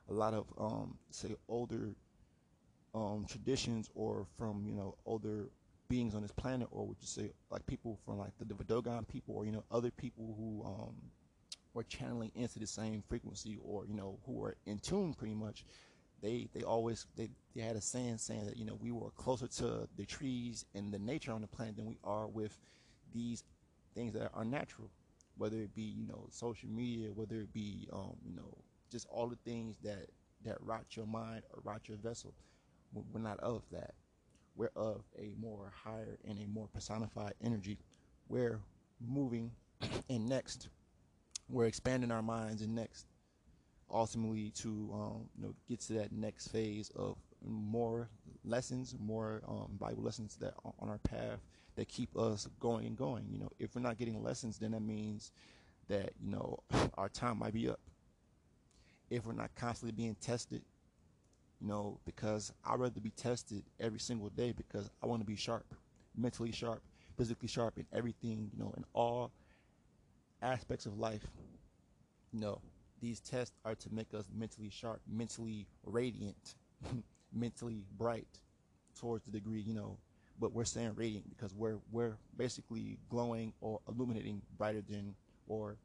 a 0.10 0.14
lot 0.14 0.34
of 0.34 0.46
um, 0.58 0.98
say 1.10 1.36
older 1.48 1.96
um, 2.94 3.26
traditions 3.28 3.90
or 3.96 4.26
from 4.38 4.66
you 4.68 4.74
know 4.74 4.96
older 5.06 5.50
beings 5.90 6.16
on 6.16 6.22
this 6.22 6.32
planet, 6.32 6.68
or 6.72 6.86
would 6.86 6.98
you 7.00 7.08
say 7.08 7.32
like 7.50 7.66
people 7.66 7.98
from 8.06 8.18
like 8.18 8.32
the, 8.40 8.46
the 8.46 9.04
people, 9.12 9.36
or 9.36 9.46
you 9.46 9.52
know 9.52 9.64
other 9.72 9.92
people 9.92 10.36
who 10.38 10.66
um, 10.66 10.96
were 11.74 11.84
channeling 11.84 12.32
into 12.36 12.60
the 12.60 12.68
same 12.68 13.04
frequency, 13.08 13.58
or 13.64 13.86
you 13.86 13.94
know 13.94 14.18
who 14.26 14.34
were 14.34 14.56
in 14.66 14.80
tune 14.80 15.14
pretty 15.14 15.36
much. 15.36 15.66
They 16.22 16.50
they 16.54 16.64
always 16.64 17.06
they, 17.16 17.30
they 17.56 17.62
had 17.62 17.76
a 17.76 17.82
saying 17.82 18.18
saying 18.18 18.46
that 18.46 18.58
you 18.58 18.66
know 18.66 18.78
we 18.82 18.92
were 18.92 19.10
closer 19.12 19.48
to 19.48 19.88
the 19.98 20.06
trees 20.06 20.66
and 20.76 20.94
the 20.94 21.00
nature 21.00 21.32
on 21.32 21.42
the 21.42 21.48
planet 21.48 21.76
than 21.76 21.86
we 21.86 21.98
are 22.04 22.28
with 22.28 22.58
these 23.14 23.44
things 23.96 24.14
that 24.14 24.32
are 24.34 24.46
natural, 24.46 24.90
whether 25.38 25.58
it 25.58 25.76
be 25.76 25.84
you 25.84 26.08
know 26.08 26.28
social 26.30 26.70
media, 26.70 27.10
whether 27.14 27.36
it 27.36 27.54
be 27.54 27.88
um, 27.94 28.16
you 28.26 28.36
know 28.36 28.58
just 28.92 29.08
all 29.10 29.28
the 29.28 29.38
things 29.46 29.78
that 29.84 30.08
that 30.46 30.58
rot 30.62 30.86
your 30.96 31.06
mind 31.06 31.44
or 31.54 31.62
rot 31.64 31.88
your 31.88 31.98
vessel. 31.98 32.34
We're 32.94 33.22
not 33.22 33.40
of 33.42 33.64
that. 33.72 33.94
We're 34.56 34.72
of 34.76 35.04
a 35.20 35.34
more 35.40 35.72
higher 35.84 36.18
and 36.28 36.40
a 36.40 36.48
more 36.48 36.68
personified 36.74 37.34
energy. 37.44 37.78
We're 38.28 38.60
moving 39.06 39.52
and 40.10 40.28
next, 40.28 40.70
we're 41.50 41.66
expanding 41.66 42.12
our 42.12 42.22
minds 42.22 42.62
and 42.62 42.74
next, 42.76 43.06
ultimately 43.92 44.52
to 44.52 44.90
um, 44.94 45.30
you 45.38 45.48
know 45.48 45.54
get 45.68 45.80
to 45.82 45.94
that 45.94 46.12
next 46.12 46.48
phase 46.50 46.92
of 46.96 47.18
more 47.46 48.10
lessons, 48.44 48.96
more 49.00 49.42
um, 49.48 49.78
Bible 49.80 50.04
lessons 50.04 50.36
that 50.38 50.54
are 50.66 50.74
on 50.80 50.90
our 50.90 50.98
path 51.00 51.40
that 51.76 51.88
keep 51.88 52.16
us 52.18 52.48
going 52.60 52.86
and 52.86 52.98
going. 52.98 53.26
You 53.32 53.40
know, 53.40 53.50
if 53.60 53.76
we're 53.76 53.82
not 53.82 53.98
getting 53.98 54.22
lessons, 54.24 54.58
then 54.58 54.72
that 54.72 54.82
means 54.82 55.32
that 55.88 56.12
you 56.22 56.32
know 56.32 56.60
our 56.98 57.10
time 57.10 57.40
might 57.40 57.54
be 57.54 57.70
up. 57.70 57.80
If 59.10 59.26
we're 59.26 59.34
not 59.34 59.52
constantly 59.56 59.94
being 59.94 60.16
tested, 60.20 60.62
you 61.62 61.68
know, 61.68 62.00
because 62.06 62.52
I'd 62.66 62.80
rather 62.80 63.00
be 63.00 63.12
tested 63.12 63.64
every 63.80 64.00
single 64.00 64.30
day 64.30 64.52
because 64.52 64.90
I 65.02 65.08
want 65.08 65.22
to 65.22 65.26
be 65.26 65.36
sharp, 65.36 65.66
mentally 66.16 66.52
sharp, 66.52 66.82
physically 67.18 67.48
sharp 67.48 67.78
in 67.78 67.86
everything, 67.94 68.52
you 68.54 68.64
know, 68.64 68.74
in 68.76 68.84
all 68.94 69.32
aspects 70.42 70.86
of 70.86 71.00
life. 71.00 71.26
You 72.34 72.42
know, 72.42 72.62
these 73.02 73.20
tests 73.20 73.56
are 73.66 73.76
to 73.76 73.94
make 73.94 74.14
us 74.14 74.26
mentally 74.34 74.70
sharp, 74.70 75.02
mentally 75.08 75.68
radiant, 75.86 76.56
mentally 77.34 77.84
bright 77.98 78.40
towards 79.00 79.24
the 79.26 79.32
degree, 79.32 79.62
you 79.62 79.74
know, 79.74 79.98
but 80.40 80.54
we're 80.54 80.66
saying 80.66 80.94
radiant 80.96 81.30
because 81.30 81.54
we're 81.54 81.80
we're 81.92 82.18
basically 82.36 82.98
glowing 83.10 83.54
or 83.62 83.80
illuminating 83.88 84.42
brighter 84.58 84.82
than 84.88 85.16
or 85.48 85.78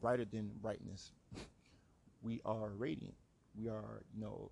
brighter 0.00 0.24
than 0.24 0.50
brightness. 0.62 1.12
we 2.22 2.40
are 2.44 2.70
radiant. 2.76 3.14
We 3.56 3.68
are, 3.68 4.02
you 4.14 4.20
know, 4.20 4.50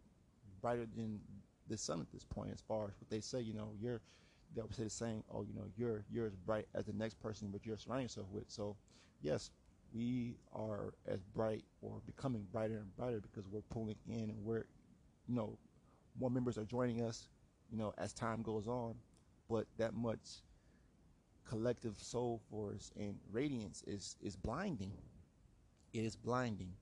brighter 0.61 0.87
than 0.97 1.21
the 1.69 1.77
sun 1.77 2.01
at 2.01 2.11
this 2.13 2.25
point 2.25 2.51
as 2.53 2.61
far 2.61 2.85
as 2.85 2.95
what 3.01 3.09
they 3.11 3.21
say 3.21 3.41
you 3.41 3.55
know 3.55 3.71
you're 3.81 4.01
they 4.55 4.61
always 4.61 4.77
say 4.77 4.85
the 4.85 4.91
saying 4.91 5.23
oh 5.33 5.43
you 5.43 5.55
know 5.55 5.65
you're 5.77 6.05
you're 6.11 6.27
as 6.27 6.35
bright 6.35 6.67
as 6.75 6.85
the 6.87 6.93
next 6.93 7.21
person 7.21 7.49
but 7.51 7.65
you're 7.65 7.77
surrounding 7.77 8.05
yourself 8.05 8.27
with 8.31 8.45
so 8.49 8.77
yes 9.23 9.51
we 9.95 10.37
are 10.55 10.93
as 11.07 11.23
bright 11.35 11.65
or 11.81 12.01
becoming 12.07 12.47
brighter 12.53 12.79
and 12.79 12.97
brighter 12.97 13.21
because 13.21 13.49
we're 13.51 13.63
pulling 13.71 13.97
in 14.09 14.31
and 14.31 14.45
we're 14.45 14.65
you 15.29 15.35
know 15.35 15.59
more 16.19 16.31
members 16.31 16.59
are 16.59 16.65
joining 16.65 17.03
us 17.03 17.29
you 17.71 17.79
know 17.79 17.93
as 17.99 18.13
time 18.13 18.43
goes 18.43 18.67
on 18.67 18.95
but 19.49 19.67
that 19.79 19.95
much 19.95 20.43
collective 21.49 21.97
soul 21.99 22.41
force 22.51 22.91
and 22.97 23.17
radiance 23.31 23.83
is 23.87 24.17
is 24.23 24.37
blinding 24.37 24.93
it 25.93 26.05
is 26.05 26.17
blinding 26.17 26.73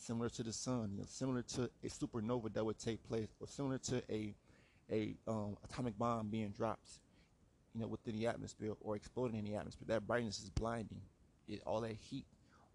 similar 0.00 0.28
to 0.30 0.42
the 0.42 0.52
sun, 0.52 0.90
you 0.92 0.98
know, 0.98 1.04
similar 1.06 1.42
to 1.42 1.70
a 1.84 1.88
supernova 1.88 2.52
that 2.54 2.64
would 2.64 2.78
take 2.78 3.02
place, 3.06 3.28
or 3.40 3.46
similar 3.46 3.78
to 3.78 4.02
a 4.10 4.34
a 4.90 5.14
um, 5.28 5.56
atomic 5.62 5.96
bomb 5.96 6.28
being 6.28 6.50
dropped, 6.50 6.88
you 7.74 7.80
know, 7.80 7.86
within 7.86 8.16
the 8.16 8.26
atmosphere 8.26 8.72
or 8.80 8.96
exploding 8.96 9.38
in 9.38 9.44
the 9.44 9.54
atmosphere. 9.54 9.84
That 9.86 10.06
brightness 10.06 10.42
is 10.42 10.50
blinding. 10.50 11.00
It, 11.46 11.62
all 11.64 11.80
that 11.82 11.92
heat, 11.92 12.24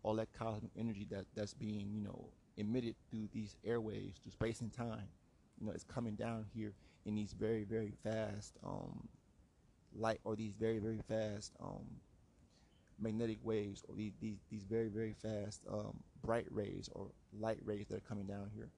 all 0.06 0.14
that 0.14 0.32
cosmic 0.34 0.70
energy 0.78 1.08
that 1.10 1.26
that's 1.36 1.56
being, 1.56 1.90
you 1.92 2.00
know, 2.00 2.30
emitted 2.58 2.96
through 3.10 3.28
these 3.34 3.56
airwaves, 3.68 4.22
through 4.22 4.32
space 4.32 4.62
and 4.62 4.72
time, 4.72 5.08
you 5.60 5.66
know, 5.66 5.74
it's 5.74 5.84
coming 5.84 6.14
down 6.14 6.46
here 6.54 6.74
in 7.08 7.16
these 7.16 7.34
very, 7.34 7.64
very 7.64 7.92
fast 8.04 8.54
um, 8.64 9.08
light 9.98 10.20
or 10.24 10.36
these 10.36 10.54
very, 10.54 10.78
very 10.78 11.00
fast 11.10 11.54
um, 11.60 11.86
magnetic 13.00 13.40
waves 13.42 13.84
or 13.90 13.96
these, 13.96 14.14
these, 14.22 14.38
these 14.52 14.64
very, 14.64 14.90
very 14.90 15.14
fast 15.14 15.62
um, 15.74 15.98
bright 16.24 16.46
rays 16.52 16.88
or 16.94 17.08
light 17.40 17.60
rays 17.66 17.88
that 17.88 17.98
are 17.98 18.08
coming 18.08 18.28
down 18.28 18.52
here. 18.56 18.70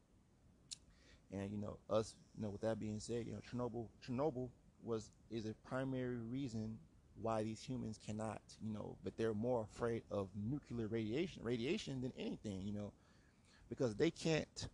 And 1.33 1.51
you 1.51 1.57
know, 1.57 1.77
us, 1.89 2.15
you 2.37 2.43
know, 2.43 2.49
with 2.49 2.61
that 2.61 2.79
being 2.79 3.01
said, 3.01 3.25
you 3.25 3.33
know, 3.33 3.41
Chernobyl, 3.51 3.87
Chernobyl 4.07 4.47
was 4.81 5.11
is 5.29 5.45
a 5.45 5.53
primary 5.67 6.15
reason 6.15 6.77
why 7.21 7.43
these 7.43 7.61
humans 7.61 7.99
cannot, 8.05 8.41
you 8.61 8.71
know, 8.73 8.97
but 9.03 9.17
they're 9.17 9.33
more 9.33 9.61
afraid 9.61 10.03
of 10.11 10.29
nuclear 10.35 10.87
radiation, 10.87 11.43
radiation 11.43 12.01
than 12.01 12.13
anything, 12.17 12.61
you 12.65 12.73
know, 12.73 12.91
because 13.69 13.95
they 13.95 14.11
can't. 14.11 14.67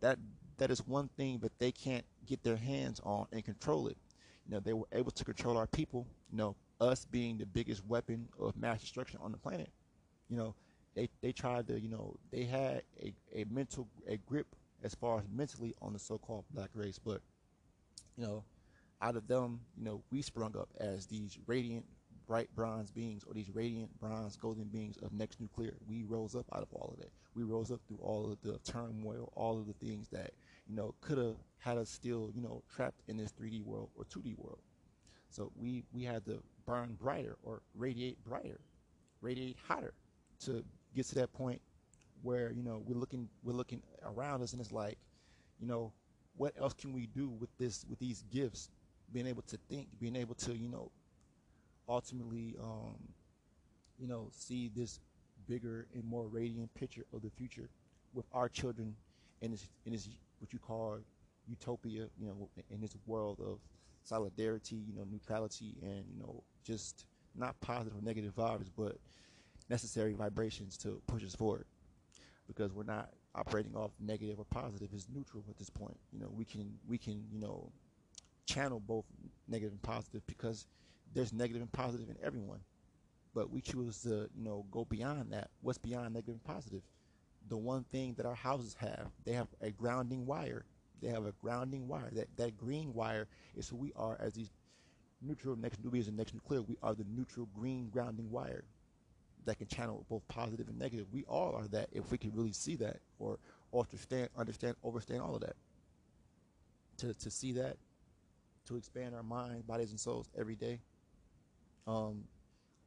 That 0.00 0.18
that 0.58 0.70
is 0.70 0.86
one 0.86 1.08
thing, 1.16 1.38
but 1.38 1.52
they 1.58 1.72
can't 1.72 2.04
get 2.26 2.42
their 2.42 2.56
hands 2.56 3.00
on 3.04 3.26
and 3.32 3.44
control 3.44 3.88
it. 3.88 3.96
You 4.46 4.54
know, 4.54 4.60
they 4.60 4.72
were 4.72 4.86
able 4.92 5.10
to 5.12 5.24
control 5.24 5.56
our 5.56 5.66
people. 5.66 6.06
You 6.30 6.38
know, 6.38 6.56
us 6.80 7.04
being 7.04 7.38
the 7.38 7.46
biggest 7.46 7.84
weapon 7.86 8.28
of 8.38 8.56
mass 8.56 8.80
destruction 8.80 9.20
on 9.22 9.32
the 9.32 9.38
planet. 9.38 9.70
You 10.28 10.36
know, 10.36 10.54
they 10.94 11.08
they 11.20 11.32
tried 11.32 11.66
to, 11.68 11.80
you 11.80 11.88
know, 11.88 12.16
they 12.30 12.44
had 12.44 12.82
a, 13.00 13.14
a 13.34 13.44
mental 13.50 13.88
a 14.08 14.16
grip 14.18 14.46
as 14.82 14.94
far 14.94 15.18
as 15.18 15.24
mentally 15.32 15.74
on 15.82 15.92
the 15.92 15.98
so-called 15.98 16.44
black 16.52 16.70
race, 16.74 16.98
but 16.98 17.20
you 18.16 18.24
know, 18.24 18.44
out 19.00 19.16
of 19.16 19.26
them, 19.28 19.60
you 19.76 19.84
know, 19.84 20.02
we 20.10 20.22
sprung 20.22 20.56
up 20.56 20.68
as 20.80 21.06
these 21.06 21.38
radiant, 21.46 21.84
bright 22.26 22.54
bronze 22.54 22.90
beings, 22.90 23.24
or 23.26 23.34
these 23.34 23.50
radiant 23.54 23.98
bronze 24.00 24.36
golden 24.36 24.64
beings 24.64 24.96
of 24.98 25.12
next 25.12 25.40
nuclear. 25.40 25.74
We 25.88 26.04
rose 26.04 26.34
up 26.34 26.46
out 26.54 26.62
of 26.62 26.68
all 26.72 26.90
of 26.92 27.00
that. 27.00 27.10
We 27.34 27.44
rose 27.44 27.70
up 27.70 27.80
through 27.86 28.00
all 28.02 28.30
of 28.30 28.40
the 28.42 28.58
turmoil, 28.70 29.32
all 29.36 29.58
of 29.58 29.66
the 29.66 29.72
things 29.74 30.08
that 30.08 30.32
you 30.66 30.74
know 30.74 30.94
could 31.00 31.18
have 31.18 31.36
had 31.58 31.78
us 31.78 31.90
still, 31.90 32.30
you 32.34 32.42
know, 32.42 32.62
trapped 32.74 33.02
in 33.08 33.16
this 33.16 33.32
3D 33.32 33.62
world 33.64 33.90
or 33.96 34.04
2D 34.04 34.36
world. 34.38 34.60
So 35.30 35.52
we 35.56 35.84
we 35.92 36.02
had 36.02 36.24
to 36.26 36.42
burn 36.66 36.96
brighter 37.00 37.36
or 37.42 37.62
radiate 37.74 38.22
brighter, 38.24 38.60
radiate 39.20 39.56
hotter 39.66 39.94
to 40.44 40.64
get 40.94 41.06
to 41.06 41.14
that 41.16 41.32
point 41.32 41.60
where 42.22 42.52
you 42.52 42.62
know 42.62 42.82
we're 42.86 42.98
looking 42.98 43.28
we're 43.42 43.52
looking 43.52 43.82
around 44.04 44.42
us 44.42 44.52
and 44.52 44.60
it's 44.60 44.72
like, 44.72 44.98
you 45.60 45.66
know, 45.66 45.92
what 46.36 46.54
else 46.60 46.74
can 46.74 46.92
we 46.92 47.06
do 47.06 47.28
with 47.28 47.50
this 47.58 47.84
with 47.88 47.98
these 47.98 48.22
gifts? 48.32 48.70
Being 49.12 49.26
able 49.26 49.42
to 49.42 49.56
think, 49.68 49.88
being 50.00 50.16
able 50.16 50.34
to 50.36 50.56
you 50.56 50.68
know, 50.68 50.90
ultimately, 51.88 52.56
um, 52.62 52.96
you 53.98 54.06
know, 54.06 54.28
see 54.32 54.70
this 54.74 55.00
bigger 55.48 55.86
and 55.94 56.04
more 56.04 56.26
radiant 56.26 56.72
picture 56.74 57.04
of 57.12 57.22
the 57.22 57.30
future 57.30 57.70
with 58.12 58.26
our 58.32 58.48
children 58.48 58.94
in 59.40 59.50
this 59.50 59.68
in 59.86 59.92
this 59.92 60.08
what 60.40 60.52
you 60.52 60.58
call 60.58 60.98
utopia, 61.48 62.06
you 62.18 62.26
know, 62.26 62.48
in 62.70 62.80
this 62.80 62.96
world 63.06 63.40
of 63.40 63.58
solidarity, 64.04 64.76
you 64.76 64.94
know, 64.94 65.04
neutrality, 65.10 65.74
and 65.82 66.04
you 66.12 66.20
know, 66.20 66.42
just 66.64 67.06
not 67.34 67.58
positive 67.60 67.98
or 67.98 68.02
negative 68.02 68.34
vibes, 68.34 68.70
but 68.76 68.96
necessary 69.68 70.12
vibrations 70.14 70.76
to 70.78 71.00
push 71.06 71.24
us 71.24 71.34
forward. 71.34 71.64
Because 72.46 72.72
we're 72.72 72.84
not 72.84 73.10
operating 73.34 73.74
off 73.76 73.90
negative 74.00 74.38
or 74.38 74.44
positive; 74.46 74.88
it's 74.92 75.06
neutral 75.14 75.44
at 75.48 75.58
this 75.58 75.70
point. 75.70 75.98
You 76.12 76.20
know, 76.20 76.30
we 76.34 76.44
can 76.44 76.72
we 76.86 76.98
can 76.98 77.24
you 77.30 77.38
know 77.38 77.70
channel 78.48 78.80
both 78.80 79.04
negative 79.46 79.72
and 79.72 79.82
positive 79.82 80.26
because 80.26 80.66
there's 81.14 81.32
negative 81.32 81.62
and 81.62 81.72
positive 81.72 82.08
in 82.08 82.16
everyone. 82.22 82.60
But 83.34 83.50
we 83.50 83.60
choose 83.60 84.02
to 84.02 84.28
you 84.36 84.44
know 84.44 84.64
go 84.70 84.84
beyond 84.84 85.32
that. 85.32 85.50
What's 85.60 85.78
beyond 85.78 86.14
negative 86.14 86.34
and 86.34 86.44
positive? 86.44 86.82
The 87.48 87.56
one 87.56 87.84
thing 87.84 88.14
that 88.14 88.26
our 88.26 88.34
houses 88.34 88.74
have, 88.78 89.08
they 89.24 89.32
have 89.32 89.48
a 89.60 89.70
grounding 89.70 90.26
wire 90.26 90.64
they 91.00 91.08
have 91.08 91.26
a 91.26 91.32
grounding 91.32 91.88
wire. 91.88 92.10
That 92.12 92.28
that 92.36 92.56
green 92.56 92.92
wire 92.92 93.28
is 93.56 93.68
who 93.68 93.76
we 93.76 93.92
are 93.96 94.16
as 94.20 94.34
these 94.34 94.50
neutral 95.20 95.56
next 95.56 95.82
nucleus 95.82 96.08
and 96.08 96.16
next 96.16 96.34
nuclear. 96.34 96.62
We 96.62 96.76
are 96.82 96.94
the 96.94 97.04
neutral 97.04 97.48
green 97.54 97.88
grounding 97.90 98.30
wire 98.30 98.64
that 99.44 99.58
can 99.58 99.66
channel 99.66 100.04
both 100.08 100.26
positive 100.28 100.68
and 100.68 100.78
negative. 100.78 101.06
We 101.12 101.24
all 101.24 101.54
are 101.54 101.68
that 101.68 101.88
if 101.92 102.10
we 102.10 102.18
can 102.18 102.32
really 102.34 102.52
see 102.52 102.76
that 102.76 102.98
or 103.18 103.38
understand, 103.72 104.28
understand, 104.36 104.76
overstand 104.82 105.20
all 105.20 105.34
of 105.34 105.40
that. 105.42 105.56
To 106.98 107.14
to 107.14 107.30
see 107.30 107.52
that, 107.52 107.76
to 108.68 108.76
expand 108.76 109.14
our 109.14 109.22
minds, 109.22 109.62
bodies, 109.62 109.90
and 109.90 110.00
souls 110.00 110.28
every 110.38 110.56
day. 110.56 110.80
Um, 111.86 112.24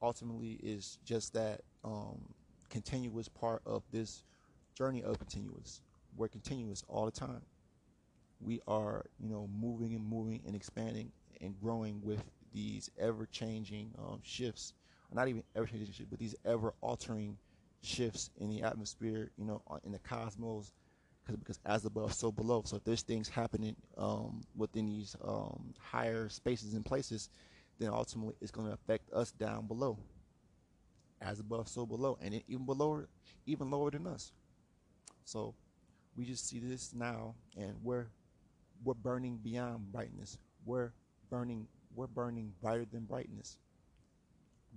ultimately, 0.02 0.60
is 0.64 0.98
just 1.06 1.34
that 1.34 1.62
um, 1.84 2.22
continuous 2.70 3.28
part 3.28 3.62
of 3.66 3.84
this 3.92 4.24
journey 4.76 5.04
of 5.04 5.20
continuous. 5.20 5.82
We're 6.16 6.28
continuous 6.28 6.84
all 6.88 7.06
the 7.06 7.12
time 7.12 7.42
we 8.42 8.60
are, 8.68 9.06
you 9.20 9.30
know, 9.30 9.48
moving 9.60 9.94
and 9.94 10.06
moving 10.06 10.42
and 10.46 10.56
expanding 10.56 11.12
and 11.42 11.56
growing 11.62 12.02
with 12.04 12.24
these 12.54 12.90
ever-changing 13.00 13.92
um, 14.00 14.20
shifts, 14.24 14.74
not 15.14 15.28
even 15.28 15.44
ever-changing 15.56 15.88
shifts, 15.88 16.10
but 16.10 16.20
these 16.20 16.36
ever-altering 16.46 17.38
shifts 17.82 18.30
in 18.38 18.50
the 18.50 18.62
atmosphere, 18.62 19.32
you 19.38 19.46
know, 19.46 19.62
in 19.84 19.92
the 19.92 20.00
cosmos, 20.00 20.74
because 21.40 21.58
because 21.58 21.60
as 21.66 21.86
above, 21.86 22.14
so 22.14 22.32
below. 22.32 22.64
So 22.66 22.78
if 22.78 22.84
there's 22.84 23.02
things 23.02 23.30
happening 23.30 23.76
um, 23.98 24.42
within 24.56 24.86
these 24.86 25.16
um, 25.24 25.74
higher 25.80 26.30
spaces 26.30 26.74
and 26.74 26.86
places, 26.86 27.30
then 27.80 27.90
ultimately 27.90 28.36
it's 28.42 28.52
going 28.52 28.68
to 28.68 28.74
affect 28.74 29.12
us 29.12 29.32
down 29.32 29.68
below. 29.68 29.98
As 31.22 31.40
above, 31.40 31.68
so 31.68 31.86
below, 31.86 32.18
and 32.20 32.42
even 32.48 32.66
below, 32.66 33.04
even 33.46 33.70
lower 33.70 33.92
than 33.92 34.08
us. 34.08 34.32
So 35.24 35.54
we 36.16 36.26
just 36.26 36.48
see 36.48 36.60
this 36.60 36.94
now, 36.94 37.36
and 37.56 37.76
we're 37.84 38.08
we're 38.84 38.96
burning 38.96 39.38
beyond 39.38 39.92
brightness. 39.92 40.38
We're 40.66 40.92
burning 41.30 41.68
we're 41.96 42.08
burning 42.08 42.54
brighter 42.62 42.86
than 42.92 43.06
brightness. 43.06 43.58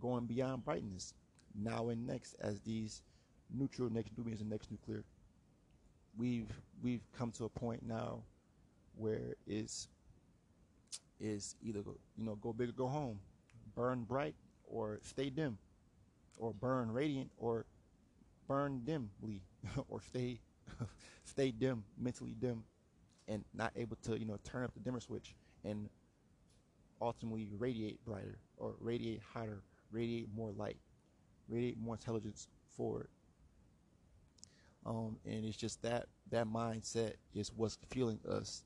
Going 0.01 0.27
beyond 0.27 0.65
brightness. 0.65 1.15
Now 1.55 1.89
and 1.89 2.07
next, 2.07 2.35
as 2.41 2.61
these 2.61 3.03
neutral 3.51 3.89
next 3.91 4.17
nucleus 4.19 4.41
and 4.41 4.51
next 4.51 4.71
nuclear, 4.71 5.05
we've 6.17 6.51
we've 6.83 7.03
come 7.17 7.31
to 7.33 7.45
a 7.45 7.49
point 7.49 7.83
now 7.87 8.23
where 8.97 9.35
is 9.47 9.89
is 11.21 11.57
either 11.63 11.81
you 12.17 12.25
know 12.25 12.37
go 12.37 12.53
big 12.53 12.69
or 12.69 12.73
go 12.73 12.87
home, 12.87 13.19
burn 13.75 14.05
bright 14.05 14.35
or 14.67 15.01
stay 15.03 15.31
dim, 15.31 15.59
or 16.39 16.53
burn 16.53 16.91
radiant 16.91 17.31
or 17.37 17.67
burn 18.47 18.83
dimly, 18.85 19.43
or 19.89 20.01
stay 20.03 20.41
stay 21.25 21.51
dim, 21.51 21.85
mentally 21.99 22.35
dim, 22.39 22.65
and 23.29 23.45
not 23.55 23.73
able 23.77 23.97
to 24.03 24.19
you 24.19 24.27
know 24.27 24.39
turn 24.45 24.65
up 24.65 24.75
the 24.75 24.81
dimmer 24.81 25.01
switch 25.01 25.35
and 25.65 25.89
ultimately 27.01 27.49
radiate 27.59 28.03
brighter 28.05 28.39
or 28.57 28.75
radiate 28.81 29.21
hotter, 29.33 29.63
radiate 29.91 30.29
more 30.35 30.53
light, 30.53 30.77
radiate 31.49 31.79
more 31.79 31.95
intelligence 31.95 32.49
forward. 32.77 33.09
Um, 34.87 35.17
and 35.25 35.45
it's 35.45 35.57
just 35.57 35.83
that 35.83 36.07
that 36.31 36.47
mindset 36.47 37.15
is 37.35 37.51
what's 37.55 37.79
fueling 37.91 38.21
us. 38.29 38.65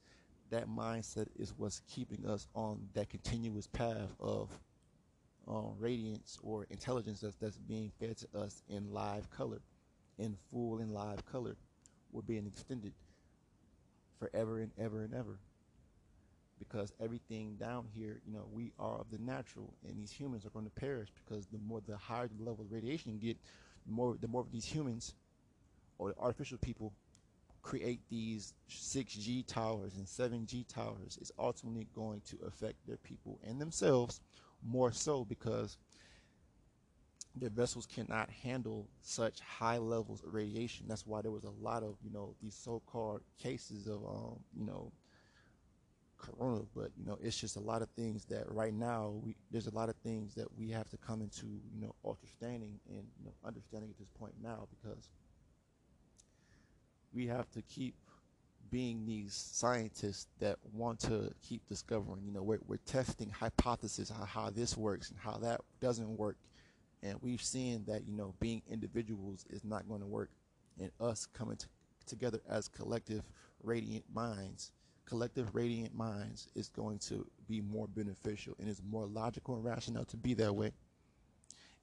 That 0.51 0.69
mindset 0.69 1.29
is 1.39 1.53
what's 1.57 1.83
keeping 1.89 2.27
us 2.27 2.49
on 2.55 2.89
that 2.95 3.11
continuous 3.11 3.67
path 3.67 4.15
of 4.19 4.51
um, 5.47 5.75
radiance 5.79 6.39
or 6.43 6.67
intelligence 6.71 7.21
that's, 7.21 7.37
that's 7.37 7.59
being 7.59 7.91
fed 8.01 8.17
to 8.19 8.39
us 8.39 8.63
in 8.69 8.93
live 8.93 9.31
color, 9.31 9.61
in 10.19 10.37
full 10.51 10.79
and 10.79 10.93
live 10.93 11.25
color. 11.27 11.57
We're 12.13 12.23
being 12.23 12.47
extended 12.47 12.93
forever 14.19 14.59
and 14.59 14.73
ever 14.79 15.03
and 15.03 15.15
ever 15.15 15.39
because 16.59 16.93
everything 17.01 17.57
down 17.61 17.87
here, 17.95 18.21
you 18.27 18.33
know, 18.33 18.47
we 18.53 18.73
are 18.79 18.99
of 18.99 19.11
the 19.11 19.19
natural, 19.19 19.73
and 19.87 19.97
these 19.97 20.11
humans 20.11 20.45
are 20.45 20.51
going 20.51 20.65
to 20.65 20.71
perish 20.71 21.09
because 21.25 21.47
the 21.47 21.59
more 21.59 21.81
the 21.87 21.97
higher 21.97 22.29
the 22.29 22.45
level 22.45 22.65
of 22.65 22.73
radiation 22.73 23.13
you 23.13 23.19
get, 23.19 23.37
the 23.87 23.93
more 23.93 24.17
the 24.21 24.29
more 24.29 24.41
of 24.41 24.51
these 24.51 24.65
humans 24.65 25.15
or 25.99 26.11
the 26.11 26.19
artificial 26.19 26.59
people 26.59 26.93
create 27.63 28.01
these 28.09 28.55
6G 28.71 29.47
towers 29.47 29.97
and 29.97 30.07
7G 30.07 30.67
towers 30.69 31.19
is 31.21 31.33
ultimately 31.39 31.89
going 31.95 32.23
to 32.27 32.39
affect 32.47 32.77
their 32.87 32.97
people 32.99 33.39
and 33.47 33.61
themselves 33.61 34.21
more 34.65 34.93
so 34.93 35.25
because 35.25 35.77
their 37.37 37.51
vessels 37.51 37.87
cannot 37.87 38.31
handle 38.31 38.89
such 39.03 39.41
high 39.41 39.79
levels 39.79 40.23
of 40.25 40.35
radiation. 40.35 40.87
That's 40.89 41.07
why 41.07 41.21
there 41.23 41.31
was 41.31 41.45
a 41.45 41.51
lot 41.51 41.83
of, 41.83 41.97
you 42.03 42.11
know, 42.11 42.35
these 42.43 42.55
so-called 42.55 43.21
cases 43.39 43.87
of, 43.87 44.05
um, 44.05 44.39
you 44.57 44.65
know, 44.65 44.93
corona 46.19 46.63
but 46.75 46.91
you 46.97 47.07
know 47.07 47.17
it's 47.23 47.39
just 47.39 47.57
a 47.57 47.61
lot 47.61 47.81
of 47.81 47.89
things 47.91 48.25
that 48.25 48.45
right 48.51 48.75
now 48.75 49.15
we 49.25 49.37
there's 49.51 49.69
a 49.69 49.75
lot 49.75 49.89
of 49.89 49.95
things 49.97 50.35
that 50.35 50.47
we 50.59 50.69
have 50.69 50.89
to 50.91 50.97
come 50.97 51.23
into 51.23 51.47
you 51.47 51.81
know 51.81 51.95
understanding 52.05 52.79
and 52.89 53.05
you 53.19 53.25
know 53.25 53.33
understanding 53.45 53.89
at 53.91 53.99
this 53.99 54.09
point 54.19 54.35
now 54.43 54.67
because 54.69 55.09
we 57.13 57.27
have 57.27 57.51
to 57.51 57.63
keep 57.63 57.95
being 58.71 59.07
these 59.07 59.33
scientists 59.33 60.27
that 60.41 60.57
want 60.75 61.01
to 61.01 61.33
keep 61.43 61.67
discovering 61.67 62.23
you 62.27 62.33
know 62.33 62.43
we're, 62.43 62.59
we're 62.67 62.77
testing 62.85 63.31
hypotheses 63.31 64.11
on 64.11 64.27
how 64.27 64.51
this 64.51 64.77
works 64.77 65.11
and 65.11 65.19
how 65.19 65.39
that 65.39 65.61
doesn't 65.81 66.17
work. 66.17 66.37
And 67.03 67.17
we've 67.23 67.43
seen 67.43 67.85
that 67.87 68.07
you 68.07 68.15
know 68.17 68.35
being 68.41 68.63
individuals 68.71 69.47
is 69.51 69.65
not 69.65 69.89
going 69.89 70.01
to 70.01 70.07
work. 70.07 70.31
And 70.81 70.91
us 71.01 71.27
coming 71.27 71.59
together 72.07 72.41
as 72.49 72.69
collective 72.69 73.23
radiant 73.63 74.05
minds 74.13 74.73
collective 75.09 75.55
radiant 75.55 75.95
minds 75.97 76.49
is 76.55 76.69
going 76.69 76.99
to 76.99 77.27
be 77.49 77.63
more 77.63 77.89
beneficial. 77.89 78.55
And 78.59 78.69
it's 78.69 78.83
more 78.91 79.07
logical 79.07 79.55
and 79.55 79.65
rational 79.65 80.05
to 80.05 80.17
be 80.19 80.35
that 80.35 80.55
way. 80.55 80.73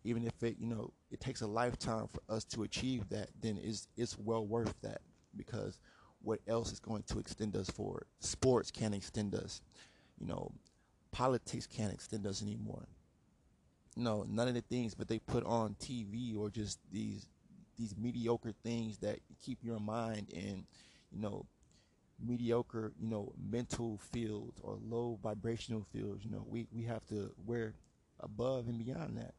Even 0.04 0.28
if 0.28 0.44
it 0.44 0.58
you 0.60 0.68
know 0.68 0.94
it 1.10 1.20
takes 1.20 1.42
a 1.42 1.48
lifetime 1.48 2.08
for 2.08 2.22
us 2.34 2.44
to 2.44 2.62
achieve 2.64 3.10
that 3.10 3.30
then 3.42 3.60
it's 3.62 3.88
it's 3.98 4.18
well 4.20 4.46
worth 4.46 4.74
that 4.82 5.02
because 5.38 5.80
what 6.22 6.40
else 6.48 6.72
is 6.72 6.80
going 6.80 7.04
to 7.04 7.20
extend 7.20 7.56
us 7.56 7.70
forward 7.70 8.06
sports 8.20 8.72
can't 8.72 8.96
extend 8.96 9.36
us 9.36 9.62
you 10.20 10.28
know 10.28 10.52
politics 11.12 11.68
can't 11.68 11.94
extend 11.94 12.26
us 12.26 12.42
anymore 12.42 12.88
no 13.96 14.26
none 14.28 14.48
of 14.48 14.54
the 14.54 14.62
things 14.62 14.94
but 14.96 15.08
they 15.08 15.20
put 15.20 15.46
on 15.46 15.76
tv 15.80 16.38
or 16.38 16.50
just 16.50 16.80
these 16.92 17.28
these 17.78 17.96
mediocre 17.98 18.54
things 18.64 18.98
that 19.00 19.20
keep 19.44 19.60
your 19.64 19.80
mind 19.80 20.30
in 20.30 20.66
you 21.12 21.22
know 21.22 21.46
mediocre, 22.24 22.94
you 23.00 23.10
know, 23.10 23.34
mental 23.50 24.00
fields 24.12 24.60
or 24.62 24.78
low 24.82 25.20
vibrational 25.22 25.84
fields. 25.84 26.24
You 26.24 26.32
know, 26.32 26.46
we, 26.48 26.68
we 26.72 26.84
have 26.84 27.06
to 27.08 27.32
wear 27.46 27.74
above 28.20 28.68
and 28.68 28.78
beyond 28.78 29.18
that. 29.18 29.34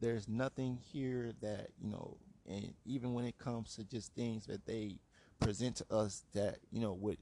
There's 0.00 0.28
nothing 0.28 0.78
here 0.92 1.32
that, 1.40 1.68
you 1.80 1.90
know, 1.90 2.16
and 2.48 2.74
even 2.84 3.14
when 3.14 3.24
it 3.24 3.38
comes 3.38 3.74
to 3.76 3.84
just 3.84 4.14
things 4.14 4.46
that 4.46 4.66
they 4.66 4.98
present 5.40 5.76
to 5.76 5.86
us 5.90 6.24
that, 6.34 6.58
you 6.70 6.80
know, 6.80 6.92
would 6.94 7.18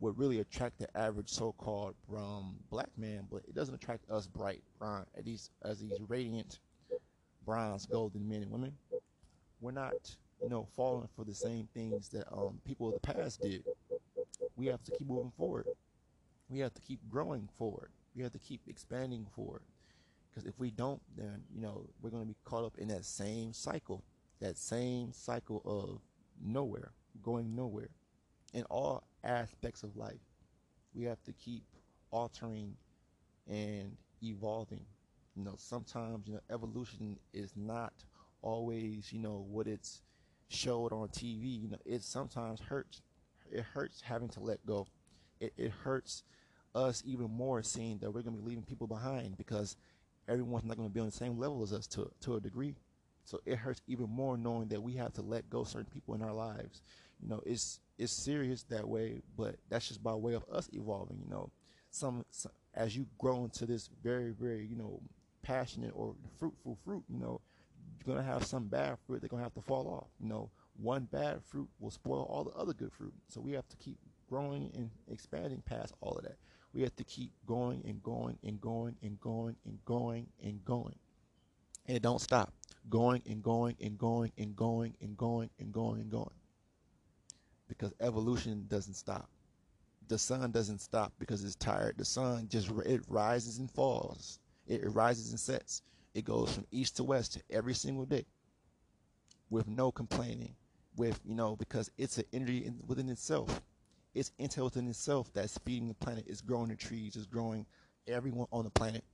would 0.00 0.16
really 0.18 0.40
attract 0.40 0.78
the 0.78 0.96
average 0.96 1.28
so-called 1.28 1.94
um, 2.16 2.56
black 2.70 2.88
man, 2.96 3.26
but 3.30 3.42
it 3.46 3.54
doesn't 3.54 3.74
attract 3.74 4.10
us 4.10 4.26
bright, 4.26 4.62
brown, 4.78 5.04
at 5.16 5.24
these 5.24 5.50
as 5.62 5.80
these 5.80 5.98
radiant 6.08 6.58
bronze, 7.44 7.84
golden 7.86 8.26
men 8.26 8.42
and 8.42 8.50
women. 8.50 8.72
We're 9.60 9.72
not 9.72 10.16
you 10.42 10.48
know, 10.48 10.66
falling 10.74 11.08
for 11.14 11.24
the 11.24 11.34
same 11.34 11.68
things 11.74 12.08
that 12.08 12.26
um, 12.32 12.60
people 12.64 12.88
of 12.88 12.94
the 12.94 13.00
past 13.00 13.42
did. 13.42 13.64
We 14.56 14.66
have 14.66 14.82
to 14.84 14.92
keep 14.92 15.08
moving 15.08 15.32
forward. 15.36 15.66
We 16.48 16.60
have 16.60 16.74
to 16.74 16.80
keep 16.80 17.00
growing 17.10 17.48
forward. 17.58 17.90
We 18.14 18.22
have 18.22 18.32
to 18.32 18.38
keep 18.38 18.62
expanding 18.66 19.26
forward. 19.34 19.62
Because 20.30 20.46
if 20.46 20.58
we 20.58 20.70
don't, 20.70 21.00
then, 21.16 21.42
you 21.54 21.60
know, 21.60 21.84
we're 22.00 22.10
going 22.10 22.22
to 22.22 22.28
be 22.28 22.36
caught 22.44 22.64
up 22.64 22.78
in 22.78 22.88
that 22.88 23.04
same 23.04 23.52
cycle, 23.52 24.02
that 24.40 24.56
same 24.56 25.12
cycle 25.12 25.62
of 25.64 26.00
nowhere, 26.42 26.92
going 27.22 27.54
nowhere 27.54 27.90
in 28.52 28.64
all 28.64 29.04
aspects 29.22 29.82
of 29.82 29.96
life. 29.96 30.20
We 30.94 31.04
have 31.04 31.22
to 31.24 31.32
keep 31.32 31.64
altering 32.10 32.74
and 33.48 33.96
evolving. 34.22 34.84
You 35.36 35.44
know, 35.44 35.54
sometimes, 35.56 36.26
you 36.26 36.34
know, 36.34 36.40
evolution 36.50 37.18
is 37.32 37.52
not 37.56 37.92
always, 38.42 39.12
you 39.12 39.20
know, 39.20 39.44
what 39.48 39.66
it's 39.66 40.02
showed 40.48 40.92
on 40.92 41.08
TV, 41.08 41.62
you 41.62 41.68
know, 41.68 41.78
it 41.84 42.02
sometimes 42.02 42.60
hurts. 42.60 43.02
It 43.50 43.64
hurts 43.74 44.00
having 44.00 44.28
to 44.30 44.40
let 44.40 44.64
go. 44.66 44.86
It, 45.40 45.52
it 45.56 45.70
hurts 45.70 46.24
us 46.74 47.02
even 47.04 47.30
more 47.30 47.62
seeing 47.62 47.98
that 47.98 48.10
we're 48.10 48.22
going 48.22 48.36
to 48.36 48.42
be 48.42 48.48
leaving 48.48 48.64
people 48.64 48.86
behind 48.86 49.36
because 49.36 49.76
everyone's 50.28 50.64
not 50.64 50.76
going 50.76 50.88
to 50.88 50.92
be 50.92 51.00
on 51.00 51.06
the 51.06 51.12
same 51.12 51.38
level 51.38 51.62
as 51.62 51.72
us 51.72 51.86
to, 51.88 52.10
to 52.22 52.36
a 52.36 52.40
degree. 52.40 52.74
So 53.30 53.40
it 53.46 53.58
hurts 53.58 53.80
even 53.86 54.10
more 54.10 54.36
knowing 54.36 54.66
that 54.68 54.82
we 54.82 54.94
have 54.94 55.12
to 55.12 55.22
let 55.22 55.48
go 55.48 55.62
certain 55.62 55.86
people 55.92 56.14
in 56.14 56.22
our 56.22 56.32
lives. 56.32 56.82
You 57.22 57.28
know, 57.28 57.40
it's 57.46 57.78
it's 57.96 58.12
serious 58.12 58.64
that 58.64 58.88
way, 58.88 59.22
but 59.36 59.54
that's 59.68 59.86
just 59.86 60.02
by 60.02 60.14
way 60.14 60.34
of 60.34 60.44
us 60.52 60.68
evolving. 60.72 61.20
You 61.22 61.30
know, 61.30 61.52
some, 61.92 62.24
some 62.30 62.50
as 62.74 62.96
you 62.96 63.06
grow 63.18 63.44
into 63.44 63.66
this 63.66 63.88
very 64.02 64.32
very 64.32 64.66
you 64.66 64.74
know 64.74 65.00
passionate 65.42 65.92
or 65.94 66.16
fruitful 66.40 66.76
fruit, 66.84 67.04
you 67.08 67.20
know, 67.20 67.40
you're 68.04 68.16
gonna 68.16 68.26
have 68.26 68.44
some 68.44 68.66
bad 68.66 68.98
fruit. 69.06 69.20
They're 69.20 69.28
gonna 69.28 69.44
have 69.44 69.54
to 69.54 69.62
fall 69.62 69.86
off. 69.86 70.08
You 70.20 70.28
know, 70.28 70.50
one 70.76 71.04
bad 71.04 71.40
fruit 71.46 71.68
will 71.78 71.92
spoil 71.92 72.26
all 72.28 72.42
the 72.42 72.58
other 72.58 72.72
good 72.72 72.92
fruit. 72.92 73.14
So 73.28 73.40
we 73.40 73.52
have 73.52 73.68
to 73.68 73.76
keep 73.76 73.98
growing 74.28 74.72
and 74.74 74.90
expanding 75.08 75.62
past 75.64 75.94
all 76.00 76.18
of 76.18 76.24
that. 76.24 76.38
We 76.74 76.82
have 76.82 76.96
to 76.96 77.04
keep 77.04 77.30
going 77.46 77.84
and 77.86 78.02
going 78.02 78.38
and 78.42 78.60
going 78.60 78.96
and 79.04 79.20
going 79.20 79.54
and 79.64 79.78
going 79.84 80.26
and 80.42 80.64
going. 80.64 80.96
And 81.86 81.96
it 81.96 82.02
don't 82.02 82.20
stop. 82.20 82.52
Going 82.88 83.22
and 83.28 83.42
going 83.42 83.76
and 83.80 83.98
going 83.98 84.32
and 84.38 84.56
going 84.56 84.94
and 85.00 85.16
going 85.16 85.50
and 85.58 85.72
going 85.72 86.00
and 86.00 86.10
going. 86.10 86.30
Because 87.68 87.92
evolution 88.00 88.66
doesn't 88.68 88.94
stop. 88.94 89.28
The 90.08 90.18
sun 90.18 90.50
doesn't 90.50 90.80
stop 90.80 91.12
because 91.20 91.44
it's 91.44 91.54
tired. 91.54 91.96
The 91.98 92.04
sun 92.04 92.48
just 92.48 92.68
it 92.84 93.02
rises 93.08 93.58
and 93.58 93.70
falls. 93.70 94.40
It 94.66 94.82
rises 94.92 95.30
and 95.30 95.38
sets. 95.38 95.82
It 96.14 96.24
goes 96.24 96.52
from 96.52 96.66
east 96.72 96.96
to 96.96 97.04
west 97.04 97.40
every 97.50 97.74
single 97.74 98.06
day 98.06 98.26
with 99.50 99.68
no 99.68 99.92
complaining, 99.92 100.54
with, 100.96 101.20
you 101.24 101.34
know, 101.34 101.56
because 101.56 101.90
it's 101.98 102.18
an 102.18 102.24
energy 102.32 102.64
in, 102.64 102.78
within 102.86 103.08
itself. 103.08 103.60
It's 104.14 104.32
intel 104.40 104.64
within 104.64 104.88
itself 104.88 105.32
that's 105.32 105.58
feeding 105.58 105.88
the 105.88 105.94
planet. 105.94 106.24
It's 106.26 106.40
growing 106.40 106.68
the 106.68 106.76
trees. 106.76 107.14
It's 107.14 107.26
growing 107.26 107.66
everyone 108.08 108.48
on 108.52 108.64
the 108.64 108.70
planet 108.70 109.04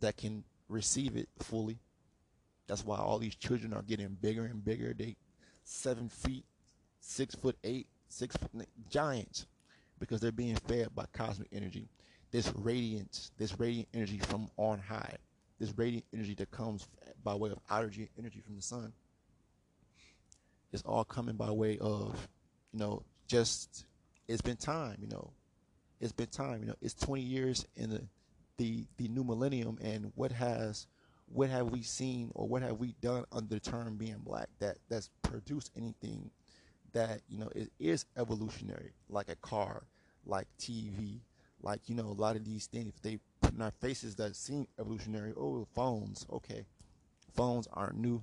that 0.00 0.16
can 0.16 0.44
receive 0.68 1.16
it 1.16 1.28
fully. 1.40 1.78
That's 2.66 2.84
why 2.84 2.96
all 2.96 3.18
these 3.18 3.34
children 3.34 3.72
are 3.74 3.82
getting 3.82 4.16
bigger 4.20 4.44
and 4.44 4.64
bigger. 4.64 4.94
They 4.96 5.16
seven 5.64 6.08
feet, 6.08 6.44
six 7.00 7.34
foot 7.34 7.56
eight, 7.64 7.86
six 8.08 8.36
foot 8.36 8.68
giants 8.90 9.46
because 9.98 10.20
they're 10.20 10.32
being 10.32 10.56
fed 10.56 10.94
by 10.94 11.04
cosmic 11.12 11.48
energy. 11.52 11.88
This 12.30 12.52
radiance, 12.56 13.30
this 13.38 13.58
radiant 13.58 13.88
energy 13.94 14.18
from 14.18 14.48
on 14.56 14.78
high, 14.78 15.16
this 15.58 15.72
radiant 15.76 16.04
energy 16.12 16.34
that 16.34 16.50
comes 16.50 16.88
by 17.22 17.34
way 17.34 17.50
of 17.50 17.58
outer 17.70 17.90
energy 18.18 18.40
from 18.40 18.56
the 18.56 18.62
sun, 18.62 18.92
It's 20.72 20.82
all 20.82 21.04
coming 21.04 21.36
by 21.36 21.50
way 21.50 21.78
of, 21.78 22.28
you 22.72 22.80
know, 22.80 23.02
just 23.28 23.86
it's 24.26 24.42
been 24.42 24.56
time, 24.56 24.96
you 25.00 25.08
know, 25.08 25.30
it's 26.00 26.12
been 26.12 26.26
time, 26.26 26.60
you 26.62 26.66
know, 26.66 26.74
it's 26.80 26.94
20 26.94 27.22
years 27.22 27.66
in 27.76 27.90
the 27.90 28.02
the 28.56 28.84
the 28.98 29.08
new 29.08 29.24
millennium, 29.24 29.78
and 29.80 30.12
what 30.14 30.32
has 30.32 30.86
what 31.26 31.48
have 31.48 31.70
we 31.70 31.82
seen 31.82 32.30
or 32.34 32.46
what 32.46 32.62
have 32.62 32.78
we 32.78 32.94
done 33.00 33.24
under 33.32 33.54
the 33.54 33.60
term 33.60 33.96
being 33.96 34.18
black 34.24 34.48
that 34.58 34.76
that's 34.88 35.10
produced 35.22 35.70
anything 35.76 36.30
that 36.92 37.20
you 37.28 37.38
know 37.38 37.50
is, 37.54 37.68
is 37.78 38.06
evolutionary 38.16 38.92
like 39.08 39.28
a 39.28 39.36
car 39.36 39.84
like 40.26 40.46
tv 40.58 41.20
like 41.62 41.80
you 41.88 41.94
know 41.94 42.06
a 42.06 42.20
lot 42.20 42.36
of 42.36 42.44
these 42.44 42.66
things 42.66 42.92
they 43.02 43.18
put 43.40 43.54
in 43.54 43.62
our 43.62 43.72
faces 43.80 44.14
that 44.14 44.36
seem 44.36 44.66
evolutionary 44.78 45.32
oh 45.36 45.66
phones 45.74 46.26
okay. 46.32 46.66
Phones 47.34 47.66
aren't 47.72 47.98
new. 47.98 48.22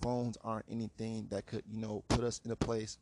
Phones 0.00 0.36
aren't 0.42 0.64
anything 0.70 1.26
that 1.30 1.46
could 1.46 1.62
you 1.70 1.78
know 1.78 2.04
put 2.08 2.24
us 2.24 2.40
in 2.44 2.50
a 2.50 2.56
place 2.56 2.98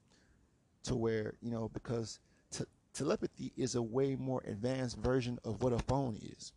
to 0.85 0.95
where 0.95 1.35
you 1.41 1.51
know 1.51 1.71
because 1.73 2.19
te- 2.51 2.65
telepathy 2.93 3.53
is 3.57 3.75
a 3.75 3.83
way 3.83 4.17
more 4.17 4.43
advanced 4.47 4.97
version 4.99 5.39
of 5.45 5.63
what 5.63 5.73
a 5.73 5.79
phone 5.81 6.17
is 6.23 6.53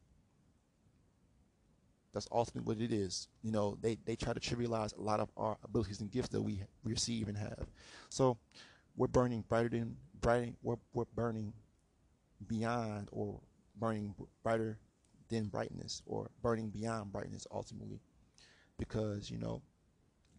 that's 2.18 2.28
ultimately 2.32 2.74
what 2.74 2.82
it 2.82 2.92
is. 2.92 3.28
You 3.44 3.52
know, 3.52 3.78
they, 3.80 4.00
they 4.06 4.16
try 4.16 4.34
to 4.34 4.40
trivialize 4.40 4.98
a 4.98 5.02
lot 5.02 5.20
of 5.20 5.30
our 5.38 5.56
abilities 5.64 6.02
and 6.02 6.12
gifts 6.12 6.30
that 6.30 6.42
we 6.42 6.64
receive 6.84 7.28
and 7.28 7.38
have. 7.38 7.68
So 8.10 8.38
we're 8.96 9.08
burning 9.08 9.44
brighter 9.48 9.70
than 9.70 9.96
brighter. 10.20 10.50
We're, 10.64 10.78
we're 10.94 11.06
burning 11.16 11.54
beyond 12.48 13.10
or 13.12 13.40
burning 13.80 14.16
brighter 14.42 14.80
than 15.30 15.46
brightness 15.46 16.02
or 16.08 16.32
burning 16.42 16.70
beyond 16.70 17.12
brightness 17.12 17.46
ultimately 17.52 18.00
because 18.80 19.30
you 19.30 19.38
know 19.38 19.62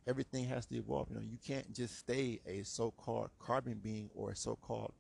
everything 0.07 0.45
has 0.45 0.65
to 0.65 0.77
evolve 0.77 1.09
you 1.11 1.17
know 1.17 1.21
you 1.21 1.37
can't 1.47 1.75
just 1.75 1.99
stay 1.99 2.41
a 2.47 2.63
so-called 2.63 3.29
carbon 3.39 3.79
being 3.83 4.09
or 4.15 4.31
a 4.31 4.37
so-called 4.37 4.93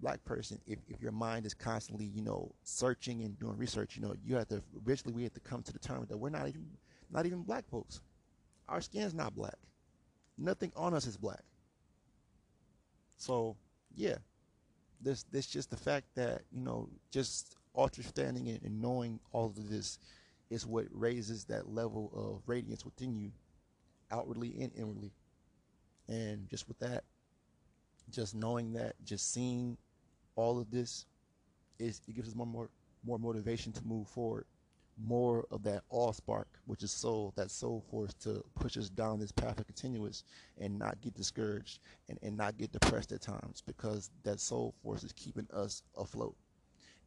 black 0.00 0.24
person, 0.24 0.60
if, 0.66 0.78
if 0.88 1.00
your 1.00 1.12
mind 1.12 1.46
is 1.46 1.54
constantly, 1.54 2.06
you 2.06 2.22
know, 2.22 2.52
searching 2.62 3.22
and 3.22 3.38
doing 3.38 3.56
research, 3.56 3.96
you 3.96 4.02
know, 4.02 4.14
you 4.24 4.36
have 4.36 4.48
to 4.48 4.62
eventually 4.76 5.12
we 5.12 5.22
have 5.22 5.34
to 5.34 5.40
come 5.40 5.62
to 5.62 5.72
the 5.72 5.78
term 5.78 6.06
that 6.08 6.16
we're 6.16 6.30
not 6.30 6.48
even 6.48 6.66
not 7.10 7.26
even 7.26 7.42
black 7.42 7.68
folks. 7.68 8.00
Our 8.68 8.80
skin's 8.80 9.14
not 9.14 9.34
black. 9.34 9.56
Nothing 10.38 10.72
on 10.76 10.94
us 10.94 11.06
is 11.06 11.16
black. 11.16 11.42
So 13.16 13.56
yeah. 13.94 14.16
This 15.02 15.24
this 15.32 15.46
just 15.46 15.70
the 15.70 15.76
fact 15.76 16.06
that, 16.16 16.42
you 16.52 16.60
know, 16.60 16.88
just 17.10 17.56
understanding 17.76 18.48
it 18.48 18.62
and 18.62 18.80
knowing 18.80 19.18
all 19.32 19.46
of 19.46 19.70
this 19.70 19.98
is 20.50 20.66
what 20.66 20.86
raises 20.90 21.44
that 21.44 21.72
level 21.72 22.10
of 22.14 22.48
radiance 22.48 22.84
within 22.84 23.16
you, 23.16 23.30
outwardly 24.10 24.56
and 24.60 24.72
inwardly. 24.76 25.12
And 26.08 26.48
just 26.48 26.68
with 26.68 26.78
that, 26.80 27.04
just 28.10 28.34
knowing 28.34 28.72
that, 28.72 28.94
just 29.04 29.32
seeing 29.32 29.76
all 30.40 30.58
of 30.58 30.70
this 30.70 31.04
is 31.78 32.00
it 32.08 32.14
gives 32.14 32.28
us 32.28 32.34
more 32.34 32.46
more 32.46 32.68
more 33.02 33.18
motivation 33.18 33.72
to 33.72 33.84
move 33.84 34.08
forward. 34.08 34.46
More 35.02 35.46
of 35.50 35.62
that 35.62 35.82
all 35.88 36.12
spark 36.12 36.48
which 36.66 36.82
is 36.82 36.90
soul 36.90 37.32
that 37.36 37.50
soul 37.50 37.82
force 37.90 38.12
to 38.24 38.42
push 38.54 38.76
us 38.76 38.90
down 38.90 39.18
this 39.18 39.32
path 39.32 39.58
of 39.58 39.66
continuous 39.66 40.24
and 40.58 40.78
not 40.78 41.00
get 41.00 41.14
discouraged 41.14 41.80
and, 42.08 42.18
and 42.22 42.36
not 42.36 42.58
get 42.58 42.72
depressed 42.72 43.12
at 43.12 43.22
times 43.22 43.62
because 43.66 44.10
that 44.24 44.40
soul 44.40 44.74
force 44.82 45.02
is 45.02 45.12
keeping 45.12 45.46
us 45.54 45.82
afloat. 45.96 46.36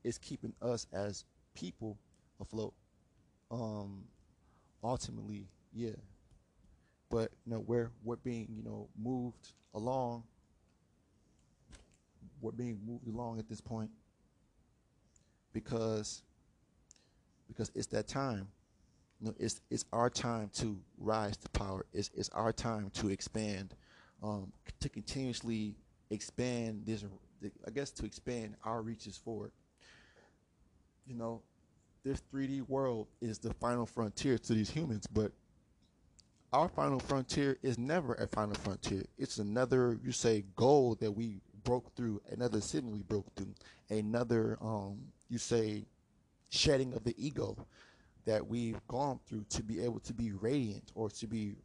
It's 0.04 0.18
keeping 0.18 0.54
us 0.62 0.88
as 0.92 1.26
people 1.54 1.98
afloat. 2.40 2.74
Um 3.52 4.06
ultimately 4.84 5.48
yeah. 5.74 5.98
But 7.10 7.32
you 7.46 7.52
know 7.54 7.60
we're 7.60 7.92
we're 8.04 8.16
being 8.18 8.48
you 8.56 8.64
know 8.64 8.90
moved 8.98 9.54
along 9.76 10.24
we're 12.44 12.52
being 12.52 12.80
moved 12.86 13.08
along 13.08 13.40
at 13.40 13.48
this 13.48 13.62
point 13.62 13.90
because 15.54 16.22
because 17.48 17.72
it's 17.74 17.88
that 17.88 18.08
time. 18.08 18.48
You 19.22 19.28
know, 19.28 19.36
it's 19.40 19.62
it's 19.70 19.86
our 19.94 20.10
time 20.10 20.50
to 20.56 20.78
rise 20.98 21.38
to 21.38 21.50
power. 21.50 21.86
It's 21.94 22.12
it's 22.16 22.30
our 22.30 22.52
time 22.52 22.92
to 22.96 23.10
expand, 23.10 23.76
um, 24.22 24.52
to 24.82 24.90
continuously 24.90 25.76
expand 26.10 26.84
this. 26.86 27.06
I 27.66 27.72
guess 27.72 27.92
to 27.92 28.06
expand 28.06 28.56
our 28.66 28.82
reaches 28.82 29.18
forward. 29.18 29.52
You 31.06 31.16
know, 31.16 31.42
this 32.04 32.22
3D 32.34 32.68
world 32.68 33.08
is 33.22 33.38
the 33.38 33.54
final 33.56 33.86
frontier 33.86 34.38
to 34.38 34.54
these 34.54 34.70
humans, 34.70 35.08
but 35.08 35.32
our 36.54 36.70
final 36.70 37.00
frontier 37.00 37.58
is 37.64 37.78
never 37.78 38.14
a 38.16 38.28
final 38.28 38.56
frontier. 38.56 39.04
It's 39.18 39.38
another, 39.38 40.00
you 40.04 40.12
say, 40.12 40.46
goal 40.56 40.96
that 41.02 41.12
we 41.12 41.42
broke 41.64 41.94
through, 41.96 42.22
another 42.32 42.62
sin 42.62 42.92
we 42.92 43.02
broke 43.04 43.34
through, 43.36 43.54
another, 43.90 44.58
um, 44.62 44.98
you 45.30 45.38
say, 45.38 45.86
shedding 46.50 46.94
of 46.94 47.04
the 47.04 47.16
ego 47.18 47.58
that 48.26 48.46
we've 48.46 48.80
gone 48.88 49.20
through 49.28 49.46
to 49.50 49.64
be 49.64 49.84
able 49.84 50.00
to 50.00 50.14
be 50.14 50.32
radiant 50.32 50.92
or 50.96 51.10
to 51.10 51.28
be 51.28 51.56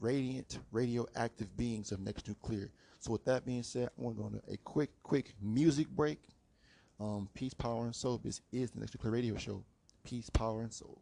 radiant 0.00 0.58
radioactive 0.72 1.54
beings 1.56 1.92
of 1.92 2.00
next 2.00 2.26
nuclear. 2.28 2.70
So 3.00 3.12
with 3.12 3.24
that 3.24 3.44
being 3.44 3.62
said, 3.62 3.88
I 3.88 4.02
want 4.02 4.16
to 4.16 4.52
a 4.52 4.56
quick, 4.58 4.90
quick 5.02 5.34
music 5.40 5.88
break. 5.88 6.18
Um, 6.98 7.28
Peace, 7.32 7.54
Power, 7.54 7.86
and 7.86 7.94
Soul. 7.94 8.20
This 8.22 8.42
is 8.52 8.72
the 8.72 8.80
Next 8.80 8.94
Nuclear 8.94 9.12
Radio 9.12 9.36
Show. 9.36 9.64
Peace, 10.04 10.28
Power, 10.28 10.60
and 10.60 10.72
Soul. 10.72 11.00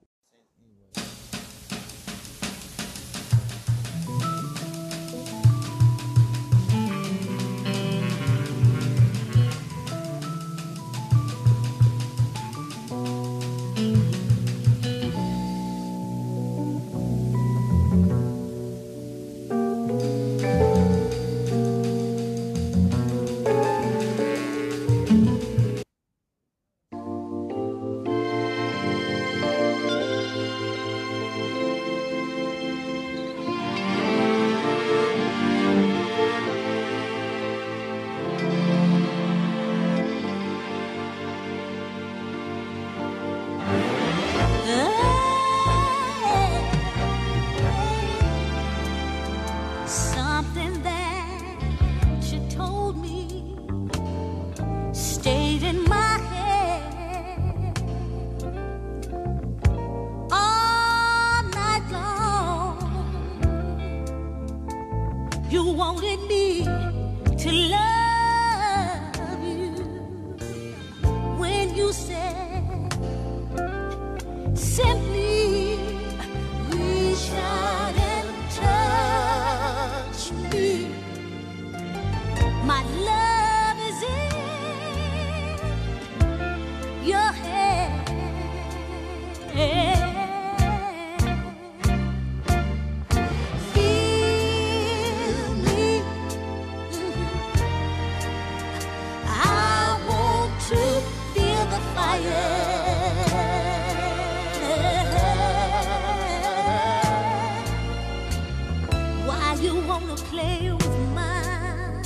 play 110.24 110.70
with 110.70 111.08
my 111.14 112.02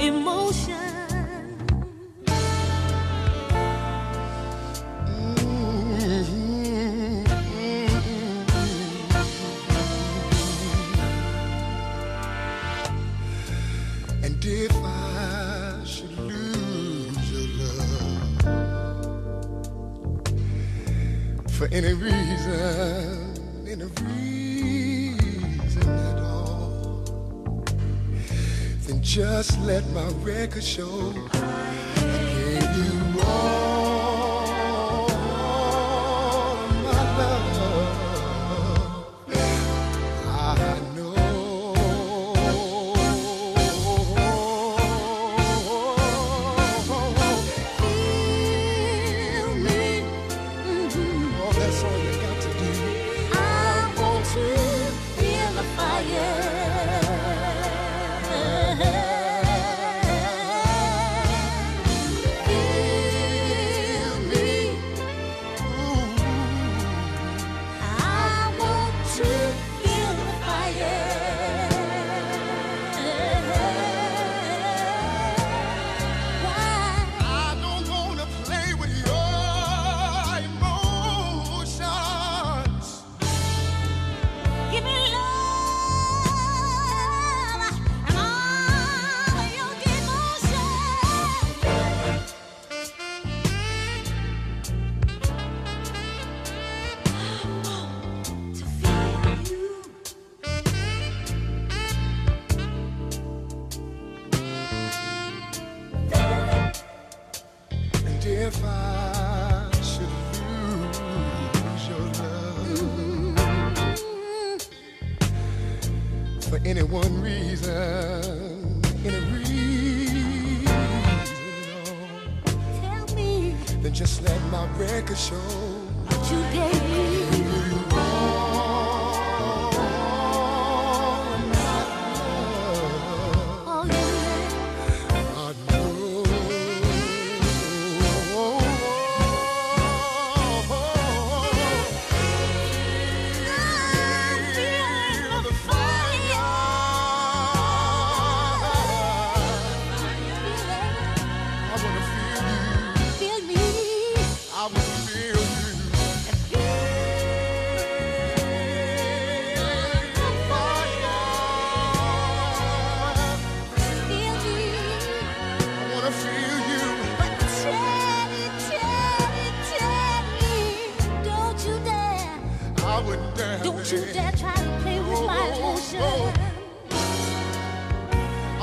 emotions. 0.00 0.87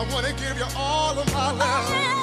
I 0.08 0.14
wanna 0.14 0.34
give 0.34 0.58
you 0.58 0.66
all 0.78 1.18
of 1.18 1.34
my 1.34 1.52
love. 1.52 2.15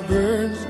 Burn's 0.00 0.65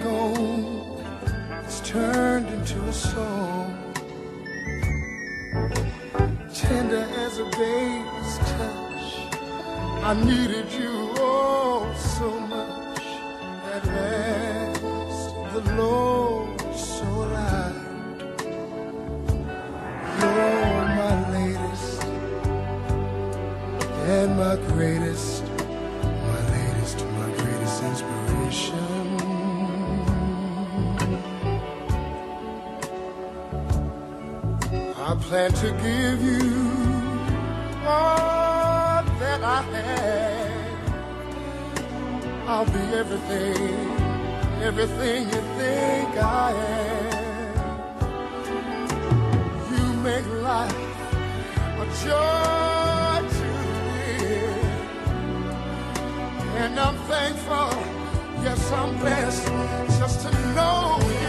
I 35.08 35.14
plan 35.14 35.52
to 35.52 35.70
give 35.70 36.20
you 36.20 36.50
all 37.86 39.04
that 39.20 39.40
I 39.40 39.62
have. 39.62 40.50
I'll 42.48 42.64
be 42.64 42.82
everything, 43.02 43.90
everything 44.62 45.28
you 45.32 45.42
think 45.58 46.10
I 46.16 46.50
am. 46.82 47.24
You 49.70 49.84
make 50.02 50.26
life 50.42 50.74
a 51.82 51.86
joy 52.02 53.18
to 53.36 53.48
live. 53.92 54.66
And 56.62 56.72
I'm 56.80 56.96
thankful, 57.12 57.70
yes, 58.42 58.72
I'm 58.72 58.98
blessed 58.98 59.46
just 60.00 60.22
to 60.22 60.30
know 60.56 60.98
you. 61.00 61.25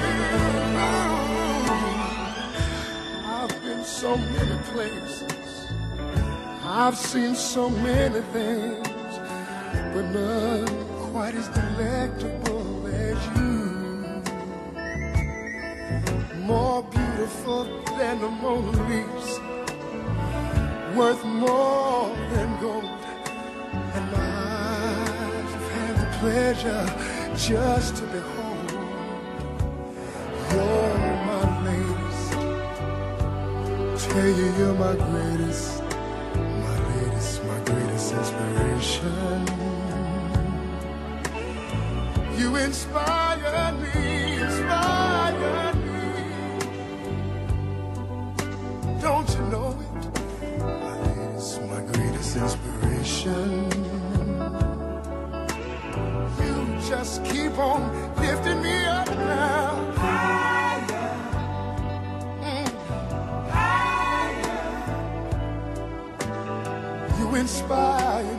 So 4.01 4.15
many 4.15 4.57
places, 4.73 5.67
I've 6.63 6.95
seen 6.95 7.33
so 7.33 7.67
many 7.67 8.21
things, 8.31 8.87
but 9.91 10.05
none 10.13 10.67
quite 11.11 11.33
as 11.33 11.47
delectable 11.47 12.85
as 12.85 13.17
you. 13.35 14.21
More 16.41 16.83
beautiful 16.83 17.63
than 17.97 18.21
the 18.21 18.29
Mona 18.29 18.71
Lisa, 18.87 19.41
worth 20.95 21.25
more 21.25 22.15
than 22.33 22.49
gold. 22.61 23.01
And 23.95 24.05
have 24.15 25.71
had 25.71 25.95
the 26.03 26.09
pleasure 26.19 26.85
just 27.35 27.95
to 27.95 28.03
behold. 28.03 28.36
Tell 34.09 34.27
you 34.27 34.47
you're 34.57 34.73
my 34.73 34.95
greatest, 34.95 35.83
my 35.83 36.77
latest, 36.95 37.43
my 37.43 37.59
greatest 37.65 38.13
inspiration. 38.13 39.47
You 42.37 42.55
inspire 42.55 43.73
me, 43.73 44.39
inspire 44.41 45.73
me. 45.73 46.05
Don't 49.01 49.29
you 49.35 49.41
know 49.51 49.77
it? 49.83 49.91
My 50.59 50.95
latest, 51.01 51.61
my 51.63 51.81
greatest 51.91 52.37
inspiration. 52.37 53.69
You 56.41 56.55
just 56.89 57.23
keep 57.25 57.57
on 57.57 57.81
lifting 58.21 58.61
me 58.61 58.85
up 58.85 59.07
now. 59.09 59.86
Inspire. 67.57 68.36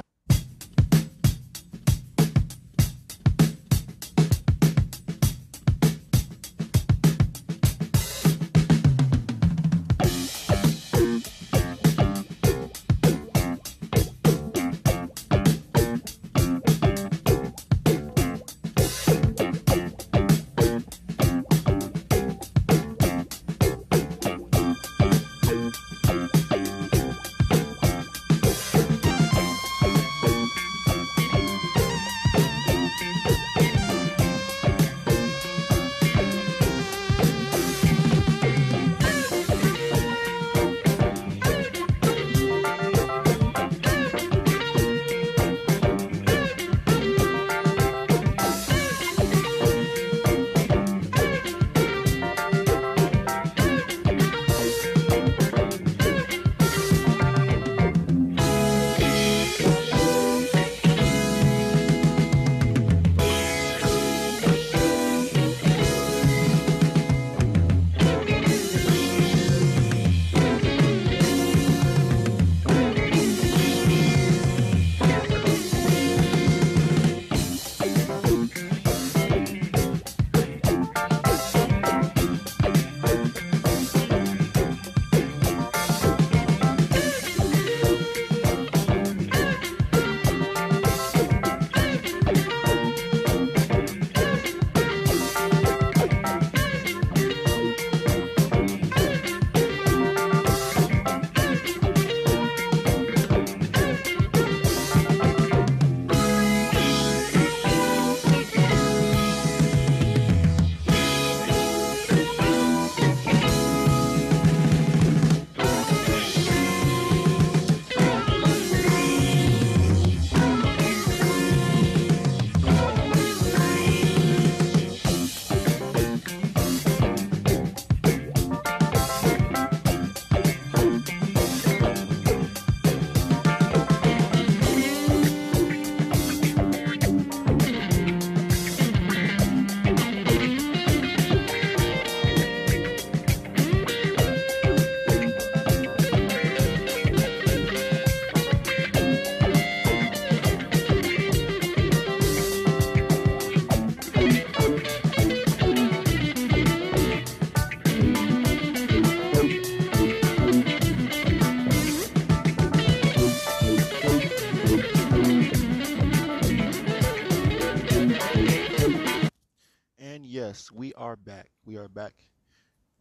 Are 171.09 171.17
back. 171.17 171.49
We 171.65 171.79
are 171.79 171.89
back. 171.89 172.13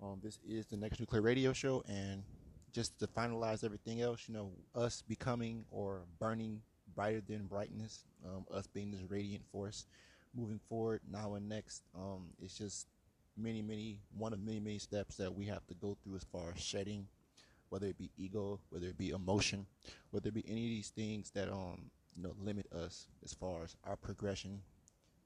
Um, 0.01 0.21
this 0.23 0.39
is 0.47 0.65
the 0.65 0.77
next 0.77 1.01
nuclear 1.01 1.21
radio 1.21 1.51
show, 1.51 1.84
and 1.89 2.23
just 2.71 2.97
to 2.99 3.07
finalize 3.07 3.65
everything 3.65 3.99
else, 3.99 4.29
you 4.29 4.34
know, 4.34 4.51
us 4.73 5.03
becoming 5.05 5.65
or 5.71 6.03
burning 6.17 6.61
brighter 6.95 7.21
than 7.27 7.47
brightness, 7.47 8.05
um, 8.25 8.45
us 8.49 8.65
being 8.65 8.91
this 8.91 9.01
radiant 9.09 9.43
force, 9.51 9.88
moving 10.34 10.61
forward 10.69 11.01
now 11.11 11.34
and 11.34 11.49
next. 11.49 11.84
Um, 11.93 12.27
it's 12.41 12.57
just 12.57 12.88
many, 13.35 13.61
many, 13.61 13.99
one 14.17 14.31
of 14.31 14.39
many, 14.39 14.61
many 14.61 14.79
steps 14.79 15.17
that 15.17 15.35
we 15.35 15.43
have 15.47 15.67
to 15.67 15.73
go 15.73 15.97
through 16.01 16.15
as 16.15 16.23
far 16.31 16.53
as 16.55 16.61
shedding, 16.61 17.07
whether 17.67 17.88
it 17.88 17.97
be 17.97 18.09
ego, 18.17 18.61
whether 18.69 18.88
it 18.88 18.97
be 18.97 19.09
emotion, 19.09 19.65
whether 20.11 20.29
it 20.29 20.34
be 20.34 20.45
any 20.47 20.63
of 20.63 20.69
these 20.69 20.93
things 20.95 21.29
that 21.31 21.51
um, 21.51 21.91
you 22.15 22.23
know, 22.23 22.34
limit 22.41 22.71
us 22.71 23.07
as 23.25 23.34
far 23.34 23.65
as 23.65 23.75
our 23.84 23.97
progression 23.97 24.61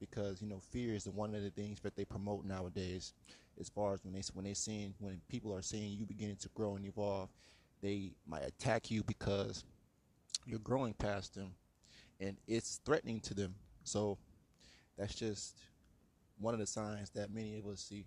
because 0.02 0.42
you 0.42 0.50
know 0.50 0.60
fear 0.60 0.94
is 0.94 1.08
one 1.08 1.34
of 1.36 1.44
the 1.44 1.52
things 1.52 1.80
that 1.82 1.96
they 1.96 2.04
promote 2.06 2.46
nowadays. 2.46 3.14
As 3.60 3.70
far 3.70 3.94
as 3.94 4.04
when 4.04 4.14
they 4.14 4.24
when 4.34 4.46
they 4.46 4.54
seeing 4.54 4.94
when 5.00 5.22
people 5.30 5.56
are 5.56 5.62
seeing 5.62 5.98
you 5.98 6.06
beginning 6.06 6.38
to 6.38 6.50
grow 6.56 6.76
and 6.76 6.86
evolve 6.86 7.30
they 7.82 8.12
might 8.28 8.44
attack 8.44 8.92
you 8.92 9.04
because 9.04 9.64
you're 10.46 10.60
growing 10.60 10.94
past 10.94 11.36
them 11.36 11.54
and 12.20 12.38
it's 12.48 12.80
threatening 12.86 13.20
to 13.22 13.34
them. 13.34 13.56
So 13.84 14.18
that's 14.98 15.16
just 15.16 15.58
one 16.40 16.54
of 16.54 16.60
the 16.60 16.68
signs 16.68 17.10
that 17.12 17.34
many 17.34 17.58
of 17.58 17.68
us 17.68 17.82
see. 17.82 18.06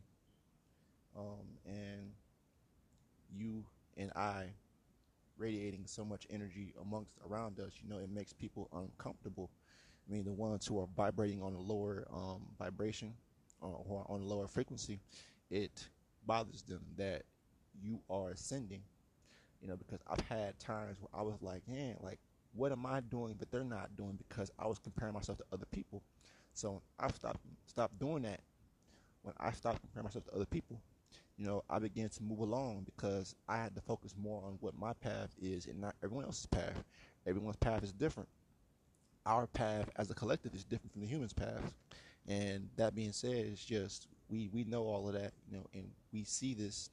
Um, 1.16 1.46
and 1.66 2.12
you 3.36 3.64
and 3.96 4.10
i 4.16 4.46
radiating 5.38 5.84
so 5.86 6.04
much 6.04 6.26
energy 6.30 6.74
amongst 6.80 7.10
around 7.28 7.58
us 7.58 7.72
you 7.82 7.88
know 7.88 7.98
it 7.98 8.10
makes 8.10 8.32
people 8.32 8.68
uncomfortable 8.72 9.50
I 10.08 10.12
mean, 10.12 10.24
the 10.24 10.32
ones 10.32 10.66
who 10.66 10.78
are 10.80 10.86
vibrating 10.96 11.42
on 11.42 11.54
a 11.54 11.60
lower 11.60 12.06
um, 12.12 12.42
vibration 12.58 13.14
or, 13.60 13.80
or 13.88 14.06
on 14.08 14.20
a 14.20 14.24
lower 14.24 14.46
frequency, 14.46 15.00
it 15.50 15.88
bothers 16.26 16.62
them 16.62 16.82
that 16.96 17.22
you 17.82 18.00
are 18.10 18.30
ascending. 18.30 18.82
You 19.60 19.68
know, 19.68 19.76
because 19.76 20.00
I've 20.06 20.20
had 20.28 20.58
times 20.58 20.98
where 21.00 21.08
I 21.18 21.22
was 21.22 21.40
like, 21.40 21.66
man, 21.66 21.96
like, 22.02 22.18
what 22.52 22.70
am 22.70 22.84
I 22.84 23.00
doing 23.00 23.34
that 23.38 23.50
they're 23.50 23.64
not 23.64 23.96
doing? 23.96 24.18
Because 24.28 24.50
I 24.58 24.66
was 24.66 24.78
comparing 24.78 25.14
myself 25.14 25.38
to 25.38 25.44
other 25.52 25.66
people. 25.72 26.02
So 26.52 26.82
I 26.98 27.10
stopped 27.10 27.40
stopped 27.66 27.98
doing 27.98 28.22
that. 28.22 28.40
When 29.22 29.34
I 29.40 29.52
stopped 29.52 29.80
comparing 29.80 30.04
myself 30.04 30.24
to 30.26 30.34
other 30.34 30.44
people, 30.44 30.80
you 31.38 31.46
know, 31.46 31.64
I 31.70 31.78
began 31.78 32.10
to 32.10 32.22
move 32.22 32.40
along 32.40 32.84
because 32.84 33.34
I 33.48 33.56
had 33.56 33.74
to 33.74 33.80
focus 33.80 34.14
more 34.20 34.42
on 34.44 34.58
what 34.60 34.78
my 34.78 34.92
path 34.92 35.34
is 35.40 35.66
and 35.66 35.80
not 35.80 35.96
everyone 36.02 36.26
else's 36.26 36.46
path. 36.46 36.84
Everyone's 37.26 37.56
path 37.56 37.82
is 37.82 37.92
different 37.92 38.28
our 39.26 39.46
path 39.46 39.90
as 39.96 40.10
a 40.10 40.14
collective 40.14 40.54
is 40.54 40.64
different 40.64 40.92
from 40.92 41.02
the 41.02 41.06
humans' 41.08 41.32
path. 41.32 41.74
And 42.26 42.68
that 42.76 42.94
being 42.94 43.12
said, 43.12 43.32
it's 43.46 43.64
just 43.64 44.08
we 44.28 44.48
we 44.52 44.64
know 44.64 44.84
all 44.84 45.08
of 45.08 45.14
that, 45.14 45.32
you 45.50 45.56
know, 45.58 45.66
and 45.74 45.90
we 46.12 46.24
see 46.24 46.54
this 46.54 46.90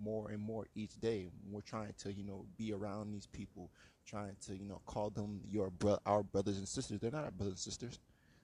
more 0.00 0.30
and 0.30 0.40
more 0.40 0.66
each 0.74 1.00
day. 1.00 1.28
We're 1.50 1.60
trying 1.60 1.94
to, 1.98 2.12
you 2.12 2.24
know, 2.24 2.46
be 2.56 2.72
around 2.72 3.12
these 3.12 3.26
people, 3.26 3.70
trying 4.06 4.36
to, 4.46 4.56
you 4.56 4.64
know, 4.66 4.80
call 4.86 5.10
them 5.10 5.40
your 5.48 5.70
bro- 5.70 6.00
our 6.06 6.22
brothers 6.22 6.58
and 6.58 6.66
sisters. 6.68 7.00
They're 7.00 7.12
not 7.12 7.24
our 7.24 7.30
brothers 7.30 7.54
and 7.54 7.60
sisters, 7.72 8.00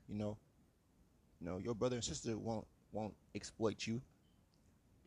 you 0.09 0.17
know. 0.17 0.39
You 1.41 1.47
know, 1.47 1.59
your 1.59 1.75
brother 1.75 1.97
and 1.97 2.05
sister 2.05 2.37
won't 2.39 2.67
won't 2.93 3.15
exploit 3.35 3.87
you. 3.87 4.01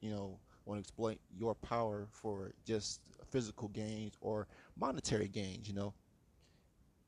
You 0.01 0.09
know, 0.11 0.39
won't 0.65 0.79
exploit 0.79 1.19
your 1.37 1.55
power 1.55 2.07
for 2.11 2.51
just 2.65 3.01
physical 3.29 3.67
gains 3.69 4.13
or 4.21 4.47
monetary 4.77 5.27
gains. 5.27 5.67
You 5.67 5.75
know, 5.75 5.93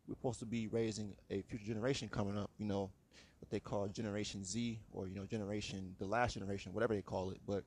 we're 0.08 0.16
supposed 0.16 0.40
to 0.40 0.46
be 0.46 0.68
raising 0.68 1.16
a 1.30 1.42
future 1.44 1.66
generation 1.66 2.10
coming 2.10 2.38
up, 2.38 2.50
you 2.58 2.66
know, 2.66 2.92
what 3.40 3.50
they 3.50 3.60
call 3.60 3.88
Generation 3.88 4.44
Z 4.44 4.80
or, 4.92 5.08
you 5.08 5.16
know, 5.16 5.26
generation, 5.26 5.96
the 6.00 6.06
last 6.06 6.34
generation, 6.34 6.74
whatever 6.74 6.94
they 6.94 7.02
call 7.02 7.32
it. 7.32 7.40
But, 7.46 7.64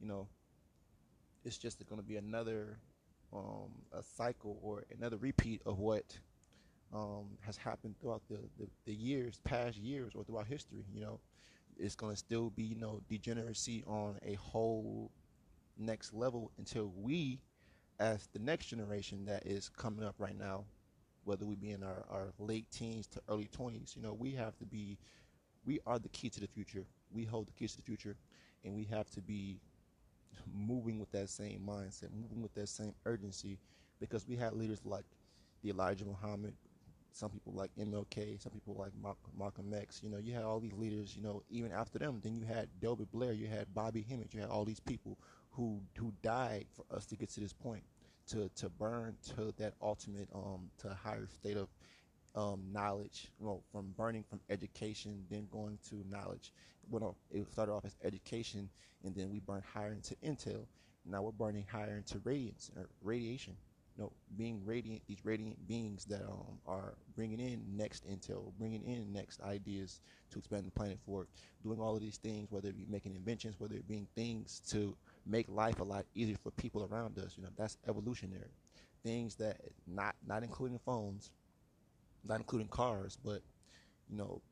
you 0.00 0.06
know, 0.06 0.28
it's 1.44 1.58
just 1.58 1.84
going 1.88 2.00
to 2.00 2.06
be 2.06 2.16
another 2.16 2.78
um, 3.32 3.70
a 3.92 4.02
cycle 4.02 4.58
or 4.62 4.84
another 4.96 5.16
repeat 5.16 5.62
of 5.64 5.78
what 5.78 6.18
um, 6.92 7.26
has 7.40 7.56
happened 7.56 7.94
throughout 8.00 8.22
the, 8.28 8.38
the, 8.58 8.68
the 8.84 8.94
years, 8.94 9.40
past 9.44 9.76
years, 9.76 10.12
or 10.14 10.24
throughout 10.24 10.46
history. 10.46 10.84
You 10.92 11.02
know, 11.02 11.20
it's 11.78 11.94
going 11.94 12.12
to 12.12 12.18
still 12.18 12.50
be, 12.50 12.64
you 12.64 12.76
know, 12.76 13.00
degeneracy 13.08 13.84
on 13.86 14.16
a 14.24 14.34
whole 14.34 15.10
next 15.78 16.12
level 16.12 16.50
until 16.58 16.92
we, 16.96 17.40
as 17.98 18.28
the 18.32 18.38
next 18.38 18.66
generation 18.66 19.24
that 19.26 19.46
is 19.46 19.68
coming 19.68 20.04
up 20.04 20.14
right 20.18 20.38
now, 20.38 20.64
whether 21.24 21.44
we 21.44 21.54
be 21.54 21.70
in 21.70 21.82
our, 21.82 22.04
our 22.10 22.32
late 22.38 22.66
teens 22.70 23.06
to 23.08 23.20
early 23.28 23.48
20s, 23.56 23.96
you 23.96 24.02
know, 24.02 24.14
we 24.14 24.32
have 24.32 24.56
to 24.58 24.66
be, 24.66 24.98
we 25.64 25.80
are 25.86 25.98
the 25.98 26.08
key 26.08 26.30
to 26.30 26.40
the 26.40 26.46
future. 26.46 26.84
We 27.12 27.24
hold 27.24 27.48
the 27.48 27.52
keys 27.52 27.72
to 27.72 27.78
the 27.78 27.82
future, 27.82 28.16
and 28.64 28.74
we 28.74 28.84
have 28.84 29.10
to 29.10 29.20
be 29.20 29.60
moving 30.52 30.98
with 30.98 31.10
that 31.12 31.28
same 31.28 31.60
mindset, 31.66 32.08
moving 32.14 32.42
with 32.42 32.54
that 32.54 32.68
same 32.68 32.94
urgency, 33.04 33.58
because 34.00 34.26
we 34.26 34.36
had 34.36 34.52
leaders 34.54 34.80
like 34.84 35.04
the 35.62 35.70
Elijah 35.70 36.04
Muhammad, 36.04 36.54
some 37.12 37.30
people 37.30 37.52
like 37.52 37.70
MLK, 37.78 38.40
some 38.40 38.52
people 38.52 38.74
like 38.78 38.92
Malcolm 39.36 39.74
X. 39.74 40.00
You 40.02 40.10
know, 40.10 40.18
you 40.18 40.32
had 40.32 40.44
all 40.44 40.60
these 40.60 40.72
leaders. 40.74 41.16
You 41.16 41.22
know, 41.22 41.42
even 41.50 41.72
after 41.72 41.98
them, 41.98 42.20
then 42.22 42.34
you 42.34 42.44
had 42.44 42.68
Delbert 42.80 43.10
Blair, 43.10 43.32
you 43.32 43.48
had 43.48 43.74
Bobby 43.74 44.06
Hemmitt, 44.08 44.32
you 44.32 44.40
had 44.40 44.48
all 44.48 44.64
these 44.64 44.80
people 44.80 45.18
who 45.50 45.80
who 45.98 46.12
died 46.22 46.66
for 46.72 46.84
us 46.94 47.04
to 47.06 47.16
get 47.16 47.28
to 47.30 47.40
this 47.40 47.52
point 47.52 47.82
to 48.30 48.50
to 48.56 48.68
burn 48.68 49.16
to 49.36 49.52
that 49.58 49.74
ultimate 49.82 50.28
um 50.34 50.70
to 50.78 50.88
higher 50.94 51.26
state 51.26 51.56
of 51.56 51.68
um, 52.34 52.62
knowledge. 52.72 53.28
Well, 53.38 53.62
from 53.72 53.92
burning 53.96 54.24
from 54.28 54.40
education, 54.50 55.24
then 55.30 55.48
going 55.50 55.78
to 55.88 56.04
knowledge. 56.08 56.52
Well, 56.88 57.16
it 57.30 57.50
started 57.50 57.72
off 57.72 57.84
as 57.84 57.96
education, 58.04 58.68
and 59.04 59.14
then 59.14 59.30
we 59.30 59.40
burned 59.40 59.64
higher 59.64 59.92
into 59.92 60.14
intel. 60.16 60.66
Now 61.04 61.22
we're 61.22 61.32
burning 61.32 61.66
higher 61.70 61.96
into 61.96 62.20
radiance 62.24 62.70
or 62.76 62.88
radiation. 63.02 63.56
You 63.96 64.04
know, 64.04 64.12
being 64.36 64.64
radiant, 64.64 65.02
these 65.08 65.24
radiant 65.24 65.66
beings 65.66 66.04
that 66.06 66.22
um, 66.22 66.58
are 66.66 66.94
bringing 67.16 67.40
in 67.40 67.64
next 67.76 68.08
intel, 68.08 68.52
bringing 68.58 68.84
in 68.84 69.12
next 69.12 69.40
ideas 69.42 70.00
to 70.30 70.38
expand 70.38 70.66
the 70.66 70.70
planet 70.70 70.98
forward, 71.04 71.26
doing 71.62 71.80
all 71.80 71.96
of 71.96 72.00
these 72.00 72.16
things, 72.16 72.50
whether 72.50 72.68
it 72.68 72.76
be 72.76 72.86
making 72.88 73.16
inventions, 73.16 73.56
whether 73.58 73.74
it 73.74 73.88
being 73.88 74.06
things 74.14 74.62
to 74.70 74.96
make 75.30 75.48
life 75.48 75.80
a 75.80 75.84
lot 75.84 76.06
easier 76.14 76.36
for 76.42 76.50
people 76.52 76.88
around 76.90 77.18
us. 77.18 77.34
You 77.36 77.44
know, 77.44 77.50
that's 77.56 77.78
evolutionary. 77.88 78.50
Things 79.04 79.36
that 79.36 79.58
not 79.86 80.14
not 80.26 80.42
including 80.42 80.78
phones, 80.78 81.30
not 82.24 82.38
including 82.38 82.68
cars, 82.68 83.18
but 83.24 83.40
you 84.10 84.16
know, 84.16 84.42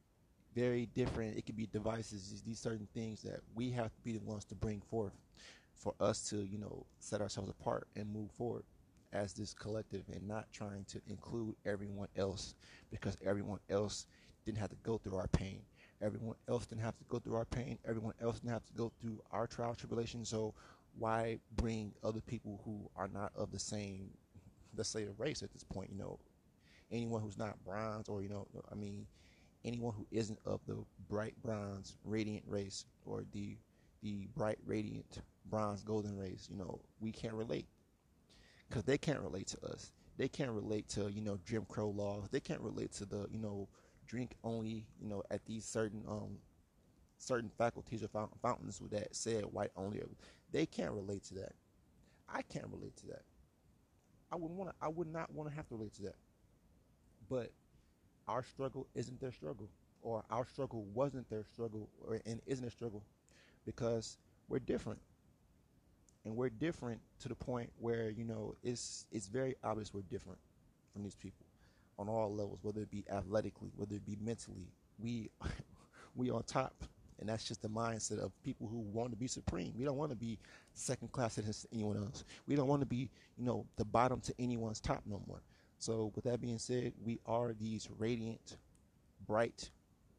very 0.54 0.86
different. 0.86 1.36
It 1.36 1.46
could 1.46 1.56
be 1.56 1.66
devices. 1.66 2.42
These 2.46 2.60
certain 2.60 2.88
things 2.94 3.22
that 3.22 3.40
we 3.54 3.70
have 3.70 3.94
to 3.94 4.00
be 4.02 4.12
the 4.12 4.20
ones 4.20 4.44
to 4.46 4.54
bring 4.54 4.80
forth 4.80 5.12
for 5.74 5.94
us 6.00 6.28
to 6.30 6.38
you 6.44 6.58
know 6.58 6.86
set 6.98 7.20
ourselves 7.20 7.50
apart 7.50 7.86
and 7.96 8.12
move 8.12 8.30
forward 8.32 8.64
as 9.12 9.32
this 9.32 9.54
collective 9.54 10.02
and 10.12 10.26
not 10.28 10.46
trying 10.52 10.84
to 10.88 11.00
include 11.08 11.54
everyone 11.64 12.08
else 12.16 12.54
because 12.90 13.16
everyone 13.24 13.58
else 13.70 14.06
didn't 14.44 14.58
have 14.58 14.70
to 14.70 14.76
go 14.82 14.98
through 14.98 15.16
our 15.16 15.28
pain 15.28 15.62
Everyone 16.00 16.36
else 16.48 16.66
didn't 16.66 16.82
have 16.82 16.96
to 16.98 17.04
go 17.08 17.18
through 17.18 17.36
our 17.36 17.44
pain. 17.44 17.78
Everyone 17.86 18.14
else 18.20 18.38
didn't 18.38 18.52
have 18.52 18.66
to 18.66 18.72
go 18.74 18.92
through 19.00 19.20
our 19.32 19.46
trial 19.46 19.74
tribulation. 19.74 20.24
So 20.24 20.54
why 20.98 21.38
bring 21.56 21.92
other 22.04 22.20
people 22.20 22.60
who 22.64 22.88
are 22.96 23.08
not 23.08 23.32
of 23.36 23.50
the 23.50 23.58
same, 23.58 24.10
let's 24.76 24.88
say, 24.88 25.06
race 25.18 25.42
at 25.42 25.52
this 25.52 25.64
point? 25.64 25.90
You 25.90 25.98
know, 25.98 26.18
anyone 26.90 27.22
who's 27.22 27.38
not 27.38 27.62
bronze, 27.64 28.08
or 28.08 28.22
you 28.22 28.28
know, 28.28 28.46
I 28.70 28.74
mean, 28.74 29.06
anyone 29.64 29.94
who 29.96 30.06
isn't 30.10 30.38
of 30.44 30.60
the 30.66 30.76
bright 31.08 31.34
bronze 31.42 31.96
radiant 32.04 32.44
race 32.46 32.84
or 33.04 33.24
the 33.32 33.56
the 34.02 34.28
bright 34.36 34.58
radiant 34.64 35.20
bronze 35.46 35.82
golden 35.82 36.16
race. 36.16 36.48
You 36.50 36.56
know, 36.56 36.80
we 37.00 37.12
can't 37.12 37.34
relate 37.34 37.66
because 38.68 38.84
they 38.84 38.98
can't 38.98 39.20
relate 39.20 39.48
to 39.48 39.66
us. 39.66 39.92
They 40.16 40.28
can't 40.28 40.50
relate 40.50 40.88
to 40.90 41.10
you 41.10 41.20
know 41.20 41.38
Jim 41.44 41.64
Crow 41.68 41.90
laws. 41.90 42.28
They 42.30 42.40
can't 42.40 42.60
relate 42.60 42.92
to 42.94 43.04
the 43.04 43.26
you 43.30 43.38
know 43.38 43.68
drink 44.08 44.34
only, 44.42 44.86
you 45.00 45.08
know, 45.08 45.22
at 45.30 45.44
these 45.46 45.64
certain 45.64 46.02
um 46.08 46.38
certain 47.18 47.50
faculties 47.58 48.02
or 48.02 48.08
fountains 48.42 48.80
that 48.90 49.14
said 49.14 49.44
white 49.44 49.70
only. 49.76 50.00
They 50.50 50.66
can't 50.66 50.92
relate 50.92 51.24
to 51.24 51.34
that. 51.34 51.52
I 52.28 52.42
can't 52.42 52.68
relate 52.68 52.96
to 52.98 53.06
that. 53.08 53.22
I 54.32 54.36
wouldn't 54.36 54.58
want 54.58 54.70
to. 54.70 54.76
I 54.80 54.88
would 54.88 55.08
not 55.08 55.32
want 55.32 55.48
to 55.50 55.56
have 55.56 55.68
to 55.68 55.74
relate 55.76 55.94
to 55.94 56.02
that. 56.02 56.16
But 57.28 57.52
our 58.26 58.42
struggle 58.42 58.86
isn't 58.94 59.20
their 59.20 59.32
struggle, 59.32 59.68
or 60.02 60.24
our 60.30 60.46
struggle 60.46 60.84
wasn't 60.94 61.28
their 61.30 61.44
struggle, 61.44 61.88
or 62.06 62.20
and 62.26 62.40
isn't 62.46 62.66
a 62.66 62.70
struggle, 62.70 63.02
because 63.64 64.18
we're 64.48 64.58
different, 64.58 65.00
and 66.24 66.36
we're 66.36 66.50
different 66.50 67.00
to 67.20 67.28
the 67.28 67.34
point 67.34 67.70
where 67.78 68.10
you 68.10 68.24
know 68.24 68.54
it's 68.62 69.06
it's 69.10 69.26
very 69.28 69.54
obvious 69.64 69.92
we're 69.92 70.02
different 70.02 70.38
from 70.92 71.02
these 71.02 71.16
people 71.16 71.47
on 71.98 72.08
all 72.08 72.32
levels, 72.34 72.58
whether 72.62 72.82
it 72.82 72.90
be 72.90 73.04
athletically, 73.10 73.70
whether 73.76 73.96
it 73.96 74.06
be 74.06 74.16
mentally. 74.20 74.68
We 74.98 75.30
we 76.14 76.30
on 76.30 76.42
top, 76.44 76.84
and 77.20 77.28
that's 77.28 77.44
just 77.44 77.62
the 77.62 77.68
mindset 77.68 78.18
of 78.18 78.32
people 78.42 78.68
who 78.68 78.78
want 78.78 79.10
to 79.10 79.16
be 79.16 79.26
supreme. 79.26 79.72
We 79.76 79.84
don't 79.84 79.96
want 79.96 80.10
to 80.10 80.16
be 80.16 80.38
second 80.74 81.12
class 81.12 81.36
to 81.36 81.42
anyone 81.72 81.96
else. 81.96 82.24
We 82.46 82.56
don't 82.56 82.68
want 82.68 82.80
to 82.82 82.86
be 82.86 83.10
you 83.36 83.44
know 83.44 83.66
the 83.76 83.84
bottom 83.84 84.20
to 84.22 84.34
anyone's 84.38 84.80
top 84.80 85.02
no 85.06 85.22
more. 85.26 85.42
So 85.78 86.12
with 86.14 86.24
that 86.24 86.40
being 86.40 86.58
said, 86.58 86.92
we 87.04 87.20
are 87.26 87.52
these 87.52 87.88
radiant, 87.98 88.56
bright, 89.26 89.70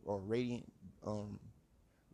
or 0.05 0.19
radiant, 0.19 0.65
um, 1.05 1.37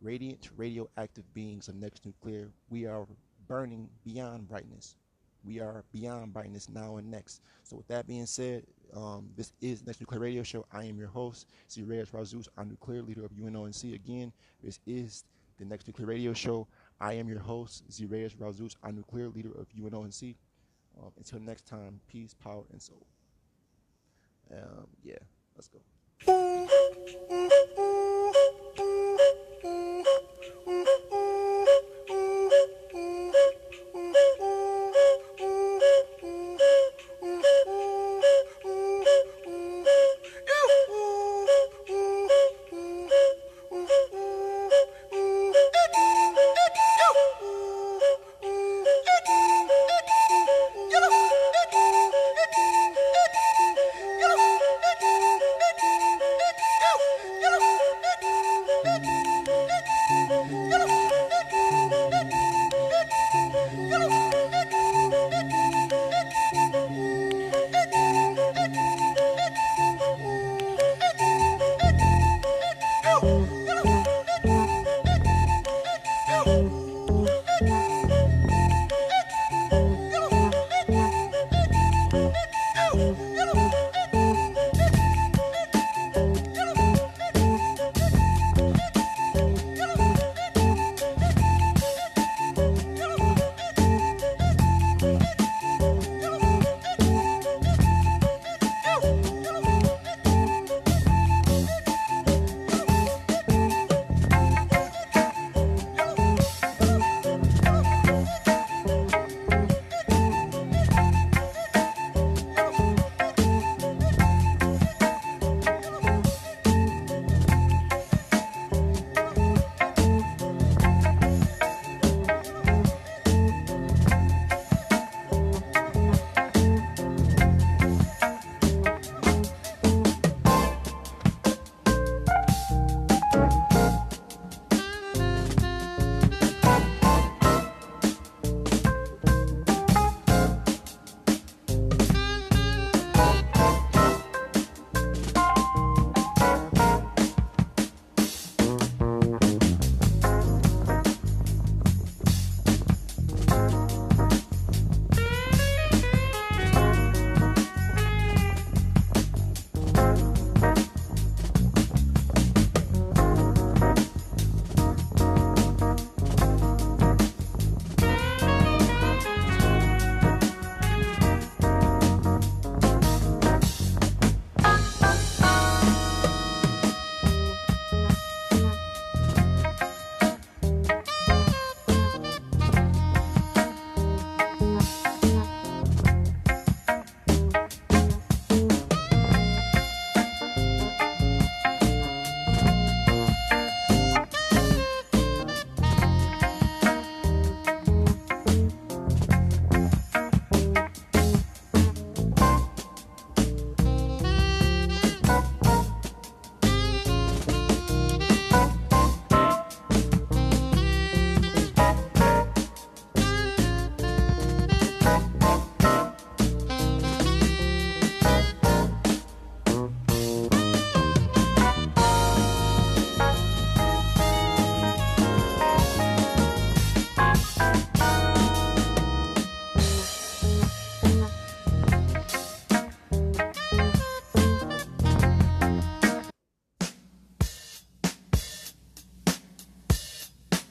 radiant, 0.00 0.50
radioactive 0.56 1.32
beings 1.32 1.68
of 1.68 1.76
next 1.76 2.04
nuclear. 2.04 2.50
We 2.70 2.86
are 2.86 3.06
burning 3.46 3.88
beyond 4.04 4.48
brightness. 4.48 4.96
We 5.44 5.60
are 5.60 5.84
beyond 5.92 6.32
brightness 6.32 6.68
now 6.68 6.96
and 6.96 7.08
next. 7.08 7.40
So, 7.62 7.76
with 7.76 7.86
that 7.86 8.08
being 8.08 8.26
said, 8.26 8.64
um, 8.94 9.28
this 9.36 9.52
is 9.60 9.86
Next 9.86 10.00
Nuclear 10.00 10.20
Radio 10.20 10.42
Show. 10.42 10.66
I 10.72 10.84
am 10.84 10.98
your 10.98 11.08
host, 11.08 11.46
C. 11.68 11.82
Reyes 11.82 12.10
Razus, 12.10 12.48
our 12.56 12.64
nuclear 12.64 13.02
leader 13.02 13.24
of 13.24 13.32
UNONC. 13.32 13.94
Again, 13.94 14.32
this 14.62 14.80
is 14.86 15.24
the 15.58 15.64
Next 15.64 15.86
Nuclear 15.86 16.08
Radio 16.08 16.32
Show. 16.32 16.66
I 17.00 17.14
am 17.14 17.28
your 17.28 17.40
host, 17.40 17.84
Z. 17.90 18.06
Reyes 18.06 18.34
Razus, 18.34 18.76
our 18.82 18.92
nuclear 18.92 19.28
leader 19.28 19.52
of 19.58 19.68
UNONC. 19.78 20.36
Um, 21.02 21.12
until 21.18 21.40
next 21.40 21.66
time, 21.66 22.00
peace, 22.08 22.34
power, 22.34 22.64
and 22.72 22.80
soul. 22.80 23.06
Um, 24.50 24.86
yeah, 25.02 25.18
let's 25.54 25.68
go. 25.68 25.80